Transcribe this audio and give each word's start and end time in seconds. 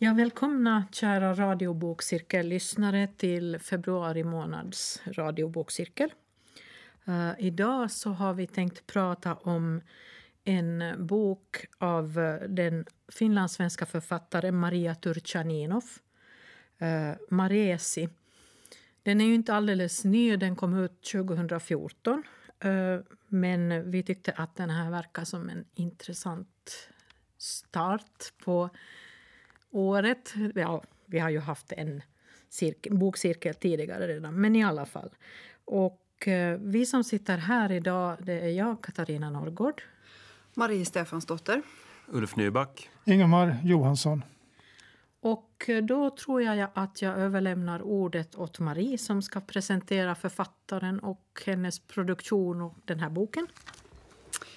Ja, 0.00 0.14
välkomna 0.14 0.84
kära 0.92 1.34
radiobokcirkellyssnare 1.34 3.08
till 3.16 3.58
februari 3.58 4.24
månads 4.24 5.02
radiobokcirkel. 5.06 6.12
Uh, 7.08 7.32
idag 7.38 7.90
så 7.90 8.10
har 8.10 8.34
vi 8.34 8.46
tänkt 8.46 8.86
prata 8.86 9.34
om 9.34 9.80
en 10.44 10.94
bok 11.06 11.66
av 11.78 12.12
den 12.48 12.86
finlandssvenska 13.08 13.86
författaren 13.86 14.54
Maria 14.54 14.94
Turchaninov, 14.94 15.84
uh, 16.82 17.16
Maresi. 17.30 18.08
Den 19.02 19.20
är 19.20 19.24
ju 19.24 19.34
inte 19.34 19.54
alldeles 19.54 20.04
ny, 20.04 20.36
den 20.36 20.56
kom 20.56 20.74
ut 20.74 21.02
2014. 21.02 22.22
Eh, 22.60 23.00
men 23.28 23.90
vi 23.90 24.02
tyckte 24.02 24.32
att 24.32 24.56
den 24.56 24.70
här 24.70 24.90
verkar 24.90 25.24
som 25.24 25.48
en 25.48 25.64
intressant 25.74 26.88
start 27.38 28.32
på 28.44 28.70
året. 29.70 30.34
Ja, 30.54 30.82
vi 31.06 31.18
har 31.18 31.30
ju 31.30 31.38
haft 31.38 31.72
en 31.72 32.02
cirkel, 32.48 32.94
bokcirkel 32.94 33.54
tidigare 33.54 34.08
redan, 34.08 34.40
men 34.40 34.56
i 34.56 34.64
alla 34.64 34.86
fall. 34.86 35.10
Och 35.64 36.28
eh, 36.28 36.58
vi 36.60 36.86
som 36.86 37.04
sitter 37.04 37.38
här 37.38 37.72
idag, 37.72 38.16
det 38.20 38.40
är 38.40 38.48
jag, 38.48 38.82
Katarina 38.82 39.30
Norrgård. 39.30 39.82
Marie 40.54 40.84
Stefansdotter. 40.84 41.62
Ulf 42.06 42.36
Nyback. 42.36 42.90
Ingemar 43.04 43.56
Johansson. 43.64 44.24
Och 45.20 45.64
eh, 45.68 45.84
då 45.84 46.10
tror 46.10 46.42
jag 46.42 46.68
att 46.74 47.02
jag 47.02 47.18
överlämnar 47.18 47.82
ordet 47.82 48.36
åt 48.36 48.58
Marie 48.58 48.98
som 48.98 49.22
ska 49.22 49.40
presentera 49.40 50.14
författaren 50.14 51.00
och 51.00 51.42
hennes 51.46 51.78
produktion 51.78 52.60
och 52.60 52.74
den 52.84 53.00
här 53.00 53.10
boken. 53.10 53.46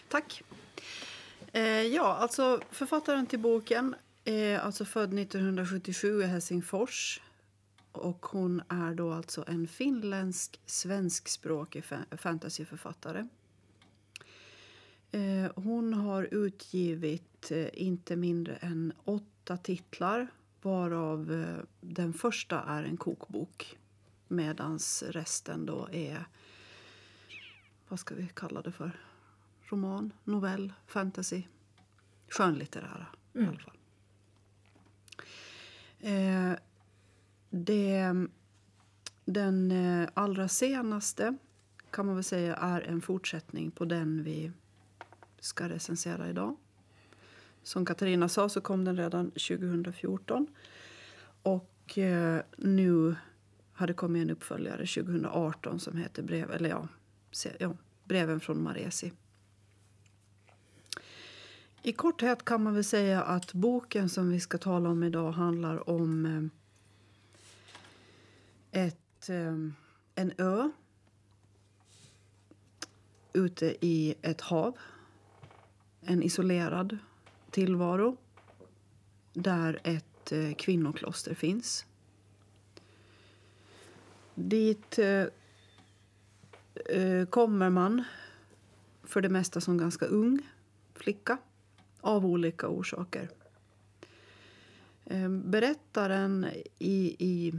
Tack. 0.10 0.44
Eh, 1.52 1.64
ja, 1.64 2.16
alltså 2.16 2.60
författaren 2.72 3.26
till 3.26 3.40
boken 3.40 3.96
är 4.26 4.60
alltså 4.60 4.86
född 4.86 5.20
1977 5.20 6.22
i 6.22 6.26
Helsingfors. 6.26 7.22
Och 7.92 8.26
hon 8.26 8.62
är 8.70 8.96
då 8.96 9.14
alltså 9.14 9.44
en 9.48 9.68
finländsk 9.68 10.60
svenskspråkig 10.66 11.84
fantasyförfattare. 12.12 13.28
Eh, 15.12 15.52
hon 15.56 15.94
har 15.94 16.24
utgivit 16.32 17.52
eh, 17.52 17.68
inte 17.74 18.16
mindre 18.16 18.56
än 18.56 18.94
åtta 19.04 19.58
titlar 19.58 20.28
varav 20.62 21.32
eh, 21.32 21.64
den 21.82 22.14
första 22.14 22.62
är 22.62 22.84
en 22.84 22.98
kokbok 22.98 23.78
medan 24.28 24.80
resten 25.02 25.66
då 25.66 25.90
är, 25.92 26.26
vad 27.88 28.00
ska 28.00 28.16
vi 28.16 28.30
kalla 28.34 28.62
det 28.62 28.72
för, 28.72 28.92
roman, 29.70 30.14
novell, 30.24 30.74
fantasy, 30.88 31.44
skönlitterära 32.30 33.08
mm. 33.34 33.46
i 33.46 33.50
alla 33.50 33.60
fall. 33.60 33.78
Eh, 36.02 36.54
det, 37.50 38.16
den 39.26 39.72
eh, 39.72 40.10
allra 40.14 40.48
senaste 40.48 41.38
kan 41.92 42.06
man 42.06 42.16
väl 42.16 42.24
säga 42.24 42.56
är 42.56 42.82
en 42.82 43.02
fortsättning 43.02 43.72
på 43.72 43.86
den 43.86 44.24
vi 44.24 44.52
ska 45.40 45.70
recensera 45.70 46.30
idag. 46.30 46.56
Som 47.64 47.86
Katarina 47.86 48.30
sa 48.30 48.50
så 48.50 48.62
kom 48.62 48.86
den 48.86 48.98
redan 48.98 49.32
2014. 49.32 50.48
Och 51.44 51.98
eh, 51.98 52.42
nu 52.58 53.16
har 53.74 53.88
det 53.88 53.94
kommit 53.94 54.22
en 54.22 54.30
uppföljare 54.30 54.86
2018 54.86 55.80
som 55.80 55.98
heter 55.98 56.24
Brev, 56.24 56.52
eller 56.52 56.70
ja, 56.70 56.88
ja, 57.60 57.74
Breven 58.04 58.40
från 58.40 58.64
Maresi. 58.64 59.12
I 61.84 61.92
korthet 61.92 62.46
kan 62.46 62.64
man 62.64 62.74
väl 62.74 62.84
säga 62.84 63.24
att 63.24 63.54
boken 63.54 64.10
som 64.10 64.30
vi 64.30 64.40
ska 64.40 64.58
tala 64.58 64.90
om 64.90 65.04
idag 65.04 65.32
handlar 65.32 65.90
om 65.90 66.26
eh, 68.72 68.86
ett, 68.86 69.30
eh, 69.30 69.58
en 70.16 70.32
ö 70.38 70.72
ute 73.34 73.86
i 73.86 74.16
ett 74.22 74.42
hav. 74.42 74.78
En 76.02 76.24
isolerad 76.24 76.98
tillvaro 77.52 78.18
där 79.34 79.80
ett 79.84 80.32
eh, 80.32 80.54
kvinnokloster 80.54 81.36
finns. 81.36 81.86
Dit 84.36 85.00
kommer 87.30 87.70
man 87.70 88.04
för 89.04 89.22
det 89.22 89.30
mesta 89.30 89.62
som 89.62 89.78
ganska 89.78 90.06
ung 90.06 90.42
flicka 90.94 91.38
av 92.02 92.26
olika 92.26 92.68
orsaker. 92.68 93.30
Ehm, 95.06 95.52
berättaren 95.52 96.48
i, 96.80 97.16
i 97.20 97.54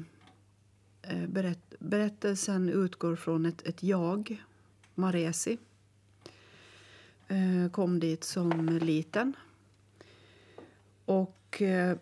eh, 1.03 1.27
berätt, 1.29 1.75
berättelsen 1.79 2.69
utgår 2.69 3.17
från 3.17 3.47
ett, 3.47 3.67
ett 3.67 3.83
jag, 3.83 4.45
Maresi. 4.95 5.59
Eh, 7.29 7.71
kom 7.71 8.01
dit 8.01 8.25
som 8.25 8.79
liten. 8.79 9.37
Och 11.05 11.63
eh, 11.63 11.97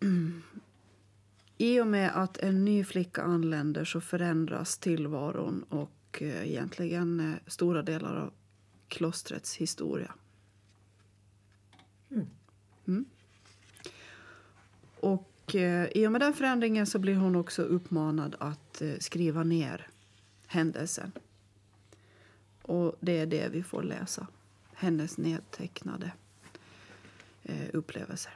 i 1.58 1.80
och 1.80 1.86
med 1.86 2.10
att 2.14 2.36
en 2.36 2.64
ny 2.64 2.84
flicka 2.84 3.22
anländer 3.22 3.84
så 3.84 4.00
förändras 4.00 4.78
tillvaron 4.78 5.62
och 5.68 6.22
eh, 6.22 6.50
egentligen 6.50 7.20
eh, 7.20 7.36
stora 7.46 7.82
delar 7.82 8.16
av 8.16 8.32
klostrets 8.88 9.56
historia. 9.56 10.14
Mm. 12.10 13.04
Och 15.00 15.54
eh, 15.54 15.88
i 15.94 16.06
och 16.06 16.12
med 16.12 16.20
den 16.20 16.34
förändringen 16.34 16.86
så 16.86 16.98
blir 16.98 17.14
hon 17.14 17.36
också 17.36 17.62
uppmanad 17.62 18.36
att 18.38 18.82
eh, 18.82 18.94
skriva 18.98 19.42
ner 19.42 19.88
händelsen. 20.46 21.12
Och 22.62 22.96
det 23.00 23.18
är 23.18 23.26
det 23.26 23.48
vi 23.48 23.62
får 23.62 23.82
läsa. 23.82 24.26
Hennes 24.74 25.18
nedtecknade 25.18 26.12
eh, 27.42 27.68
upplevelser. 27.72 28.32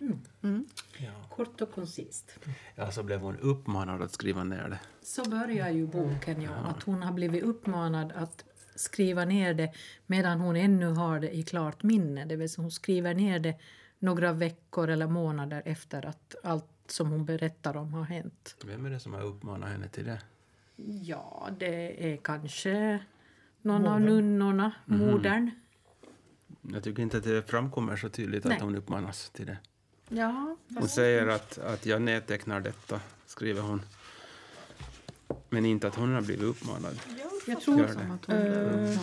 Mm. 0.00 0.18
Mm. 0.42 0.66
Ja. 0.98 1.12
Kort 1.30 1.60
och 1.60 1.72
koncist. 1.72 2.38
Ja, 2.74 2.92
så 2.92 3.02
blev 3.02 3.20
hon 3.20 3.36
uppmanad 3.36 4.02
att 4.02 4.12
skriva 4.12 4.44
ner 4.44 4.68
det. 4.68 4.80
Så 5.02 5.30
börjar 5.30 5.70
ju 5.70 5.86
boken, 5.86 6.42
ja. 6.42 6.50
Att 6.50 6.82
hon 6.82 7.02
har 7.02 7.12
blivit 7.12 7.42
uppmanad 7.42 8.12
att 8.12 8.44
skriva 8.78 9.24
ner 9.24 9.54
det 9.54 9.72
medan 10.06 10.40
hon 10.40 10.56
ännu 10.56 10.86
har 10.86 11.20
det 11.20 11.36
i 11.36 11.42
klart 11.42 11.82
minne. 11.82 12.24
Det 12.24 12.36
vill 12.36 12.50
säga 12.50 12.62
hon 12.62 12.70
skriver 12.70 13.14
ner 13.14 13.38
det 13.38 13.54
några 13.98 14.32
veckor 14.32 14.88
eller 14.88 15.06
månader 15.06 15.62
efter 15.64 16.06
att 16.06 16.34
allt 16.42 16.64
som 16.86 17.10
hon 17.10 17.24
berättar 17.24 17.76
om 17.76 17.94
har 17.94 18.04
hänt. 18.04 18.56
Vem 18.66 18.86
är 18.86 18.90
det 18.90 19.00
som 19.00 19.12
har 19.12 19.22
uppmanat 19.22 19.70
henne 19.70 19.88
till 19.88 20.04
det? 20.04 20.20
Ja, 21.02 21.48
det 21.58 22.12
är 22.12 22.16
kanske 22.16 22.98
någon 23.62 23.82
Modern. 23.82 23.94
av 23.94 24.00
nunnorna, 24.00 24.72
mm. 24.88 25.06
modern. 25.06 25.50
Jag 26.72 26.84
tycker 26.84 27.02
inte 27.02 27.16
att 27.16 27.24
det 27.24 27.42
framkommer 27.42 27.96
så 27.96 28.08
tydligt 28.08 28.44
Nej. 28.44 28.56
att 28.56 28.62
hon 28.62 28.76
uppmanas 28.76 29.30
till 29.30 29.46
det. 29.46 29.58
Ja, 30.08 30.56
hon 30.74 30.88
säger 30.88 31.26
att, 31.26 31.58
att 31.58 31.86
jag 31.86 32.02
nedtecknar 32.02 32.60
detta, 32.60 33.00
skriver 33.26 33.62
hon. 33.62 33.82
Men 35.48 35.64
inte 35.64 35.88
att 35.88 35.94
hon 35.94 36.14
har 36.14 36.20
blivit 36.20 36.44
uppmanad. 36.44 37.00
Ja. 37.18 37.37
Jag 37.48 37.60
tror 37.60 37.86
som 37.86 38.10
att 38.10 38.26
hon 38.26 38.36
uh, 38.36 38.98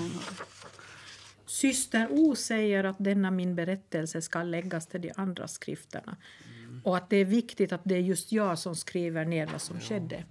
Syster 1.45 2.07
O 2.11 2.35
säger 2.35 2.83
att 2.83 2.95
denna 2.99 3.31
min 3.31 3.55
berättelse 3.55 4.21
ska 4.21 4.43
läggas 4.43 4.87
till 4.87 5.01
de 5.01 5.11
andra 5.15 5.47
skrifterna. 5.47 6.17
Mm. 6.65 6.81
Och 6.83 6.97
att 6.97 7.09
det 7.09 7.17
är 7.17 7.25
viktigt 7.25 7.71
att 7.71 7.81
det 7.83 7.95
är 7.95 7.99
just 7.99 8.31
jag 8.31 8.59
som 8.59 8.75
skriver 8.75 9.25
ner 9.25 9.47
vad 9.47 9.61
som 9.61 9.75
ja. 9.75 9.81
skedde. 9.81 10.23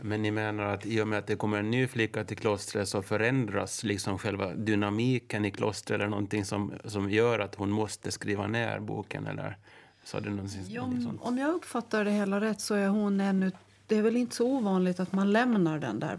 Men 0.00 0.22
ni 0.22 0.30
menar 0.30 0.64
att 0.64 0.86
i 0.86 1.00
och 1.00 1.08
med 1.08 1.18
att 1.18 1.26
det 1.26 1.36
kommer 1.36 1.58
en 1.58 1.70
ny 1.70 1.86
flicka 1.86 2.24
till 2.24 2.36
klostret 2.36 2.88
så 2.88 3.02
förändras 3.02 3.84
liksom 3.84 4.18
själva 4.18 4.54
dynamiken 4.54 5.44
i 5.44 5.50
klostret 5.50 5.94
eller 5.94 6.08
någonting 6.08 6.44
som, 6.44 6.72
som 6.84 7.10
gör 7.10 7.38
att 7.38 7.54
hon 7.54 7.70
måste 7.70 8.10
skriva 8.10 8.46
ner 8.46 8.80
boken? 8.80 9.26
Eller 9.26 9.58
sa 10.04 10.20
du 10.20 10.30
någonting, 10.30 10.64
ja, 10.68 10.80
någonting 10.86 11.18
Om 11.20 11.38
jag 11.38 11.54
uppfattar 11.54 12.04
det 12.04 12.10
hela 12.10 12.40
rätt 12.40 12.60
så 12.60 12.74
är 12.74 12.88
hon 12.88 13.20
ännu... 13.20 13.52
Det 13.86 13.96
är 13.96 14.02
väl 14.02 14.16
inte 14.16 14.36
så 14.36 14.46
ovanligt 14.46 15.00
att 15.00 15.12
man 15.12 15.32
lämnar 15.32 15.78
den 15.78 16.00
där 16.00 16.18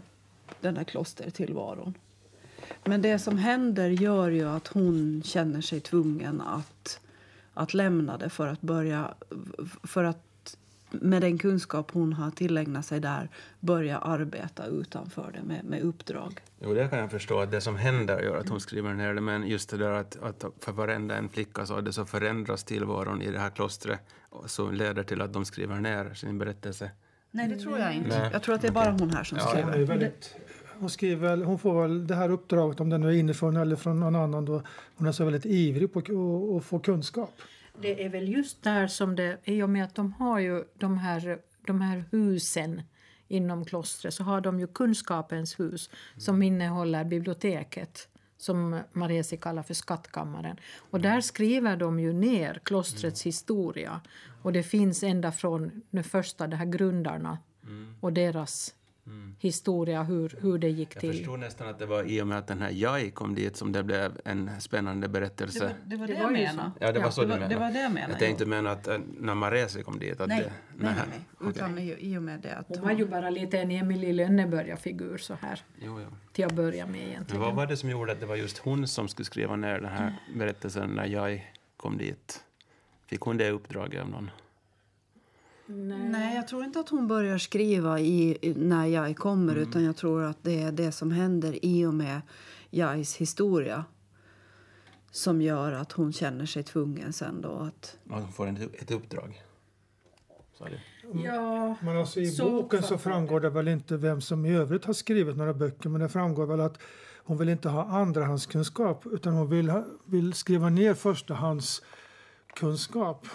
den 0.60 0.74
där 0.74 0.84
klostertillvaron. 0.84 1.94
Men 2.84 3.02
det 3.02 3.18
som 3.18 3.38
händer 3.38 3.90
gör 3.90 4.30
ju 4.30 4.48
att 4.48 4.68
hon 4.68 5.22
känner 5.24 5.60
sig 5.60 5.80
tvungen 5.80 6.40
att, 6.40 7.00
att 7.54 7.74
lämna 7.74 8.16
det 8.16 8.28
för 8.28 8.46
att 8.46 8.60
börja... 8.60 9.14
För 9.82 10.04
att 10.04 10.56
med 10.90 11.22
den 11.22 11.38
kunskap 11.38 11.90
hon 11.90 12.12
har 12.12 12.30
tillägnat 12.30 12.86
sig 12.86 13.00
där 13.00 13.28
börja 13.60 13.98
arbeta 13.98 14.66
utanför 14.66 15.32
det 15.32 15.42
med, 15.42 15.64
med 15.64 15.82
uppdrag. 15.82 16.40
Jo, 16.60 16.74
det 16.74 16.88
kan 16.88 16.98
jag 16.98 17.10
förstå. 17.10 17.40
Att 17.40 17.50
det 17.50 17.60
som 17.60 17.76
händer 17.76 18.22
gör 18.22 18.36
att 18.36 18.48
hon 18.48 18.60
skriver 18.60 18.94
ner 18.94 19.14
det. 19.14 19.20
Men 19.20 19.48
just 19.48 19.70
det 19.70 19.76
där 19.76 19.90
att, 19.90 20.22
att 20.22 20.44
för 20.58 20.72
varenda 20.72 21.16
en 21.16 21.28
flicka 21.28 21.66
så, 21.66 21.80
det 21.80 21.92
så 21.92 22.04
förändras 22.04 22.64
tillvaron 22.64 23.22
i 23.22 23.30
det 23.30 23.38
här 23.38 23.50
klostret 23.50 24.00
som 24.46 24.74
leder 24.74 25.02
till 25.02 25.20
att 25.20 25.32
de 25.32 25.44
skriver 25.44 25.80
ner 25.80 26.14
sin 26.14 26.38
berättelse. 26.38 26.90
Nej, 27.30 27.48
det 27.48 27.56
tror 27.56 27.78
jag 27.78 27.94
inte. 27.94 28.18
Nej. 28.18 28.30
Jag 28.32 28.42
tror 28.42 28.54
att 28.54 28.60
det 28.60 28.68
är 28.68 28.72
bara 28.72 28.90
hon 28.90 29.10
här 29.10 29.24
som 29.24 29.38
ja, 29.38 29.46
skriver. 29.46 29.78
Hon, 29.78 29.84
väldigt, 29.84 30.36
hon, 30.78 30.90
skriver, 30.90 31.36
hon 31.36 31.58
får 31.58 31.82
väl 31.82 32.06
det 32.06 32.14
här 32.14 32.30
uppdraget, 32.30 32.80
om 32.80 32.90
den 32.90 33.02
är 33.02 33.10
inifrån 33.10 33.56
eller 33.56 33.76
från 33.76 34.00
någon 34.00 34.16
annan. 34.16 34.44
Då, 34.44 34.62
hon 34.96 35.06
är 35.06 35.12
så 35.12 35.24
väldigt 35.24 35.46
ivrig 35.46 35.92
på 35.92 35.98
att 36.58 36.64
få 36.64 36.78
kunskap. 36.78 37.42
Det 37.82 38.04
är 38.04 38.08
väl 38.08 38.28
just 38.28 38.62
där 38.62 38.86
som 38.86 39.16
det, 39.16 39.38
i 39.44 39.62
och 39.62 39.70
med 39.70 39.84
att 39.84 39.94
de 39.94 40.12
har 40.12 40.38
ju 40.38 40.64
de 40.78 40.98
här, 40.98 41.38
de 41.66 41.80
här 41.80 42.04
husen 42.10 42.82
inom 43.28 43.64
klostret 43.64 44.14
så 44.14 44.22
har 44.22 44.40
de 44.40 44.60
ju 44.60 44.66
kunskapens 44.66 45.60
hus 45.60 45.90
som 46.16 46.42
innehåller 46.42 47.04
biblioteket 47.04 48.08
som 48.40 48.80
Maresi 48.92 49.36
kallar 49.36 49.62
för 49.62 49.74
skattkammaren. 49.74 50.56
Och 50.90 51.00
där 51.00 51.20
skriver 51.20 51.76
de 51.76 52.00
ju 52.00 52.12
ner 52.12 52.60
klostrets 52.62 53.22
historia. 53.22 54.00
Och 54.42 54.52
det 54.52 54.62
finns 54.62 55.02
ända 55.02 55.32
från 55.32 55.82
den 55.90 56.04
första, 56.04 56.46
de 56.46 56.56
här 56.56 56.66
grundarna 56.66 57.38
och 58.00 58.12
deras 58.12 58.74
historia, 59.38 60.02
hur, 60.02 60.36
hur 60.40 60.58
det 60.58 60.68
gick 60.68 60.94
Jag 60.94 61.00
till. 61.00 61.12
förstod 61.12 61.38
nästan 61.38 61.68
att 61.68 61.78
det 61.78 61.86
var 61.86 62.02
i 62.02 62.22
och 62.22 62.26
med 62.26 62.38
att 62.38 62.46
den 62.46 62.62
här 62.62 62.70
Jai 62.70 63.10
kom 63.10 63.34
dit 63.34 63.56
som 63.56 63.72
det 63.72 63.82
blev 63.82 64.20
en 64.24 64.50
spännande 64.60 65.06
Det 65.06 65.10
berättelse. 65.12 65.64
var 65.64 65.72
det, 65.84 65.96
var 65.96 66.06
det, 66.06 66.12
Det 66.12 66.18
jag 66.20 66.32
menade. 66.32 66.70
Ja, 66.80 66.92
det 66.92 67.00
var 67.00 67.10
så 67.10 67.20
det 67.20 67.26
du 67.26 67.30
var, 67.30 67.36
menade. 67.38 67.54
det 67.54 67.60
var 67.60 67.70
det 67.70 67.80
jag 67.82 67.92
menade. 67.92 68.12
Jag 68.12 68.18
tänkte 68.18 68.46
mena 68.46 68.70
att 68.70 68.88
eh, 68.88 68.98
när 69.20 69.34
Maresi 69.34 69.82
kom 69.82 69.98
dit 69.98 70.20
att 70.20 70.28
Nej, 70.28 70.40
det... 70.40 70.52
nej, 70.84 70.94
nej, 71.10 71.20
okej. 71.38 71.48
Utan 71.50 71.78
i, 71.78 71.96
i 72.00 72.16
och 72.18 72.22
med 72.22 72.40
det 72.40 72.56
att 72.56 72.66
Hon 72.68 72.80
var 72.80 72.90
ju 72.92 73.06
bara 73.06 73.30
lite 73.30 73.58
en 73.58 73.70
Emily 73.70 74.12
Lönneberga-figur 74.12 75.18
så 75.18 75.34
här 75.34 75.60
Jo, 75.82 76.00
jo. 76.00 76.08
till 76.32 76.44
att 76.44 76.52
börja 76.52 76.86
med 76.86 76.94
Men 77.00 77.08
egentligen. 77.08 77.42
vad 77.42 77.54
var 77.54 77.66
det 77.66 77.76
som 77.76 77.90
gjorde 77.90 78.12
att 78.12 78.20
det 78.20 78.26
var 78.26 78.36
just 78.36 78.58
hon 78.58 78.88
som 78.88 79.08
skulle 79.08 79.26
skriva 79.26 79.56
ner 79.56 79.80
den 79.80 79.90
här 79.92 80.14
berättelsen 80.34 80.90
när 80.90 81.04
Jai 81.06 81.42
kom 81.76 81.98
dit? 81.98 82.44
Fick 83.06 83.20
hon 83.20 83.36
det 83.36 83.50
uppdraget 83.50 84.02
av 84.02 84.08
någon? 84.10 84.30
Nej, 86.10 86.36
jag 86.36 86.48
tror 86.48 86.64
inte 86.64 86.80
att 86.80 86.88
hon 86.88 87.08
börjar 87.08 87.38
skriva 87.38 88.00
i, 88.00 88.54
när 88.56 88.86
jag 88.86 89.16
kommer 89.16 89.56
utan 89.56 89.84
jag 89.84 89.96
tror 89.96 90.22
att 90.22 90.38
det 90.42 90.62
är 90.62 90.72
det 90.72 90.92
som 90.92 91.10
händer 91.10 91.64
i 91.64 91.86
och 91.86 91.94
med 91.94 92.20
Jais 92.70 93.16
historia 93.16 93.84
som 95.10 95.42
gör 95.42 95.72
att 95.72 95.92
hon 95.92 96.12
känner 96.12 96.46
sig 96.46 96.62
tvungen 96.62 97.12
sen 97.12 97.40
då 97.40 97.50
att... 97.50 97.98
Att 98.10 98.22
hon 98.22 98.32
får 98.32 98.46
en, 98.46 98.56
ett 98.56 98.90
uppdrag? 98.90 99.42
Du? 100.58 100.78
Ja, 101.24 101.76
Men 101.80 101.96
alltså 101.96 102.20
i 102.20 102.26
Så 102.26 102.50
boken 102.50 102.82
så 102.82 102.98
framgår 102.98 103.40
det 103.40 103.50
väl 103.50 103.68
inte 103.68 103.96
vem 103.96 104.20
som 104.20 104.46
i 104.46 104.56
övrigt 104.56 104.84
har 104.84 104.92
skrivit 104.92 105.36
några 105.36 105.54
böcker 105.54 105.88
men 105.88 106.00
det 106.00 106.08
framgår 106.08 106.46
väl 106.46 106.60
att 106.60 106.78
hon 107.16 107.38
vill 107.38 107.48
inte 107.48 107.68
ha 107.68 107.84
andrahandskunskap 107.84 109.06
utan 109.06 109.32
hon 109.32 109.50
vill, 109.50 109.70
ha, 109.70 109.84
vill 110.04 110.32
skriva 110.32 110.68
ner 110.68 110.94
förstahandskunskap 110.94 113.26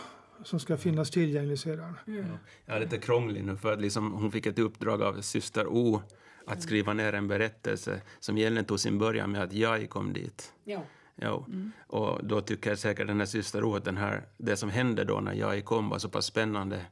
som 0.46 0.60
ska 0.60 0.78
finnas 0.78 1.12
tillgänglig 1.12 1.60
sedan. 1.60 1.98
Jag 2.66 2.76
är 2.76 2.80
lite 2.80 2.98
krånglig 2.98 3.44
nu 3.44 3.58
för 3.58 3.74
att 3.74 3.82
liksom 3.82 4.14
hon 4.14 4.32
fick 4.32 4.46
ett 4.46 4.60
uppdrag 4.60 5.02
av 5.02 5.22
syster 5.22 5.68
O 5.68 6.02
att 6.48 6.62
skriva 6.64 6.94
ner 6.94 7.14
en 7.14 7.28
berättelse 7.28 8.02
som 8.20 8.38
egentligen 8.38 8.66
tog 8.66 8.80
sin 8.80 8.98
början 9.00 9.32
med 9.32 9.42
att 9.42 9.54
jag 9.54 9.90
kom 9.90 10.14
dit. 10.14 10.54
ja. 10.64 10.84
Jo. 11.22 11.46
Och 11.88 12.26
då 12.26 12.42
tycker 12.42 12.76
säkert 12.76 13.08
den 13.08 13.20
här 13.20 13.26
syster 13.26 13.64
O 13.64 13.76
att 13.76 13.86
den 13.86 13.98
här, 13.98 14.26
det 14.38 14.58
som 14.58 14.70
hände 14.70 15.04
då 15.04 15.20
när 15.20 15.34
jag 15.34 15.66
kom 15.66 15.90
var 15.90 16.00
så 16.00 16.10
pass 16.10 16.26
spännande 16.26 16.86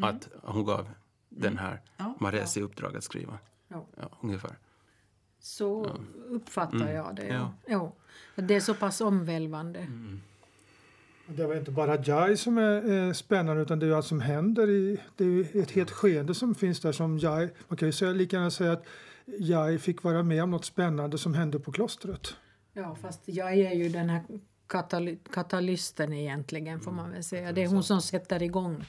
att 0.00 0.28
hon 0.42 0.64
gav 0.64 0.88
den 1.28 1.58
här 1.58 1.80
Ja. 1.96 2.16
Maresi 2.20 2.60
i 2.60 2.62
uppdrag 2.62 2.96
att 2.96 3.04
skriva. 3.04 3.38
Ja. 3.68 3.86
Ja, 3.96 4.10
ungefär. 4.20 4.58
Så 5.38 5.96
uppfattar 6.28 6.92
jag 6.92 7.16
det. 7.16 7.26
Ja. 7.26 7.54
Ja. 7.66 7.92
Ja. 8.34 8.42
Det 8.42 8.54
är 8.54 8.60
så 8.60 8.74
pass 8.74 9.00
omvälvande. 9.00 9.86
Det 11.36 11.46
var 11.46 11.54
inte 11.54 11.70
bara 11.70 12.02
Jai 12.02 12.36
som 12.36 12.58
är, 12.58 12.62
är 12.90 13.12
spännande 13.12 13.62
utan 13.62 13.78
det 13.78 13.86
är 13.86 13.92
allt 13.92 14.06
som 14.06 14.20
händer. 14.20 14.70
I, 14.70 15.00
det 15.16 15.24
är 15.24 15.28
ju 15.28 15.62
ett 15.62 15.70
helt 15.70 15.90
skeende 15.90 16.34
som 16.34 16.54
finns 16.54 16.80
där 16.80 16.92
som 16.92 17.18
Jai, 17.18 17.48
man 17.68 17.76
kan 17.76 17.88
ju 17.88 17.92
säga, 17.92 18.12
lika 18.12 18.36
gärna 18.36 18.50
säga 18.50 18.72
att 18.72 18.84
Jai 19.38 19.78
fick 19.78 20.02
vara 20.02 20.22
med 20.22 20.42
om 20.42 20.50
något 20.50 20.64
spännande 20.64 21.18
som 21.18 21.34
hände 21.34 21.58
på 21.60 21.72
klostret. 21.72 22.36
Ja, 22.72 22.96
fast 23.02 23.20
jag 23.24 23.52
är 23.52 23.72
ju 23.72 23.88
den 23.88 24.08
här 24.10 24.22
katali- 24.68 25.18
katalysten 25.32 26.12
egentligen 26.12 26.80
får 26.80 26.92
man 26.92 27.10
väl 27.10 27.24
säga. 27.24 27.52
Det 27.52 27.62
är 27.62 27.68
hon 27.68 27.82
som 27.82 28.00
sätter 28.02 28.42
igång 28.42 28.84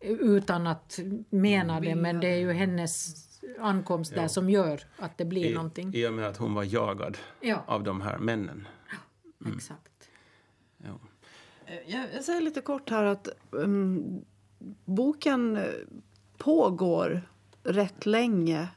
utan 0.00 0.66
att 0.66 0.98
mena 1.30 1.80
det 1.80 1.94
men 1.94 2.20
det 2.20 2.28
är 2.28 2.36
ju 2.38 2.52
hennes 2.52 3.14
ankomst 3.60 4.14
där 4.14 4.28
som 4.28 4.50
gör 4.50 4.80
att 4.98 5.18
det 5.18 5.24
blir 5.24 5.54
någonting. 5.54 5.94
I, 5.94 6.02
I 6.02 6.08
och 6.08 6.12
med 6.12 6.26
att 6.26 6.36
hon 6.36 6.54
var 6.54 6.64
jagad 6.64 7.18
Ja, 7.40 7.64
av 7.66 7.82
de 7.84 8.00
här 8.00 8.18
männen. 8.18 8.68
exakt. 9.56 9.87
Eh, 11.68 11.92
Jag, 11.94 12.06
jag 12.14 12.24
säger 12.24 12.40
lite 12.40 12.60
kort 12.60 12.90
här 12.90 13.04
att 13.04 13.28
um, 13.50 14.24
boken 14.84 15.56
eh, 15.56 15.64
pågår 16.38 17.22
rätt 17.62 18.06
länge 18.06 18.68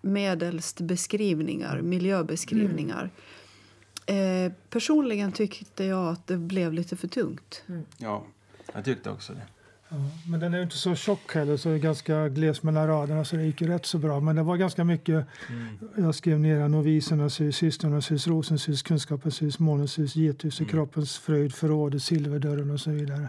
medelst 0.00 0.80
beskrivningar, 0.80 1.80
miljöbeskrivningar. 1.82 3.10
Eh, 4.06 4.52
personligen 4.70 5.32
tyckte 5.32 5.84
jag 5.84 6.08
att 6.08 6.26
det 6.26 6.36
blev 6.36 6.72
lite 6.72 6.96
för 6.96 7.08
tungt. 7.08 7.62
ja, 7.98 8.24
jag 8.74 8.84
tyckte 8.84 9.10
också 9.10 9.32
det. 9.32 9.46
Ja, 9.90 9.96
men 10.30 10.40
den 10.40 10.54
är 10.54 10.58
ju 10.58 10.64
inte 10.64 10.76
så 10.76 10.94
tjock 10.94 11.34
heller 11.34 11.56
så 11.56 11.68
det 11.68 11.74
är 11.74 11.78
ganska 11.78 12.28
gles 12.28 12.62
mellan 12.62 12.86
raderna 12.86 13.24
så 13.24 13.36
det 13.36 13.42
gick 13.42 13.60
ju 13.60 13.66
rätt 13.66 13.86
så 13.86 13.98
bra. 13.98 14.20
Men 14.20 14.36
det 14.36 14.42
var 14.42 14.56
ganska 14.56 14.84
mycket, 14.84 15.26
jag 15.96 16.14
skrev 16.14 16.40
ner 16.40 16.68
novisernas 16.68 17.40
hus, 17.40 17.56
systrarnas 17.56 18.10
hus, 18.10 18.26
rosens 18.26 18.68
hus, 18.68 18.82
kunskapens 18.82 19.42
hus, 19.42 19.58
månens 19.58 19.98
hus, 19.98 20.16
gethuset, 20.16 20.70
kroppens 20.70 21.18
fröjd, 21.18 21.54
förrådet, 21.54 22.02
silverdörren 22.02 22.70
och 22.70 22.80
så 22.80 22.90
vidare. 22.90 23.28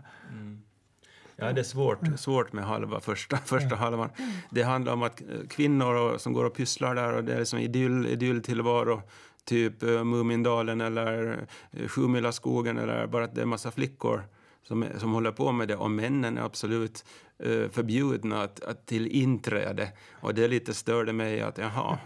Ja, 1.36 1.54
det 1.54 1.62
är 1.62 1.64
svårt, 1.64 2.20
svårt 2.20 2.54
med 2.54 2.64
halva 2.64 3.00
första, 3.00 3.38
första 3.46 3.76
halvan. 3.76 4.10
Det 4.50 4.64
handlar 4.64 4.94
om 4.94 5.04
att 5.04 5.22
eh, 5.22 5.28
kvinnor 5.50 5.96
och, 5.96 6.22
som 6.22 6.34
går 6.34 6.46
och 6.46 6.56
pysslar 6.56 6.96
där 6.96 7.14
och 7.14 7.24
det 7.24 7.34
är 7.34 7.40
liksom 7.40 7.60
idyll, 7.60 8.06
idylltillvaro. 8.06 9.02
Typ 9.46 9.84
uh, 9.84 10.04
Mumindalen 10.04 10.82
eller 10.82 11.46
uh, 11.72 11.88
Sjumilaskogen 11.88 12.78
eller 12.78 13.08
bara 13.08 13.24
att 13.24 13.36
det 13.36 13.42
är 13.42 13.46
massa 13.46 13.72
flickor 13.72 14.24
som, 14.64 14.86
som 14.98 15.12
håller 15.14 15.32
på 15.32 15.52
med 15.52 15.68
det 15.68 15.76
och 15.76 15.92
männen 15.92 16.38
är 16.38 16.42
absolut 16.42 17.06
eh, 17.44 17.70
förbjudna 17.70 18.42
att, 18.44 18.60
att 18.64 18.86
till 18.86 19.08
inträde. 19.08 19.92
Och 20.22 20.36
det 20.36 20.48
lite 20.48 20.74
störde 20.74 21.14
mig 21.14 21.42
att 21.42 21.58
jaha, 21.58 21.98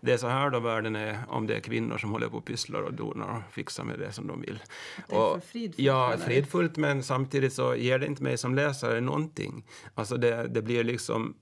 det 0.00 0.12
är 0.12 0.16
så 0.16 0.26
här 0.28 0.50
då 0.50 0.60
världen 0.60 0.96
är 0.96 1.18
om 1.28 1.46
det 1.46 1.56
är 1.56 1.60
kvinnor 1.60 1.98
som 1.98 2.10
håller 2.10 2.28
på 2.28 2.36
och 2.36 2.44
pysslar 2.44 2.82
och 2.82 2.94
donar 2.94 3.36
och 3.46 3.52
fixar 3.52 3.84
med 3.84 3.98
det 3.98 4.12
som 4.12 4.26
de 4.26 4.40
vill. 4.40 4.58
det 4.96 5.14
är 5.14 5.16
för 5.16 5.34
Och- 5.36 5.44
fridfullt, 5.44 5.78
Ja, 5.78 6.12
eller? 6.12 6.24
fridfullt 6.24 6.76
men 6.76 7.02
samtidigt 7.02 7.52
så 7.52 7.74
ger 7.74 7.98
det 7.98 8.06
inte 8.06 8.22
mig 8.22 8.38
som 8.38 8.54
läsare 8.54 9.00
någonting. 9.00 9.64
Alltså 9.94 10.16
det, 10.16 10.48
det 10.48 10.62
blir 10.62 10.84
liksom 10.84 11.34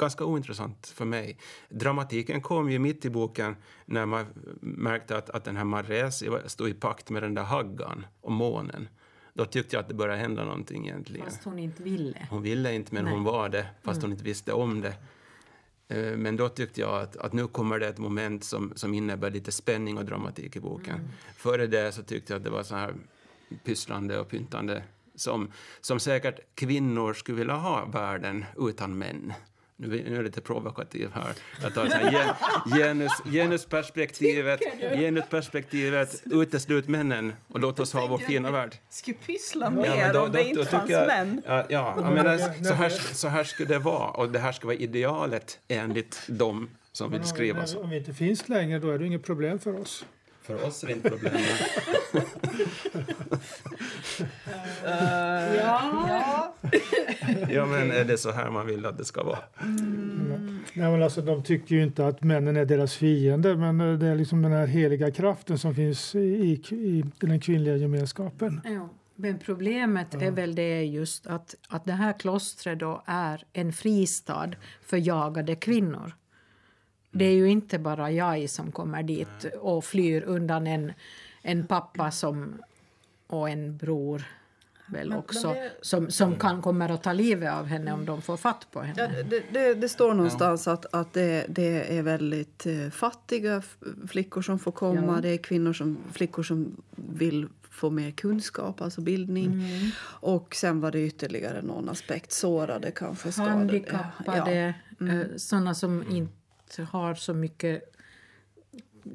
ganska 0.00 0.24
ointressant 0.24 0.86
för 0.86 1.04
mig. 1.04 1.36
Dramatiken 1.68 2.40
kom 2.40 2.70
ju 2.70 2.78
mitt 2.78 3.04
i 3.04 3.10
boken 3.10 3.56
när 3.84 4.06
man 4.06 4.26
märkte 4.60 5.16
att, 5.16 5.30
att 5.30 5.44
den 5.44 5.56
här 5.56 5.64
Maresi 5.64 6.28
var- 6.28 6.42
stod 6.46 6.68
i 6.68 6.74
pakt 6.74 7.10
med 7.10 7.22
den 7.22 7.34
där 7.34 7.42
Haggan 7.42 8.06
och 8.20 8.32
månen. 8.32 8.88
Då 9.34 9.44
tyckte 9.44 9.76
jag 9.76 9.82
att 9.82 9.88
det 9.88 9.94
började 9.94 10.20
hända 10.20 10.44
någonting 10.44 10.88
egentligen. 10.88 11.26
Fast 11.26 11.44
hon 11.44 11.58
inte 11.58 11.82
ville. 11.82 12.26
Hon 12.30 12.42
ville 12.42 12.74
inte, 12.74 12.94
men 12.94 13.06
hon 13.06 13.24
var 13.24 13.48
det, 13.48 13.66
fast 13.82 14.02
hon 14.02 14.10
inte 14.12 14.24
visste 14.24 14.52
om 14.52 14.80
det. 14.80 14.94
Eh, 15.88 16.16
Men 16.16 16.36
då 16.36 16.48
tyckte 16.48 16.80
jag 16.80 17.00
att, 17.02 17.16
att 17.16 17.32
nu 17.32 17.46
kommer 17.46 17.78
det 17.78 17.88
ett 17.88 17.98
moment 17.98 18.44
som, 18.44 18.72
som 18.76 18.94
innebär 18.94 19.30
lite 19.30 19.52
spänning 19.52 19.98
och 19.98 20.04
dramatik 20.04 20.56
i 20.56 20.60
boken. 20.60 21.08
Före 21.36 21.66
det 21.66 21.92
så 21.92 22.02
tyckte 22.02 22.32
jag 22.32 22.38
att 22.38 22.44
det 22.44 22.50
var 22.50 22.62
så 22.62 22.74
här 22.74 22.94
pysslande 23.64 24.18
och 24.20 24.28
pyntande 24.28 24.82
som, 25.14 25.52
som 25.80 26.00
säkert 26.00 26.40
kvinnor 26.54 27.14
skulle 27.14 27.38
vilja 27.38 27.54
ha 27.54 27.84
världen 27.84 28.44
utan 28.58 28.98
män. 28.98 29.32
Nu 29.82 29.98
är 30.06 30.14
jag 30.14 30.24
lite 30.24 30.40
provokativ 30.40 31.10
här. 31.14 31.32
Jag 31.62 31.74
tar 31.74 31.86
så 31.86 31.92
här 31.96 32.12
gen- 32.12 32.34
genus, 32.78 33.12
genusperspektivet, 33.24 34.60
genusperspektivet, 34.80 36.22
uteslut 36.24 36.88
männen 36.88 37.32
och 37.48 37.60
låt 37.60 37.80
oss 37.80 37.92
ha 37.92 38.06
vår 38.06 38.18
fina 38.18 38.50
värld. 38.50 38.76
Skulle 38.90 39.16
pyssla 39.26 39.66
Ja, 39.66 39.70
mer 39.70 39.96
men 39.96 40.14
då- 40.14 40.20
om 40.22 40.32
det 40.32 40.44
inte 40.44 40.64
fanns 40.64 40.90
män. 40.90 41.42
Ja, 41.46 41.66
ja 41.68 41.94
jag 41.96 42.12
menar, 42.12 42.64
så, 42.64 42.74
här, 42.74 42.88
så 42.90 43.28
här 43.28 43.44
skulle 43.44 43.68
det 43.68 43.78
vara 43.78 44.10
och 44.10 44.28
det 44.30 44.38
här 44.38 44.52
ska 44.52 44.66
vara 44.66 44.76
idealet 44.76 45.58
enligt 45.68 46.22
dem 46.26 46.70
som 46.92 47.10
vill 47.10 47.24
skriva 47.24 47.66
så. 47.66 47.80
om 47.82 47.90
vi 47.90 47.96
inte 47.96 48.14
finns 48.14 48.48
längre 48.48 48.78
då 48.78 48.90
är 48.90 48.98
det 48.98 49.06
inget 49.06 49.24
problem 49.24 49.58
för 49.58 49.80
oss. 49.80 50.04
För 50.42 50.64
oss 50.66 50.82
är 50.82 50.86
det 50.86 50.92
inte 50.92 51.10
problem. 51.10 51.32
Ja, 54.84 55.54
Ja, 56.08 56.39
men 57.66 57.90
är 57.90 58.04
det 58.04 58.18
så 58.18 58.30
här 58.30 58.50
man 58.50 58.66
vill 58.66 58.86
att 58.86 58.98
det 58.98 59.04
ska 59.04 59.24
vara? 59.24 59.38
Nej, 60.74 60.90
men 60.90 61.02
alltså, 61.02 61.22
de 61.22 61.42
tycker 61.42 61.74
ju 61.74 61.82
inte 61.82 62.06
att 62.06 62.22
männen 62.22 62.56
är 62.56 62.64
deras 62.64 62.94
fiender 62.94 63.56
men 63.56 63.80
eh, 63.80 63.98
det 63.98 64.06
är 64.06 64.14
liksom 64.14 64.42
den 64.42 64.52
här 64.52 64.66
heliga 64.66 65.10
kraften 65.10 65.58
som 65.58 65.74
finns 65.74 66.14
i, 66.14 66.18
i, 66.18 66.74
i 66.76 67.04
den 67.18 67.40
kvinnliga 67.40 67.76
gemenskapen. 67.76 68.60
ja. 68.64 68.88
Men 69.20 69.38
problemet 69.38 70.14
är 70.14 70.30
väl 70.30 70.54
det 70.54 70.84
just 70.84 71.26
att, 71.26 71.54
att 71.68 71.84
det 71.84 71.92
här 71.92 72.18
klostret 72.18 72.78
då 72.78 73.02
är 73.06 73.44
en 73.52 73.72
fristad 73.72 74.50
för 74.82 74.96
jagade 74.96 75.56
kvinnor. 75.56 76.12
Det 77.10 77.24
är 77.24 77.32
ju 77.32 77.50
inte 77.50 77.78
bara 77.78 78.10
jag 78.10 78.50
som 78.50 78.72
kommer 78.72 79.02
dit 79.02 79.44
och 79.60 79.84
flyr 79.84 80.22
undan 80.22 80.66
en, 80.66 80.92
en 81.42 81.66
pappa 81.66 82.10
som, 82.10 82.62
och 83.26 83.50
en 83.50 83.76
bror 83.76 84.22
väl 84.92 85.08
Men- 85.08 85.18
också, 85.18 85.46
men 85.46 85.56
det- 85.56 85.70
som, 85.82 86.10
som 86.10 86.36
kan 86.36 86.62
kommer 86.62 86.88
att 86.88 87.02
ta 87.02 87.12
livet 87.12 87.52
av 87.52 87.66
henne 87.66 87.92
om 87.92 88.04
de 88.06 88.22
får 88.22 88.36
fatt 88.36 88.66
på 88.70 88.78
Ja, 88.78 88.84
henne. 89.06 89.22
det, 89.22 89.42
det, 89.52 89.74
det 89.74 89.88
står 89.88 90.14
någonstans 90.14 90.68
att, 90.68 90.86
att 90.94 91.12
det, 91.12 91.46
det 91.48 91.98
är 91.98 92.02
väldigt 92.02 92.66
eh, 92.66 92.90
fattiga 92.90 93.62
flickor 94.08 94.42
som 94.42 94.58
får 94.58 94.72
komma. 94.72 95.14
Ja. 95.14 95.20
Det 95.20 95.28
är 95.28 95.36
kvinnor 95.36 95.72
som, 95.72 95.98
flickor 96.12 96.42
som 96.42 96.76
vill 96.96 97.48
få 97.70 97.90
mer 97.90 98.10
kunskap, 98.10 98.80
alltså 98.80 99.00
bildning. 99.00 99.46
Mm. 99.52 99.90
Och 100.02 100.54
sen 100.54 100.80
var 100.80 100.90
det 100.90 101.00
ytterligare 101.06 101.62
någon 101.62 101.88
aspekt, 101.88 102.32
sårade 102.32 102.90
kanske, 102.90 103.32
skadade. 103.32 103.52
Handikappade, 103.54 104.54
Ja. 104.98 105.04
Mm. 105.06 105.20
eh, 105.20 105.26
sådana 105.36 105.74
som 105.74 106.04
inte 106.10 106.82
har 106.82 107.14
så 107.14 107.34
mycket... 107.34 107.82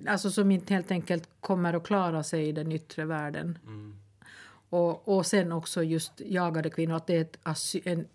Alltså 0.08 0.32
som 0.32 0.52
inte 0.52 0.74
helt 0.74 0.92
enkelt 0.92 1.30
kommer 1.40 1.74
att 1.74 1.84
klara 1.84 2.24
sig 2.24 2.48
i 2.48 2.52
den 2.52 2.72
yttre 2.72 3.06
världen. 3.06 3.58
Mm. 3.66 3.96
Och, 4.76 5.18
och 5.18 5.26
sen 5.26 5.52
också 5.52 5.84
just 5.84 6.22
jagade 6.26 6.70
kvinnor, 6.70 6.96
att 6.96 7.08
det 7.08 7.18
är 7.18 7.22
ett 7.22 7.38
asyl, 7.44 7.82
en, 7.86 8.06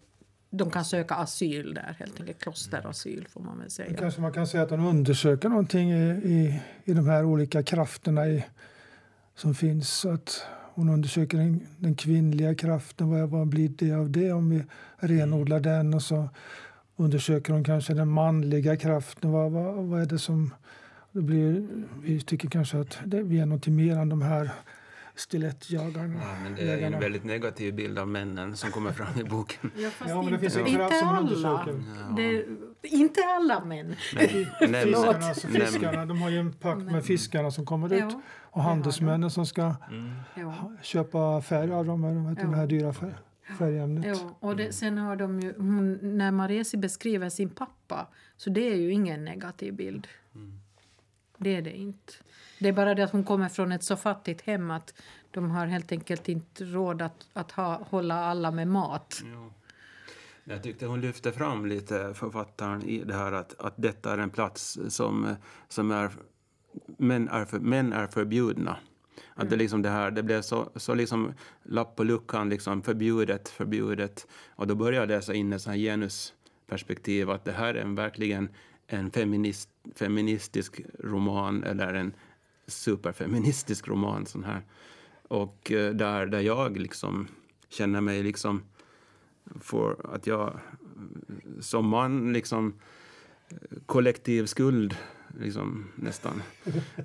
de 0.51 0.71
kan 0.71 0.85
söka 0.85 1.15
asyl 1.15 1.75
där, 1.75 1.97
helt 1.99 2.21
enkelt 2.21 2.39
klosterasyl 2.39 3.27
får 3.29 3.41
man 3.41 3.59
väl 3.59 3.71
säga. 3.71 3.97
Kanske 3.97 4.21
man 4.21 4.33
kan 4.33 4.47
säga 4.47 4.63
att 4.63 4.69
de 4.69 4.87
undersöker 4.87 5.49
någonting 5.49 5.93
i, 5.93 6.05
i, 6.11 6.61
i 6.85 6.93
de 6.93 7.09
här 7.09 7.25
olika 7.25 7.63
krafterna 7.63 8.27
i, 8.27 8.45
som 9.35 9.55
finns. 9.55 9.89
Så 9.89 10.11
att 10.11 10.43
hon 10.75 10.89
undersöker 10.89 11.39
den, 11.39 11.67
den 11.79 11.95
kvinnliga 11.95 12.55
kraften, 12.55 13.11
vad, 13.11 13.31
vad 13.31 13.49
blir 13.49 13.69
det 13.69 13.93
av 13.93 14.11
det 14.11 14.33
om 14.33 14.51
vi 14.51 14.65
renodlar 14.97 15.61
den? 15.61 15.95
Och 15.95 16.03
så 16.03 16.29
undersöker 16.97 17.53
hon 17.53 17.65
kanske 17.65 17.95
den 17.95 18.09
manliga 18.09 18.77
kraften, 18.77 19.33
vad, 19.33 19.53
vad, 19.53 19.75
vad 19.75 20.03
är 20.03 20.07
det 20.07 20.19
som... 20.19 20.55
Det 21.13 21.23
blir, 21.23 21.67
vi 22.03 22.21
tycker 22.21 22.49
kanske 22.49 22.81
att 22.81 22.99
det, 23.05 23.23
vi 23.23 23.39
är 23.39 23.47
något 23.47 23.67
mer 23.67 23.97
än 23.97 24.09
de 24.09 24.23
här 24.23 24.51
stilettjagarna. 25.21 26.15
Ja, 26.23 26.35
men 26.43 26.55
det 26.55 26.63
är 26.63 26.67
jägarna. 26.67 26.97
en 26.97 27.03
väldigt 27.03 27.25
negativ 27.25 27.75
bild 27.75 27.99
av 27.99 28.09
männen 28.09 28.57
som 28.57 28.71
kommer 28.71 28.93
fram 28.93 29.21
i 29.21 29.25
boken. 29.25 29.71
Ja, 29.77 29.91
fast 29.91 30.11
Ja, 30.11 30.17
men 30.23 30.25
det 30.25 30.31
inte, 30.31 30.41
finns 30.41 30.57
en 30.57 30.67
inte 30.67 30.95
som 30.99 31.09
alla. 31.09 31.21
undersöker. 31.21 31.83
Det, 32.17 32.45
inte 32.89 33.21
alla 33.25 33.65
män. 33.65 33.95
Nej, 34.15 34.49
nej. 34.61 34.85
Fiskarna, 34.85 35.27
alltså 35.27 35.49
fiskarna, 35.49 36.07
de 36.07 36.23
har 36.23 36.31
ju 36.31 36.39
en 36.39 36.53
pakt 36.53 36.83
med 36.83 37.05
fiskarna 37.05 37.51
som 37.51 37.67
kommer 37.67 37.93
ut 37.93 38.01
Ja, 38.01 38.21
och 38.43 38.63
handelsmännen 38.63 39.31
som 39.31 39.47
ska 39.47 39.63
Mm. 39.91 40.11
ja. 40.35 40.73
köpa 40.83 41.43
färg 41.43 41.73
av 41.73 41.87
dem, 41.87 42.05
heter 42.29 42.43
Ja. 42.43 42.49
det 42.51 42.57
här 42.57 42.67
dyra 42.67 42.93
färg, 42.93 43.15
färgämnet. 43.59 44.07
Ja, 44.07 44.37
och 44.41 44.57
det, 44.57 44.73
sen 44.73 44.99
har 44.99 45.17
de 45.17 45.41
ju, 45.41 45.55
hon, 45.57 45.99
när 46.19 46.31
Maresi 46.31 46.77
beskriver 46.77 47.29
sin 47.29 47.51
pappa, 47.51 48.07
så 48.37 48.51
det 48.51 48.73
är 48.73 48.77
ju 48.77 48.93
ingen 48.93 49.25
negativ 49.25 49.75
bild. 49.75 50.09
Det 51.37 51.57
är 51.57 51.63
det 51.63 51.77
inte. 51.77 52.13
Det 52.61 52.69
är 52.69 52.73
bara 52.73 52.95
det 52.95 53.05
att 53.05 53.13
hon 53.13 53.25
kommer 53.25 53.49
från 53.49 53.73
ett 53.73 53.83
så 53.83 53.97
fattigt 53.97 54.41
hem 54.41 54.71
att 54.71 54.95
de 55.31 55.51
har 55.51 55.67
helt 55.67 55.93
enkelt 55.93 56.29
inte 56.29 56.65
råd 56.65 57.03
att, 57.03 57.29
att 57.33 57.51
ha, 57.51 57.87
hålla 57.91 58.15
alla 58.15 58.51
med 58.51 58.69
mat. 58.69 59.23
Ja. 59.25 59.51
Jag 60.45 60.63
tyckte 60.63 60.87
hon 60.87 61.01
lyfte 61.01 61.33
fram 61.33 61.67
lite, 61.67 62.15
författaren, 62.15 62.83
i 62.83 63.05
det 63.05 63.15
här 63.15 63.33
att, 63.33 63.61
att 63.61 63.75
detta 63.77 64.13
är 64.13 64.19
en 64.19 64.31
plats 64.31 64.79
som, 64.89 65.37
som 65.69 65.91
är, 65.91 66.11
män, 66.87 67.29
är 67.29 67.45
för, 67.45 67.59
män 67.59 67.93
är 67.93 68.07
förbjudna. 68.07 68.77
Att 69.35 69.51
det, 69.51 69.57
liksom 69.57 69.83
det, 69.83 69.89
här, 69.89 70.11
det 70.11 70.23
blev 70.23 70.43
så, 70.43 70.71
så 70.77 70.95
liksom 70.95 71.33
lapp 71.63 71.97
på 71.97 72.05
luckan, 72.05 72.49
liksom 72.49 72.83
förbjudet, 72.83 73.49
förbjudet. 73.49 74.27
Och 74.49 74.67
då 74.67 74.75
började 74.75 75.13
jag 75.13 75.19
läsa 75.19 75.35
in 75.35 75.53
ett 75.53 75.65
genusperspektiv, 75.65 77.31
att 77.31 77.45
det 77.45 77.53
här 77.53 77.75
är 77.75 77.83
en, 77.83 77.95
verkligen 77.95 78.49
en 78.87 79.11
feminist, 79.11 79.71
feministisk 79.95 80.81
roman 80.99 81.65
eller 81.65 81.95
en 81.95 82.13
superfeministisk 82.71 83.89
roman. 83.89 84.27
Sån 84.27 84.45
här. 84.45 84.63
Och 85.29 85.73
eh, 85.73 85.95
där, 85.95 86.27
där 86.27 86.41
jag 86.41 86.77
liksom 86.77 87.29
känner 87.69 88.01
mig 88.01 88.23
liksom 88.23 88.63
får 89.61 89.97
att 90.15 90.27
jag 90.27 90.61
som 91.61 91.89
man 91.89 92.33
liksom 92.33 92.75
eh, 93.49 93.79
kollektiv 93.87 94.47
skuld 94.47 94.97
liksom 95.39 95.87
nästan 95.95 96.43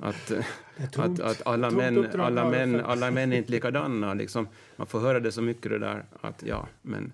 att, 0.02 0.32
eh, 0.32 0.46
att, 0.78 1.20
att 1.20 1.48
alla, 1.48 1.70
Tomt 1.70 1.82
män, 1.82 2.22
alla, 2.22 2.50
män, 2.50 2.80
alla 2.86 3.12
män 3.12 3.34
är 3.34 3.38
inte 3.38 3.52
likadana 3.52 4.14
liksom. 4.14 4.48
man 4.76 4.88
får 4.88 5.00
höra 5.00 5.20
det 5.20 5.32
så 5.32 5.42
mycket 5.42 5.72
det 5.72 5.80
där 5.80 6.06
att 6.22 6.44
ja 6.48 6.68
men 6.82 7.12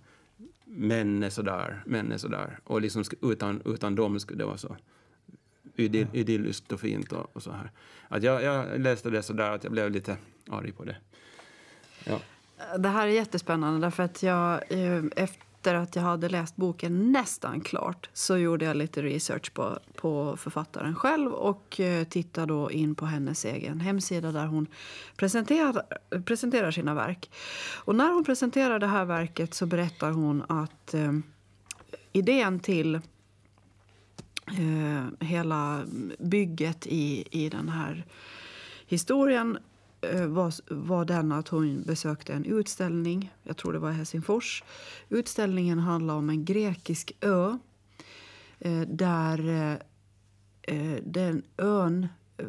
män 0.65 1.23
är 1.23 1.29
sådär, 1.29 1.83
män 1.85 2.11
är 2.11 2.17
sådär 2.17 2.59
och 2.63 2.81
liksom 2.81 3.03
utan, 3.21 3.61
utan 3.65 3.95
dem 3.95 4.19
skulle 4.19 4.39
det 4.39 4.45
vara 4.45 4.57
så 4.57 4.77
idyll, 5.75 6.07
idylliskt 6.13 6.71
och 6.71 6.79
fint 6.79 7.11
och, 7.11 7.35
och 7.35 7.43
så 7.43 7.51
här 7.51 7.71
att 8.07 8.23
jag, 8.23 8.43
jag 8.43 8.81
läste 8.81 9.09
det 9.09 9.23
så 9.23 9.33
där 9.33 9.51
att 9.51 9.63
jag 9.63 9.73
blev 9.73 9.91
lite 9.91 10.17
arg 10.49 10.71
på 10.71 10.83
det 10.83 10.95
ja. 12.03 12.19
Det 12.77 12.89
här 12.89 13.07
är 13.07 13.11
jättespännande 13.11 13.79
därför 13.79 14.03
att 14.03 14.23
jag 14.23 14.71
eh, 14.71 15.03
efter 15.15 15.75
att 15.75 15.95
jag 15.95 16.03
hade 16.03 16.29
läst 16.29 16.55
boken 16.55 17.11
nästan 17.11 17.61
klart 17.61 18.09
så 18.13 18.37
gjorde 18.37 18.65
jag 18.65 18.77
lite 18.77 19.01
research 19.01 19.53
på, 19.53 19.79
på 19.95 20.37
författaren 20.37 20.95
själv 20.95 21.33
och 21.33 21.79
eh, 21.79 22.03
tittade 22.03 22.47
då 22.47 22.71
in 22.71 22.95
på 22.95 23.05
hennes 23.05 23.45
egen 23.45 23.79
hemsida 23.79 24.31
där 24.31 24.45
hon 24.45 24.67
presenterar, 25.15 25.83
presenterar 26.25 26.71
sina 26.71 26.93
verk. 26.93 27.31
Och 27.75 27.95
när 27.95 28.11
hon 28.11 28.23
presenterar 28.23 28.79
det 28.79 28.87
här 28.87 29.05
verket 29.05 29.53
så 29.53 29.65
berättar 29.65 30.11
hon 30.11 30.43
att 30.47 30.93
eh, 30.93 31.11
idén 32.11 32.59
till 32.59 32.99
eh, 34.47 35.27
hela 35.27 35.85
bygget 36.19 36.87
i, 36.87 37.27
i 37.31 37.49
den 37.49 37.69
här 37.69 38.05
historien 38.85 39.57
eh, 40.01 40.25
var, 40.25 40.73
var 40.73 41.05
den 41.05 41.31
att 41.31 41.47
hon 41.47 41.83
besökte 41.83 42.33
en 42.33 42.45
utställning, 42.45 43.33
jag 43.43 43.57
tror 43.57 43.73
det 43.73 43.79
var 43.79 43.91
i 43.91 43.93
Helsingfors. 43.93 44.63
Utställningen 45.09 45.79
handlar 45.79 46.15
om 46.15 46.29
en 46.29 46.45
grekisk 46.45 47.11
ö 47.21 47.57
eh, 48.59 48.81
där 48.81 49.49
eh, 50.61 50.95
den 51.03 51.43
ön, 51.57 52.07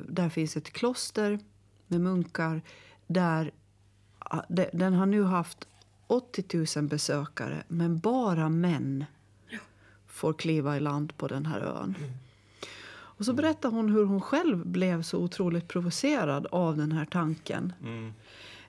där 0.09 0.29
finns 0.29 0.57
ett 0.57 0.73
kloster 0.73 1.39
med 1.87 2.01
munkar 2.01 2.63
där 3.07 3.51
ah, 4.19 4.43
den 4.73 4.95
har 4.95 5.07
nu 5.07 5.23
haft 5.23 5.69
80 6.07 6.79
000 6.81 6.89
besökare 6.89 7.63
men 7.69 7.99
bara 7.99 8.49
män 8.49 9.05
får 10.23 10.33
kliva 10.33 10.77
i 10.77 10.81
land 10.81 11.17
på 11.17 11.29
den 11.29 11.47
här 11.47 11.61
ön. 11.61 11.95
Och 12.95 13.25
så 13.25 13.33
berättar 13.33 13.71
hon 13.71 13.89
hur 13.89 14.05
hon 14.05 14.21
själv 14.21 14.67
blev 14.67 15.03
så 15.03 15.19
otroligt 15.19 15.69
provocerad 15.69 16.47
av 16.47 16.77
den 16.77 16.93
här 16.93 17.05
tanken 17.05 17.73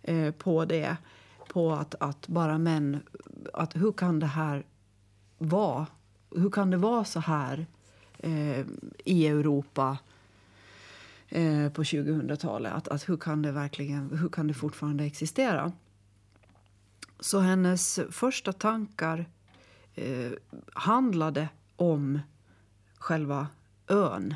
eh, 0.02 0.32
på 0.32 0.66
det. 0.66 0.98
På 1.48 1.72
att, 1.74 1.96
att 2.00 2.28
bara 2.28 2.58
män... 2.58 3.00
Att 3.54 3.76
hur 3.76 3.92
kan 3.92 4.20
det 4.20 4.26
här 4.26 4.64
vara? 5.38 5.88
Hur 6.36 6.50
kan 6.50 6.70
det 6.70 6.78
vara 6.78 7.06
så 7.06 7.20
här 7.20 7.66
eh, 8.18 8.66
i 9.06 9.28
Europa 9.28 9.98
eh, 11.30 11.70
på 11.70 11.84
2000-talet? 11.84 12.74
Att, 12.74 12.88
att 12.88 13.10
hur, 13.10 13.18
kan 13.18 13.42
det 13.42 13.52
verkligen, 13.52 14.18
hur 14.18 14.30
kan 14.30 14.48
det 14.48 14.54
fortfarande 14.54 15.04
existera? 15.04 15.72
Så 17.20 17.40
hennes 17.40 18.00
första 18.10 18.54
tankar 18.54 19.26
eh, 19.96 20.32
handlade 20.74 21.50
om 21.76 22.20
själva 22.96 23.48
ön 23.88 24.36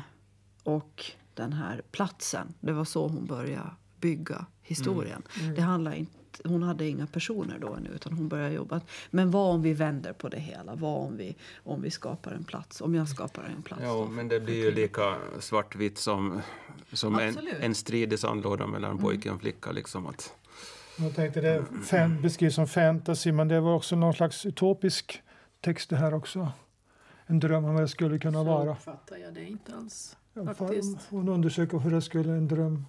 och 0.62 1.04
den 1.34 1.52
här 1.52 1.82
platsen. 1.90 2.54
Det 2.60 2.72
var 2.72 2.84
så 2.84 3.08
hon 3.08 3.26
började 3.26 3.70
bygga 4.00 4.46
historien. 4.62 5.22
Det 5.56 5.60
handlar 5.60 5.94
inte, 5.94 6.18
hon 6.44 6.62
hade 6.62 6.86
inga 6.86 7.06
personer 7.06 7.58
då 7.58 7.74
ännu, 7.74 7.90
utan 7.94 8.12
hon 8.12 8.28
började 8.28 8.54
jobba. 8.54 8.80
Men 9.10 9.30
vad 9.30 9.54
om 9.54 9.62
vi 9.62 9.72
vänder 9.74 10.12
på 10.12 10.28
det 10.28 10.40
hela? 10.40 10.74
Vad 10.74 11.06
om 11.06 11.16
vi, 11.16 11.36
om 11.64 11.82
vi 11.82 11.90
skapar 11.90 12.32
en 12.32 12.44
plats? 12.44 12.80
Om 12.80 12.94
jag 12.94 13.08
skapar 13.08 13.42
en 13.56 13.62
plats? 13.62 13.82
Ja, 13.84 13.92
då 13.92 14.06
men 14.06 14.28
det 14.28 14.40
blir 14.40 14.64
ju 14.64 14.70
lika 14.70 15.16
svartvitt 15.40 15.98
som, 15.98 16.40
som 16.92 17.18
en, 17.18 17.36
en 17.60 17.74
strid 17.74 18.12
i 18.12 18.18
sandlådan 18.18 18.70
mellan 18.70 18.90
en 18.90 18.98
pojke 18.98 19.28
och 19.28 19.34
en 19.34 19.40
flicka. 19.40 19.72
Liksom 19.72 20.06
att, 20.06 20.34
Jag 20.96 21.14
tänkte 21.14 21.40
det 21.40 21.64
fan, 21.84 22.22
beskrivs 22.22 22.54
som 22.54 22.66
fantasy, 22.66 23.32
men 23.32 23.48
det 23.48 23.60
var 23.60 23.74
också 23.74 23.96
någon 23.96 24.14
slags 24.14 24.46
utopisk 24.46 25.22
text 25.60 25.90
det 25.90 25.96
här 25.96 26.14
också. 26.14 26.52
En 27.26 27.40
dröm 27.40 27.64
om 27.64 27.74
vad 27.74 27.82
det 27.82 27.88
skulle 27.88 28.18
kunna 28.18 28.38
Så 28.38 28.44
vara. 28.44 28.70
uppfattar 28.72 29.16
jag 29.16 29.34
det 29.34 29.44
inte 29.44 29.74
alls. 29.74 30.16
Faktiskt. 30.56 30.98
Hon 31.10 31.28
undersöker 31.28 31.78
hur 31.78 31.90
det 31.90 32.02
skulle 32.02 32.32
en 32.32 32.48
dröm. 32.48 32.86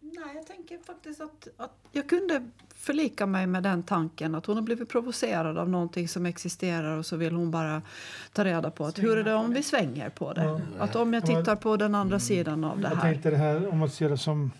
Nej, 0.00 0.34
jag 0.34 0.46
tänker 0.46 0.78
faktiskt 0.78 1.20
att, 1.20 1.48
att 1.56 1.72
jag 1.92 2.08
kunde 2.08 2.48
förlika 2.74 3.26
mig 3.26 3.46
med 3.46 3.62
den 3.62 3.82
tanken 3.82 4.34
att 4.34 4.46
hon 4.46 4.56
har 4.56 4.62
blivit 4.62 4.88
provocerad 4.88 5.58
av 5.58 5.68
någonting 5.70 6.08
som 6.08 6.26
existerar 6.26 6.98
och 6.98 7.06
så 7.06 7.16
vill 7.16 7.34
hon 7.34 7.50
bara 7.50 7.82
ta 8.32 8.44
reda 8.44 8.70
på 8.70 8.84
att 8.84 8.98
hur 8.98 9.18
är 9.18 9.24
det 9.24 9.34
om 9.34 9.52
vi 9.54 9.62
svänger 9.62 10.08
på 10.10 10.32
det? 10.32 10.44
Ja. 10.44 10.60
Att 10.78 10.96
om 10.96 11.12
jag 11.14 11.26
tittar 11.26 11.56
på 11.56 11.76
den 11.76 11.94
andra 11.94 12.18
sidan 12.20 12.64
av 12.64 12.80
det 12.80 12.88
Jag 12.88 12.96
här. 12.96 13.02
tänkte 13.12 13.30
det 13.30 13.36
här 13.36 13.68
om 13.68 13.78
man 13.78 13.90
ser 13.90 14.08
det 14.08 14.18
som 14.18 14.50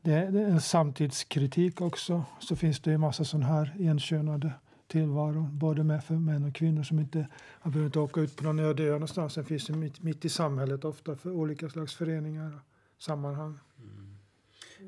det 0.00 0.12
är 0.12 0.30
det 0.30 0.40
är 0.40 0.44
en 0.48 0.60
samtidskritik 0.60 1.80
också. 1.80 2.24
Så 2.40 2.56
finns 2.56 2.80
det 2.80 2.90
ju 2.90 2.98
massa 2.98 3.24
sån 3.24 3.42
här 3.42 3.74
enkönade 3.78 4.50
tillvaro, 4.88 5.42
både 5.52 5.84
med 5.84 6.04
för 6.04 6.14
män 6.14 6.44
och 6.44 6.54
kvinnor 6.54 6.82
som 6.82 6.98
inte 6.98 7.28
har 7.36 7.70
behövt 7.70 7.96
åka 7.96 8.20
ut 8.20 8.36
på 8.36 8.44
någon 8.44 8.58
öde 8.58 8.82
ö 8.82 8.90
någonstans. 8.92 9.32
Sen 9.32 9.44
finns 9.44 9.70
mitt, 9.70 10.02
mitt 10.02 10.24
i 10.24 10.28
samhället 10.28 10.84
ofta 10.84 11.16
för 11.16 11.30
olika 11.30 11.68
slags 11.68 11.94
föreningar 11.94 12.60
och 12.96 13.02
sammanhang. 13.02 13.58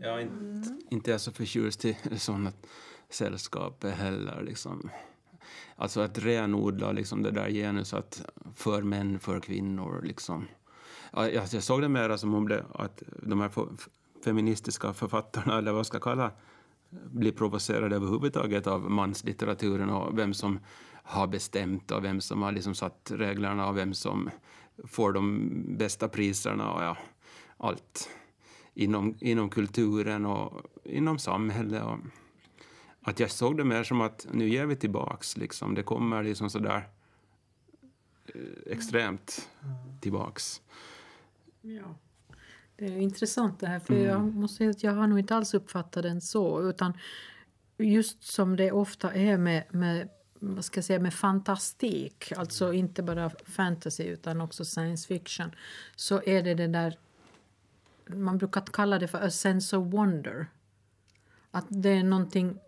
jag 0.00 0.14
är 0.14 0.20
inte, 0.20 0.78
inte 0.90 1.14
är 1.14 1.18
så 1.18 1.32
förtjust 1.32 1.84
i 1.84 1.96
sådana 2.16 2.52
sällskap 3.10 3.84
heller. 3.84 4.42
Liksom. 4.42 4.90
Alltså 5.76 6.00
att 6.00 6.18
renodla 6.18 6.92
liksom 6.92 7.22
det 7.22 7.30
där 7.30 7.50
genuset 7.50 8.22
för 8.54 8.82
män, 8.82 9.18
för 9.18 9.40
kvinnor. 9.40 10.02
Liksom. 10.04 10.48
Ja, 11.12 11.28
jag, 11.28 11.44
jag 11.52 11.62
såg 11.62 11.82
det 11.82 11.88
mer 11.88 12.16
som 12.16 12.34
om 12.34 12.48
det, 12.48 12.64
att 12.74 13.02
de 13.22 13.40
här 13.40 13.50
feministiska 14.24 14.92
författarna, 14.92 15.58
eller 15.58 15.72
vad 15.72 15.86
ska 15.86 15.94
jag 15.94 16.02
kalla 16.02 16.30
blir 16.90 17.32
provocerade 17.32 17.96
överhuvudtaget 17.96 18.66
av 18.66 18.90
manslitteraturen 18.90 19.90
och 19.90 20.18
vem 20.18 20.34
som 20.34 20.58
har 20.92 21.26
bestämt 21.26 21.90
och 21.90 22.04
vem 22.04 22.20
som 22.20 22.42
har 22.42 22.52
liksom 22.52 22.74
satt 22.74 23.12
reglerna 23.14 23.68
och 23.68 23.76
vem 23.76 23.94
som 23.94 24.30
får 24.84 25.12
de 25.12 25.48
bästa 25.78 26.08
priserna 26.08 26.72
och 26.72 26.82
ja, 26.82 26.96
allt 27.56 28.10
inom, 28.74 29.14
inom 29.20 29.50
kulturen 29.50 30.26
och 30.26 30.62
inom 30.84 31.18
samhället. 31.18 31.82
Och 31.82 31.98
att 33.02 33.20
jag 33.20 33.30
såg 33.30 33.56
det 33.56 33.64
mer 33.64 33.82
som 33.82 34.00
att 34.00 34.26
nu 34.32 34.48
ger 34.48 34.66
vi 34.66 34.76
tillbaks. 34.76 35.36
Liksom. 35.36 35.74
Det 35.74 35.82
kommer 35.82 36.22
liksom 36.22 36.50
sådär 36.50 36.88
eh, 38.34 38.72
extremt 38.72 39.48
tillbaks. 40.00 40.62
Ja. 41.60 41.94
Det 42.78 42.86
är 42.86 42.98
intressant 42.98 43.60
det 43.60 43.66
här, 43.66 43.78
för 43.78 43.94
mm. 43.94 44.06
jag 44.06 44.34
måste 44.34 44.56
säga 44.56 44.70
att 44.70 44.82
jag 44.82 44.92
har 44.92 45.06
nog 45.06 45.18
inte 45.18 45.36
alls 45.36 45.54
uppfattat 45.54 46.02
den 46.02 46.20
så, 46.20 46.68
utan 46.68 46.92
just 47.78 48.22
som 48.22 48.56
det 48.56 48.72
ofta 48.72 49.14
är 49.14 49.38
med, 49.38 49.64
med 49.70 50.08
vad 50.34 50.64
ska 50.64 50.78
jag 50.78 50.84
säga, 50.84 50.98
med 50.98 51.14
fantastik, 51.14 52.32
alltså 52.36 52.72
inte 52.72 53.02
bara 53.02 53.30
fantasy 53.44 54.04
utan 54.04 54.40
också 54.40 54.64
science 54.64 55.08
fiction, 55.08 55.50
så 55.96 56.22
är 56.26 56.42
det 56.42 56.54
det 56.54 56.66
där, 56.66 56.98
man 58.06 58.38
brukar 58.38 58.60
kalla 58.60 58.98
det 58.98 59.08
för 59.08 59.26
a 59.26 59.30
sense 59.30 59.76
of 59.76 59.92
wonder. 59.92 60.46
Att 61.50 61.66
det 61.68 61.90
är 61.90 62.02
någonting, 62.04 62.58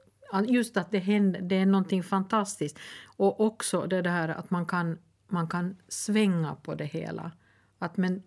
just 0.47 0.77
att 0.77 0.91
det 0.91 0.99
händer, 0.99 1.41
det 1.41 1.57
är 1.57 1.67
någonting 1.67 2.03
fantastiskt. 2.03 2.79
Och 3.05 3.41
också 3.41 3.87
det 3.87 4.03
där 4.03 4.29
att 4.29 4.51
man 4.51 4.67
kan, 4.67 4.99
man 5.29 5.49
kan 5.49 5.77
svänga 5.89 6.55
på 6.55 6.75
det 6.75 6.85
hela. 6.85 7.33
Att 7.79 7.97
men 7.97 8.23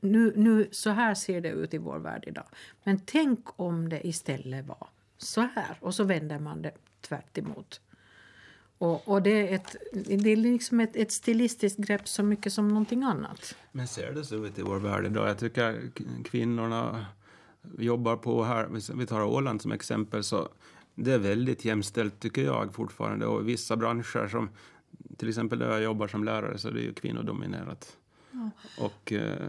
nu, 0.00 0.32
nu, 0.36 0.68
så 0.72 0.90
här 0.90 1.14
ser 1.14 1.40
det 1.40 1.50
ut 1.50 1.74
i 1.74 1.78
vår 1.78 1.98
värld 1.98 2.24
idag. 2.26 2.44
Men 2.84 3.00
tänk 3.06 3.40
om 3.56 3.88
det 3.88 4.06
istället 4.06 4.66
var 4.66 4.88
så 5.18 5.40
här. 5.40 5.78
Och 5.80 5.94
så 5.94 6.04
vänder 6.04 6.38
man 6.38 6.62
det 6.62 6.72
tvärt 7.00 7.38
emot. 7.38 7.80
Och, 8.78 9.08
och 9.08 9.22
det 9.22 9.48
är, 9.48 9.54
ett, 9.54 9.76
det 9.92 10.30
är 10.30 10.36
liksom 10.36 10.80
ett, 10.80 10.96
ett 10.96 11.12
stilistiskt 11.12 11.78
grepp 11.78 12.08
så 12.08 12.22
mycket 12.22 12.52
som 12.52 12.68
någonting 12.68 13.02
annat. 13.02 13.56
Men 13.72 13.88
ser 13.88 14.12
det 14.12 14.24
så 14.24 14.46
ut 14.46 14.58
i 14.58 14.62
vår 14.62 14.78
värld 14.78 15.06
idag? 15.06 15.28
Jag 15.28 15.38
tycker 15.38 15.90
kvinnorna 16.24 17.06
jobbar 17.78 18.16
på 18.16 18.44
här, 18.44 18.94
vi 18.94 19.06
tar 19.06 19.22
Åland 19.22 19.62
som 19.62 19.72
exempel, 19.72 20.24
så 20.24 20.48
det 20.94 21.12
är 21.12 21.18
väldigt 21.18 21.64
jämställt 21.64 22.20
tycker 22.20 22.42
jag 22.42 22.74
fortfarande. 22.74 23.26
Och 23.26 23.48
vissa 23.48 23.76
branscher 23.76 24.28
som 24.28 24.48
till 25.16 25.28
exempel 25.28 25.58
där 25.58 25.70
jag 25.70 25.82
jobbar 25.82 26.08
som 26.08 26.24
lärare 26.24 26.58
så 26.58 26.70
det 26.70 26.80
är 26.80 26.84
ju 26.84 26.94
kvinnodominerat. 26.94 27.96
Och 28.78 29.12
eh, 29.12 29.48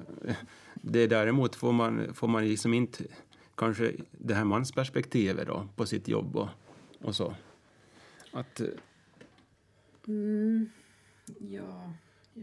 det 0.73 1.07
däremot 1.07 1.55
får 1.55 1.71
man, 1.71 2.13
får 2.13 2.27
man 2.27 2.47
liksom 2.47 2.73
inte 2.73 3.03
kanske 3.55 3.93
det 4.11 4.33
här 4.33 4.45
mansperspektivet 4.45 5.47
då 5.47 5.67
på 5.75 5.85
sitt 5.85 6.07
jobb 6.07 6.35
och, 6.35 6.49
och 7.01 7.15
så. 7.15 7.35
Att, 8.31 8.59
eh, 8.59 8.67
mm, 10.07 10.69
ja. 11.39 11.93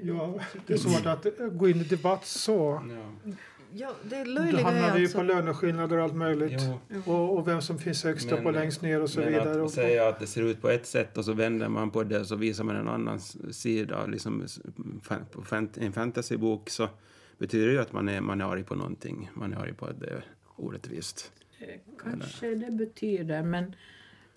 Ja, 0.02 0.40
det 0.66 0.72
är 0.72 0.78
svårt 0.78 1.06
att 1.06 1.26
gå 1.58 1.68
in 1.68 1.80
i 1.80 1.84
debatt 1.84 2.26
så. 2.26 2.82
Ja. 2.90 3.32
Ja, 3.76 3.95
det 4.02 4.25
löjliga 4.25 4.64
hamnar 4.64 4.97
vi 4.97 5.02
alltså... 5.02 5.19
på 5.19 5.25
löneskillnader 5.25 5.97
och 5.97 6.04
allt 6.04 6.14
möjligt. 6.14 6.62
Och, 7.07 7.38
och, 7.38 7.49
vem 7.49 7.62
som 7.62 7.78
finns 7.78 8.04
högst 8.04 8.33
upp 8.33 8.47
och 8.47 8.52
längst 8.52 8.83
ner 8.83 9.02
och 9.02 9.11
så 9.11 9.21
men 9.21 9.28
vidare. 9.28 9.64
att 9.64 9.71
säga 9.71 10.09
att 10.09 10.21
det 10.21 10.26
ser 10.26 10.43
ut 10.43 10.62
på 10.62 10.69
ett 10.69 10.87
sätt 10.87 11.19
och 11.19 11.25
så 11.25 11.33
vänder 11.33 11.69
man 11.69 11.90
på 11.90 12.02
det 12.02 12.21
och 12.21 12.26
så 12.26 12.37
visar 12.37 12.64
man 12.64 12.76
en 12.76 12.88
annan 12.88 13.21
sida, 13.50 14.07
liksom 14.07 14.47
en 15.75 15.93
fantasybok 15.93 16.71
så 16.71 16.88
betyder 17.38 17.66
det 17.66 17.73
ju 17.73 17.81
att 17.81 17.93
man 17.93 18.09
är, 18.09 18.21
man 18.21 18.40
är 18.40 18.45
arg 18.45 18.64
på 18.64 18.75
någonting. 18.75 19.31
Man 19.35 19.53
är 19.53 19.57
arg 19.57 19.72
på 19.72 19.87
att 19.87 20.01
det 20.01 20.07
är 20.07 20.25
orättvist. 20.57 21.33
Eh, 21.59 21.81
kanske 22.03 22.46
Eller? 22.46 22.66
det 22.66 22.72
betyder, 22.72 23.42
men 23.42 23.75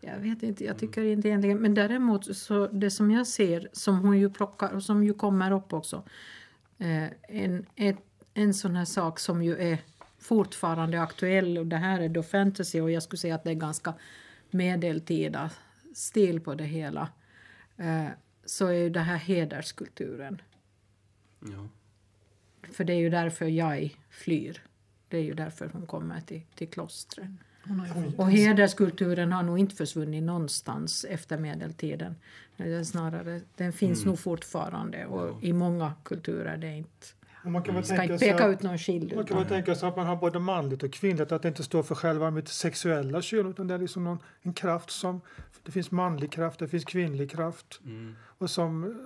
jag 0.02 0.20
vet 0.20 0.44
inte, 0.44 0.66
jag 0.66 0.78
tycker 0.78 1.04
inte 1.04 1.28
egentligen. 1.28 1.58
Men 1.58 1.74
däremot 1.74 2.36
så 2.36 2.68
det 2.68 2.92
som 2.92 3.12
jag 3.12 3.28
ser, 3.28 3.70
som 3.72 4.00
hon 4.00 4.20
ju 4.20 4.30
plockar 4.30 4.76
och 4.76 4.84
som 4.84 5.04
ju 5.04 5.14
kommer 5.14 5.52
upp 5.52 5.74
också. 5.74 6.04
Eh, 6.78 7.08
en, 7.28 7.66
ett 7.76 8.07
en 8.38 8.54
sån 8.54 8.76
här 8.76 8.86
sak 8.86 9.20
som 9.20 9.44
ju 9.44 9.58
är 9.58 9.78
fortfarande 10.18 11.02
aktuell. 11.02 11.58
Och 11.58 11.68
det 11.68 11.78
här 11.78 12.00
är 12.00 12.10
då 12.10 12.24
fantasy 12.24 12.82
och 12.82 12.92
jag 12.92 13.04
skulle 13.04 13.18
säga 13.18 13.36
att 13.36 13.44
det 13.44 13.50
är 13.50 13.56
ganska 13.56 13.94
medeltida 14.50 15.52
stil 15.96 16.40
på 16.42 16.56
det 16.56 16.64
hela. 16.64 17.10
Eh, 17.78 18.08
så 18.46 18.68
är 18.68 18.74
ju 18.74 18.90
det 18.90 19.00
här 19.00 19.18
hederskulturen. 19.18 20.42
Ja. 21.40 21.68
För 22.72 22.84
det 22.84 22.94
är 22.94 22.98
ju 22.98 23.10
därför 23.10 23.46
jag 23.46 23.98
flyr. 24.10 24.62
Det 25.08 25.18
är 25.18 25.24
ju 25.24 25.34
därför 25.34 25.70
hon 25.74 25.86
kommer 25.86 26.22
till, 26.22 26.42
till 26.56 26.68
klostret. 26.68 27.30
Och 28.18 28.32
hederskulturen 28.32 29.32
har 29.32 29.44
nog 29.44 29.60
inte 29.60 29.76
försvunnit 29.76 30.24
någonstans 30.24 31.06
efter 31.10 31.38
medeltiden. 31.38 32.16
Snarare, 32.86 33.42
den 33.56 33.74
finns 33.74 34.00
mm. 34.00 34.10
nog 34.10 34.20
fortfarande 34.20 35.06
och 35.06 35.28
ja. 35.28 35.40
i 35.42 35.54
många 35.54 35.94
kulturer 36.04 36.58
det 36.58 36.68
är 36.68 36.76
inte 36.76 37.08
man 37.52 37.64
kan 37.64 37.76
väl 37.76 37.84
ska 37.84 38.04
inte 38.04 38.18
peka 38.18 38.48
ut 38.48 38.62
någon 38.62 38.78
skild. 38.78 39.16
Man 39.16 39.26
kan 39.26 39.38
väl 39.38 39.48
tänka 39.48 39.76
sig 39.76 39.90
att 39.90 39.96
man 39.96 40.08
har 40.08 40.16
både 40.16 40.40
manligt 40.40 40.84
och 40.84 40.94
kvinnligt, 40.94 41.32
att 41.32 41.42
det 41.42 41.48
inte 41.48 41.64
står 41.64 41.84
för 41.84 41.96
själva 41.96 42.32
mitt 42.32 42.48
sexuella 42.48 43.22
kön 43.22 43.50
utan 43.50 43.68
det 43.68 43.74
är 43.74 43.78
liksom 43.78 44.04
någon, 44.04 44.20
en 44.42 44.54
kraft 44.54 44.90
som, 44.90 45.22
det 45.64 45.72
finns 45.72 45.92
manlig 45.92 46.32
kraft, 46.32 46.60
det 46.60 46.68
finns 46.68 46.86
kvinnlig 46.86 47.32
kraft. 47.32 47.80
Mm. 47.86 48.16
Och 48.38 48.50
som, 48.50 49.06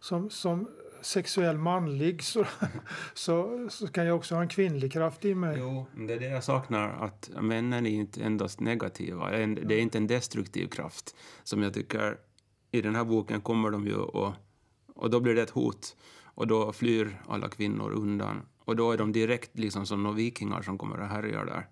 som, 0.00 0.30
som 0.30 0.68
sexuell 1.00 1.58
manlig 1.58 2.22
så, 2.22 2.44
så, 3.14 3.68
så, 3.70 3.88
kan 3.88 4.06
jag 4.06 4.16
också 4.16 4.34
ha 4.34 4.42
en 4.42 4.48
kvinnlig 4.48 4.92
kraft 4.92 5.24
i 5.24 5.34
mig. 5.34 5.56
Jo, 5.58 5.86
det 5.96 6.14
är 6.14 6.20
det 6.20 6.28
jag 6.28 6.44
saknar, 6.44 7.04
att 7.04 7.30
männen 7.40 7.86
är 7.86 7.90
inte 7.90 8.22
endast 8.22 8.60
negativa. 8.60 9.30
Det 9.30 9.74
är 9.74 9.80
inte 9.80 9.98
en 9.98 10.06
destruktiv 10.06 10.66
kraft 10.66 11.16
som 11.44 11.62
jag 11.62 11.74
tycker, 11.74 12.18
i 12.70 12.82
den 12.82 12.94
här 12.94 13.04
boken 13.04 13.40
kommer 13.40 13.70
de 13.70 13.86
ju 13.86 13.96
och, 13.96 14.32
och 14.94 15.10
då 15.10 15.20
blir 15.20 15.34
det 15.34 15.42
ett 15.42 15.50
hot. 15.50 15.96
Och 16.40 16.46
då 16.46 16.72
flyr 16.72 17.20
alla 17.28 17.48
kvinnor 17.48 17.90
undan. 17.92 18.42
Och 18.64 18.76
då 18.76 18.92
är 18.92 18.98
de 18.98 19.12
direkt 19.12 19.58
liksom 19.58 19.86
som 19.86 20.02
några 20.02 20.16
vikingar 20.16 20.62
som 20.62 20.78
kommer 20.78 21.00
och 21.00 21.06
härjar 21.06 21.44
där. 21.44 21.66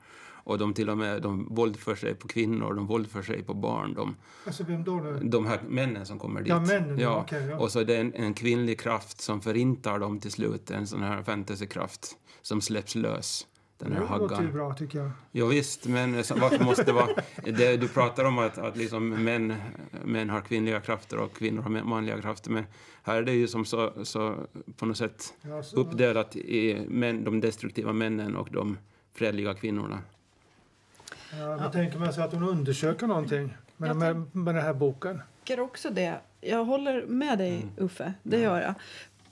Och 0.45 0.59
de 0.59 0.75
till 0.75 0.91
och 0.91 0.99
med 0.99 1.23
de 1.23 1.55
våldför 1.55 1.95
sig 1.95 2.15
på 2.15 2.29
kvinnor, 2.29 2.75
de 2.75 2.87
våldför 2.87 3.23
sig 3.23 3.43
på 3.43 3.55
barn. 3.55 3.95
De, 3.95 4.17
alltså 4.47 4.65
vem 4.65 4.85
då? 4.85 5.01
då? 5.01 5.13
De 5.23 5.47
här 5.47 5.61
männen 5.69 6.07
som 6.07 6.19
kommer 6.19 6.41
dit. 6.41 6.49
Ja, 6.49 6.61
männen. 6.61 6.99
Ja. 6.99 7.23
Okay, 7.23 7.47
ja. 7.47 7.59
Och 7.59 7.73
så 7.73 7.81
är 7.81 7.85
det 7.85 7.97
en, 7.97 8.15
en 8.15 8.35
kvinnlig 8.35 8.81
kraft 8.81 9.21
som 9.21 9.41
förintar 9.41 9.99
dem 9.99 10.21
till 10.21 10.33
slut, 10.33 10.71
en 10.71 10.87
sån 10.87 11.03
här 11.03 11.23
fantasykraft 11.23 12.17
som 12.43 12.61
släpps 12.61 12.95
lös 12.95 13.47
den 13.79 13.93
här 13.93 14.01
haggan. 14.01 14.29
Det 14.29 14.35
låter 14.35 14.43
ju 14.43 14.53
bra 14.53 14.75
tycker 14.75 14.99
jag. 14.99 15.11
Jo, 15.33 15.47
visst, 15.47 15.87
men 15.87 16.13
varför 16.15 16.65
måste 16.65 16.85
det 16.85 16.93
vara... 16.93 17.09
Det, 17.45 17.77
du 17.77 17.89
pratar 17.89 18.25
om 18.25 18.39
att, 18.39 18.59
att 18.59 18.77
liksom 18.77 19.09
män, 19.25 19.55
män 20.05 20.31
har 20.31 20.41
kvinnliga 20.41 20.81
krafter 20.81 21.19
och 21.19 21.37
kvinnor 21.37 21.63
har 21.63 21.71
manliga 21.71 22.21
krafter. 22.21 22.51
Men 22.51 22.65
här 23.03 23.17
är 23.17 23.23
det 23.23 23.33
ju 23.33 23.49
som 23.49 23.65
så, 23.65 24.05
så 24.05 24.35
på 24.77 24.87
något 24.87 24.97
sätt 24.97 25.35
ja, 25.43 25.63
så, 25.63 25.77
uppdelat 25.77 26.37
i 26.37 26.87
män, 26.89 27.25
de 27.25 27.41
destruktiva 27.41 27.93
männen 27.93 28.37
och 28.37 28.49
de 28.53 28.79
fredliga 29.15 29.55
kvinnorna. 29.55 29.99
Ja, 31.33 31.39
jag 31.39 31.61
ja. 31.61 31.73
tänker 31.73 31.99
mig 31.99 32.09
att 32.09 32.33
hon 32.33 32.43
undersöker 32.43 33.07
någonting 33.07 33.57
med, 33.77 33.97
med, 33.97 34.37
med 34.37 34.55
den 34.55 34.65
här 34.65 34.75
boken. 34.75 35.21
Jag 35.45 35.59
också 35.59 35.91
det. 35.91 36.21
Jag 36.41 36.65
håller 36.65 37.07
med 37.07 37.39
dig, 37.39 37.55
mm. 37.57 37.69
Uffe. 37.77 38.15
Det 38.23 38.41
gör 38.41 38.61
jag. 38.61 38.75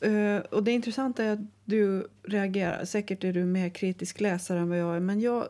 Uh, 0.04 0.38
och 0.38 0.62
det 0.62 0.72
intressanta 0.72 1.24
är 1.24 1.32
att 1.32 1.40
du 1.64 2.08
reagerar. 2.22 2.84
Säkert 2.84 3.24
är 3.24 3.32
du 3.32 3.44
mer 3.44 3.68
kritisk 3.68 4.20
läsare 4.20 4.58
än 4.58 4.68
vad 4.68 4.78
jag 4.78 4.96
är. 4.96 5.00
Men 5.00 5.20
jag, 5.20 5.48